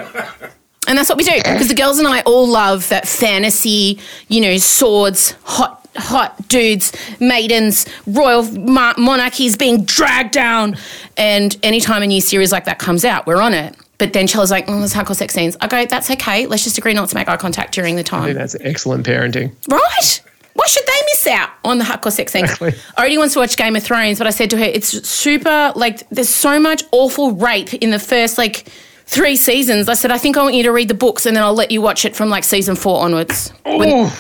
And 0.87 0.99
that's 0.99 1.09
what 1.09 1.17
we 1.17 1.25
do 1.25 1.33
because 1.35 1.69
the 1.69 1.75
girls 1.75 1.99
and 1.99 2.07
I 2.07 2.21
all 2.27 2.47
love 2.47 2.87
that 2.91 3.09
fantasy, 3.09 4.01
you 4.29 4.43
know, 4.43 4.59
swords, 4.59 5.35
hot, 5.45 5.88
hot 6.01 6.49
dudes, 6.49 6.93
maidens, 7.21 7.87
royal 8.07 8.43
mo- 8.45 8.95
monarchies 8.99 9.57
being 9.57 9.85
dragged 9.85 10.33
down. 10.33 10.77
And 11.17 11.57
anytime 11.63 12.03
a 12.03 12.07
new 12.07 12.21
series 12.21 12.53
like 12.53 12.65
that 12.65 12.79
comes 12.79 13.05
out, 13.05 13.27
we're 13.27 13.41
on 13.41 13.55
it. 13.55 13.77
But 13.99 14.13
then 14.13 14.27
Chella's 14.29 14.51
like, 14.53 14.67
mm, 14.67 14.77
oh, 14.77 14.79
there's 14.79 14.95
hardcore 14.95 15.17
sex 15.17 15.35
scenes. 15.35 15.57
I 15.61 15.67
go, 15.67 15.85
that's 15.85 16.09
okay. 16.11 16.47
Let's 16.47 16.63
just 16.63 16.79
agree 16.79 16.95
not 16.95 17.09
to 17.09 17.15
make 17.17 17.29
eye 17.29 17.37
contact 17.37 17.75
during 17.75 17.97
the 17.97 18.05
time. 18.05 18.33
that's 18.35 18.55
excellent 18.61 19.05
parenting. 19.05 19.53
Right? 19.69 20.23
Why 20.55 20.67
should 20.67 20.87
they 20.87 21.01
miss 21.11 21.27
out 21.29 21.51
on 21.65 21.79
the 21.79 21.85
hardcore 21.85 22.13
sex 22.13 22.33
scenes? 22.33 22.45
Exactly. 22.51 22.75
Already 22.97 23.19
wants 23.19 23.35
to 23.35 23.41
watch 23.41 23.57
Game 23.57 23.75
of 23.77 23.83
Thrones, 23.83 24.19
but 24.19 24.27
I 24.27 24.31
said 24.31 24.51
to 24.51 24.57
her, 24.57 24.65
it's 24.65 25.09
super, 25.09 25.73
like, 25.77 26.09
there's 26.11 26.29
so 26.29 26.59
much 26.61 26.83
awful 26.93 27.33
rape 27.33 27.75
in 27.75 27.91
the 27.91 27.99
first, 27.99 28.39
like, 28.39 28.69
three 29.07 29.37
seasons. 29.37 29.89
I 29.89 29.95
said, 29.95 30.11
I 30.11 30.19
think 30.19 30.37
I 30.37 30.43
want 30.43 30.55
you 30.55 30.63
to 30.65 30.73
read 30.73 30.89
the 30.89 30.95
books 30.95 31.27
and 31.27 31.37
then 31.37 31.43
I'll 31.43 31.55
let 31.55 31.71
you 31.71 31.81
watch 31.81 32.05
it 32.05 32.15
from, 32.15 32.29
like, 32.29 32.45
season 32.45 32.77
four 32.77 33.01
onwards. 33.03 33.53
When- 33.65 34.11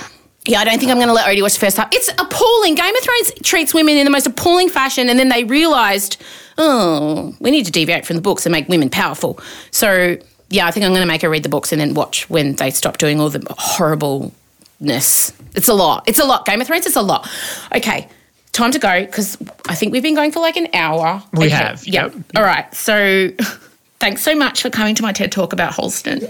yeah, 0.49 0.59
I 0.61 0.65
don't 0.65 0.79
think 0.79 0.91
I'm 0.91 0.97
going 0.97 1.07
to 1.09 1.15
let 1.15 1.27
Odie 1.27 1.43
watch 1.43 1.55
the 1.55 1.61
first 1.61 1.77
half. 1.77 1.89
It's 1.93 2.09
appalling. 2.19 2.75
Game 2.75 2.97
of 2.97 3.03
Thrones 3.03 3.33
treats 3.43 3.73
women 3.75 3.97
in 3.97 4.05
the 4.05 4.11
most 4.11 4.27
appalling 4.27 4.69
fashion, 4.69 5.09
and 5.09 5.19
then 5.19 5.29
they 5.29 5.45
realised, 5.45 6.21
oh, 6.57 7.37
we 7.41 7.51
need 7.53 7.67
to 7.67 7.73
deviate 7.73 8.05
from 8.07 8.17
the 8.17 8.23
books 8.23 8.45
and 8.47 8.53
make 8.53 8.69
women 8.69 8.91
powerful. 8.91 9.39
So, 9.71 10.17
yeah, 10.49 10.67
I 10.67 10.71
think 10.71 10.85
I'm 10.85 10.93
going 10.93 11.03
to 11.03 11.07
make 11.07 11.23
her 11.23 11.29
read 11.31 11.43
the 11.45 11.49
books 11.49 11.71
and 11.71 11.81
then 11.81 11.95
watch 11.95 12.29
when 12.31 12.55
they 12.57 12.71
stop 12.71 12.99
doing 12.99 13.21
all 13.21 13.29
the 13.31 13.45
horribleness. 13.59 15.33
It's 15.55 15.69
a 15.69 15.75
lot. 15.75 16.05
It's 16.09 16.19
a 16.19 16.25
lot. 16.25 16.47
Game 16.47 16.61
of 16.61 16.67
Thrones, 16.67 16.87
it's 16.87 16.97
a 16.97 17.03
lot. 17.03 17.29
Okay, 17.75 18.09
time 18.53 18.71
to 18.73 18.79
go 18.79 19.05
because 19.05 19.37
I 19.69 19.75
think 19.75 19.93
we've 19.93 20.03
been 20.03 20.15
going 20.15 20.33
for 20.33 20.41
like 20.41 20.57
an 20.57 20.69
hour. 20.73 21.23
We 21.33 21.47
Okay, 21.47 21.55
have, 21.55 21.87
Yeah. 21.87 22.05
yep. 22.07 22.15
All 22.37 22.43
right. 22.43 22.73
So, 22.75 23.31
thanks 24.01 24.23
so 24.23 24.35
much 24.35 24.63
for 24.63 24.71
coming 24.71 24.95
to 24.95 25.03
my 25.03 25.13
TED 25.13 25.31
talk 25.33 25.53
about 25.53 25.73
Halston. 25.75 26.25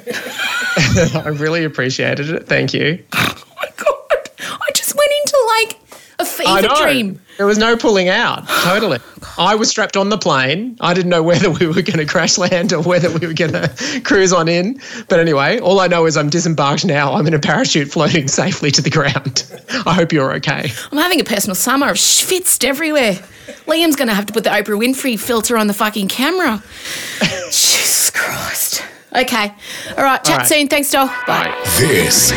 I 1.25 1.29
really 1.29 1.65
appreciated 1.65 2.31
it. 2.31 2.47
Thank 2.47 2.75
you. 2.75 3.03
oh 3.13 3.43
my 3.61 3.69
god! 3.77 4.31
I 4.41 4.71
just 4.75 4.95
went 4.97 5.11
into 5.21 5.39
like 5.59 5.79
a 6.19 6.23
I 6.23 6.25
fever 6.25 6.63
know. 6.63 6.83
dream. 6.83 7.21
There 7.37 7.47
was 7.47 7.59
no 7.59 7.77
pulling 7.77 8.09
out. 8.09 8.49
Totally. 8.65 8.99
I 9.39 9.55
was 9.55 9.71
strapped 9.71 9.97
on 9.97 10.09
the 10.09 10.19
plane. 10.19 10.77
I 10.81 10.93
didn't 10.93 11.11
know 11.11 11.23
whether 11.23 11.51
we 11.51 11.67
were 11.67 11.75
going 11.75 11.99
to 11.99 12.07
crash 12.07 12.37
land 12.39 12.73
or 12.73 12.83
whether 12.83 13.11
we 13.11 13.27
were 13.27 13.35
going 13.35 13.53
to 13.53 14.01
cruise 14.05 14.33
on 14.33 14.49
in. 14.49 14.81
But 15.09 15.21
anyway, 15.21 15.61
all 15.61 15.81
I 15.81 15.87
know 15.87 16.07
is 16.07 16.17
I'm 16.17 16.29
disembarked 16.29 16.85
now. 16.85 17.15
I'm 17.15 17.27
in 17.27 17.35
a 17.35 17.39
parachute 17.39 17.89
floating 17.89 18.29
safely 18.43 18.71
to 18.73 18.83
the 18.83 18.91
ground. 18.91 19.45
I 19.87 19.95
hope 19.95 20.13
you're 20.13 20.33
okay. 20.35 20.71
I'm 20.91 20.99
having 20.99 21.21
a 21.21 21.25
personal 21.25 21.55
summer. 21.55 21.87
I've 21.87 21.97
schwitzed 21.97 22.65
everywhere. 22.65 23.15
Liam's 23.67 23.97
going 23.97 24.09
to 24.09 24.15
have 24.15 24.27
to 24.27 24.33
put 24.33 24.45
the 24.45 24.51
Oprah 24.51 24.79
Winfrey 24.79 25.19
filter 25.19 25.57
on 25.57 25.69
the 25.69 25.75
fucking 25.75 26.09
camera. 26.09 26.63
Jesus 27.47 28.11
Christ. 28.11 28.83
Okay. 29.15 29.55
All 29.97 30.05
right. 30.05 30.23
Chat 30.25 30.39
right. 30.39 30.47
soon. 30.47 30.69
Thanks, 30.69 30.91
doll. 30.91 31.07
Bye. 31.27 31.55
This 31.79 32.33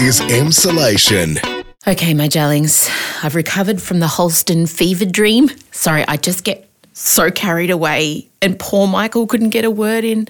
is 0.00 0.20
Emsolation. 0.20 1.53
Okay, 1.86 2.14
my 2.14 2.28
darlings. 2.28 2.88
I've 3.22 3.34
recovered 3.34 3.82
from 3.82 4.00
the 4.00 4.06
Halston 4.06 4.66
fever 4.66 5.04
dream. 5.04 5.50
Sorry, 5.70 6.02
I 6.08 6.16
just 6.16 6.42
get 6.42 6.66
so 6.94 7.30
carried 7.30 7.70
away, 7.70 8.30
and 8.40 8.58
poor 8.58 8.86
Michael 8.86 9.26
couldn't 9.26 9.50
get 9.50 9.66
a 9.66 9.70
word 9.70 10.02
in. 10.02 10.26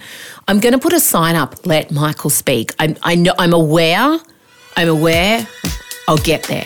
I'm 0.49 0.59
going 0.59 0.73
to 0.73 0.79
put 0.79 0.91
a 0.91 0.99
sign 0.99 1.37
up. 1.37 1.65
Let 1.65 1.91
Michael 1.91 2.29
speak. 2.29 2.75
I'm, 2.77 2.97
I 3.03 3.15
know. 3.15 3.33
I'm 3.39 3.53
aware. 3.53 4.19
I'm 4.75 4.89
aware. 4.89 5.47
I'll 6.07 6.17
get 6.17 6.43
there. 6.43 6.65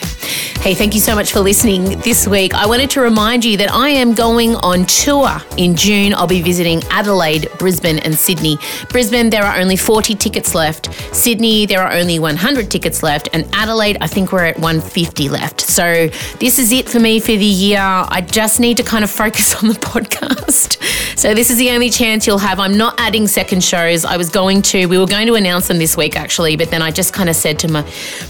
Hey, 0.61 0.73
thank 0.73 0.93
you 0.93 0.99
so 0.99 1.15
much 1.15 1.31
for 1.31 1.39
listening 1.39 1.99
this 1.99 2.27
week. 2.27 2.53
I 2.53 2.65
wanted 2.65 2.89
to 2.91 2.99
remind 2.99 3.45
you 3.45 3.55
that 3.57 3.71
I 3.71 3.87
am 3.89 4.13
going 4.13 4.55
on 4.55 4.85
tour 4.85 5.29
in 5.55 5.73
June. 5.73 6.13
I'll 6.13 6.27
be 6.27 6.41
visiting 6.41 6.83
Adelaide, 6.89 7.47
Brisbane, 7.57 7.99
and 7.99 8.13
Sydney. 8.13 8.57
Brisbane, 8.89 9.29
there 9.29 9.43
are 9.43 9.57
only 9.57 9.77
40 9.77 10.15
tickets 10.15 10.53
left. 10.53 10.93
Sydney, 11.15 11.65
there 11.65 11.81
are 11.81 11.93
only 11.93 12.19
100 12.19 12.69
tickets 12.69 13.01
left. 13.01 13.29
And 13.31 13.47
Adelaide, 13.53 13.99
I 14.01 14.07
think 14.07 14.33
we're 14.33 14.43
at 14.43 14.59
150 14.59 15.29
left. 15.29 15.61
So 15.61 16.09
this 16.39 16.59
is 16.59 16.73
it 16.73 16.89
for 16.89 16.99
me 16.99 17.21
for 17.21 17.27
the 17.27 17.37
year. 17.37 17.79
I 17.79 18.19
just 18.19 18.59
need 18.59 18.75
to 18.77 18.83
kind 18.83 19.05
of 19.05 19.09
focus 19.09 19.55
on 19.63 19.69
the 19.69 19.75
podcast. 19.75 20.77
So 21.17 21.33
this 21.33 21.49
is 21.49 21.57
the 21.57 21.71
only 21.71 21.89
chance 21.89 22.27
you'll 22.27 22.37
have. 22.37 22.59
I'm 22.59 22.77
not 22.77 22.99
adding 22.99 23.27
second 23.27 23.63
shows. 23.63 24.03
I 24.03 24.17
was 24.17 24.29
going 24.29 24.61
to, 24.63 24.87
we 24.87 24.97
were 24.97 25.07
going 25.07 25.27
to 25.27 25.35
announce 25.35 25.69
them 25.69 25.77
this 25.77 25.95
week 25.95 26.17
actually, 26.17 26.57
but 26.57 26.69
then 26.69 26.81
I 26.81 26.91
just 26.91 27.13
kind 27.13 27.29
of 27.29 27.35
said 27.35 27.59
to 27.59 27.71
my 27.71 27.81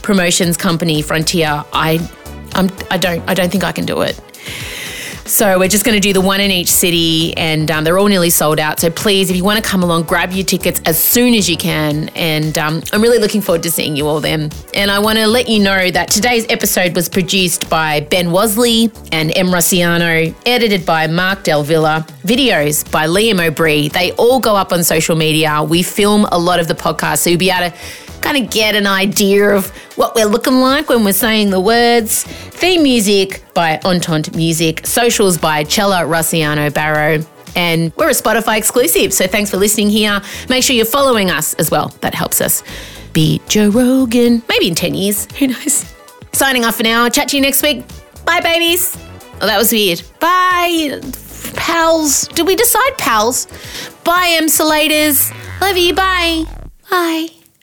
promotions 0.03 0.57
company, 0.57 0.99
Frontier, 1.02 1.64
I, 1.74 2.00
I'm, 2.54 2.70
I 2.89 2.97
don't, 2.97 3.28
I 3.30 3.34
don't 3.34 3.52
think 3.52 3.64
I 3.64 3.72
can 3.72 3.86
do 3.86 4.02
it. 4.02 4.20
So 5.30 5.60
we're 5.60 5.70
just 5.70 5.86
going 5.86 5.93
to 5.93 6.02
do 6.02 6.12
the 6.12 6.22
one 6.22 6.41
in 6.41 6.50
each 6.50 6.72
city, 6.72 7.38
and 7.38 7.70
um, 7.70 7.84
they're 7.84 8.00
all 8.00 8.08
nearly 8.08 8.32
sold 8.32 8.60
out. 8.60 8.80
So 8.80 8.89
please, 8.89 9.30
if 9.30 9.36
you 9.36 9.43
want 9.43 9.64
to 9.64 9.70
come 9.70 9.84
along, 9.84 10.04
grab 10.04 10.32
your 10.32 10.43
tickets 10.43 10.82
as 10.86 10.97
soon 10.97 11.36
as 11.36 11.47
you 11.47 11.56
can. 11.56 12.10
And 12.16 12.58
um, 12.58 12.82
I'm 12.91 13.02
really 13.04 13.20
looking 13.20 13.39
forward 13.39 13.62
to 13.62 13.70
seeing 13.70 13.95
you 13.95 14.08
all 14.08 14.22
then. 14.22 14.50
And 14.74 14.89
I 14.89 14.97
want 14.97 15.20
to 15.20 15.28
let 15.28 15.47
you 15.47 15.60
know 15.60 15.91
that 15.91 16.10
today's 16.10 16.47
episode 16.50 16.95
was 16.95 17.08
produced 17.08 17.70
by 17.70 18.00
Ben 18.00 18.30
Wasley 18.30 18.91
and 19.12 19.32
Em 19.38 19.47
Rusciano, 19.47 20.36
edited 20.47 20.84
by 20.84 21.06
Mark 21.06 21.43
Del 21.43 21.62
Villa, 21.62 22.08
videos 22.24 22.91
by 22.91 23.06
Liam 23.06 23.39
O'Brien. 23.39 23.89
They 23.89 24.14
all 24.14 24.39
go 24.39 24.56
up 24.56 24.72
on 24.72 24.84
social 24.84 25.16
media. 25.16 25.62
We 25.62 25.84
film 25.84 26.26
a 26.32 26.39
lot 26.39 26.60
of 26.60 26.68
the 26.68 26.74
podcast, 26.74 27.20
so 27.20 27.30
you'll 27.30 27.38
be 27.38 27.52
able 27.52 27.70
to 27.70 27.78
kind 28.22 28.43
of 28.43 28.51
get 28.51 28.76
an 28.76 28.88
idea 28.88 29.49
of 29.49 29.70
what 29.97 30.15
we're 30.15 30.26
looking 30.26 30.55
like 30.55 30.89
when 30.89 31.03
we're 31.03 31.13
saying 31.13 31.49
the 31.49 31.59
words. 31.59 32.24
Theme 32.24 32.84
music 32.84 33.43
by 33.53 33.80
Entente 33.86 34.36
Music, 34.36 34.86
socials 34.86 35.38
by 35.38 35.63
Cella 35.63 36.01
Rusciano 36.01 36.74
Barrow. 36.74 37.24
And 37.55 37.91
we're 37.95 38.09
a 38.09 38.13
Spotify 38.13 38.57
exclusive, 38.57 39.11
so 39.13 39.26
thanks 39.28 39.49
for 39.49 39.57
listening 39.57 39.89
here. 39.89 40.22
Make 40.49 40.63
sure 40.63 40.76
you're 40.76 40.86
following 40.86 41.32
us 41.32 41.53
as 41.55 41.72
well. 41.72 41.89
That 42.01 42.13
helps 42.13 42.41
us 42.41 42.63
beat 43.13 43.47
Joe 43.47 43.70
Rogan. 43.70 44.43
Maybe 44.47 44.67
in 44.67 44.76
10 44.76 44.93
years. 44.93 45.28
Who 45.39 45.47
knows? 45.47 45.93
Signing 46.34 46.63
off 46.63 46.76
for 46.76 46.84
now. 46.84 47.09
Chat 47.09 47.30
to 47.30 47.38
you 47.38 47.41
next 47.41 47.63
week. 47.63 47.84
Bye, 48.26 48.41
babies. 48.41 48.95
Oh, 49.41 49.47
that 49.47 49.57
was 49.57 49.72
weird. 49.72 50.01
Bye, 50.20 51.01
pals. 51.55 52.28
Did 52.30 52.45
we 52.45 52.55
decide 52.55 52.97
pals? 52.97 53.47
Bye, 54.03 54.38
Emsolators. 54.39 55.34
Love 55.61 55.78
you. 55.78 55.95
Bye. 55.95 56.43
Bye. 56.89 57.39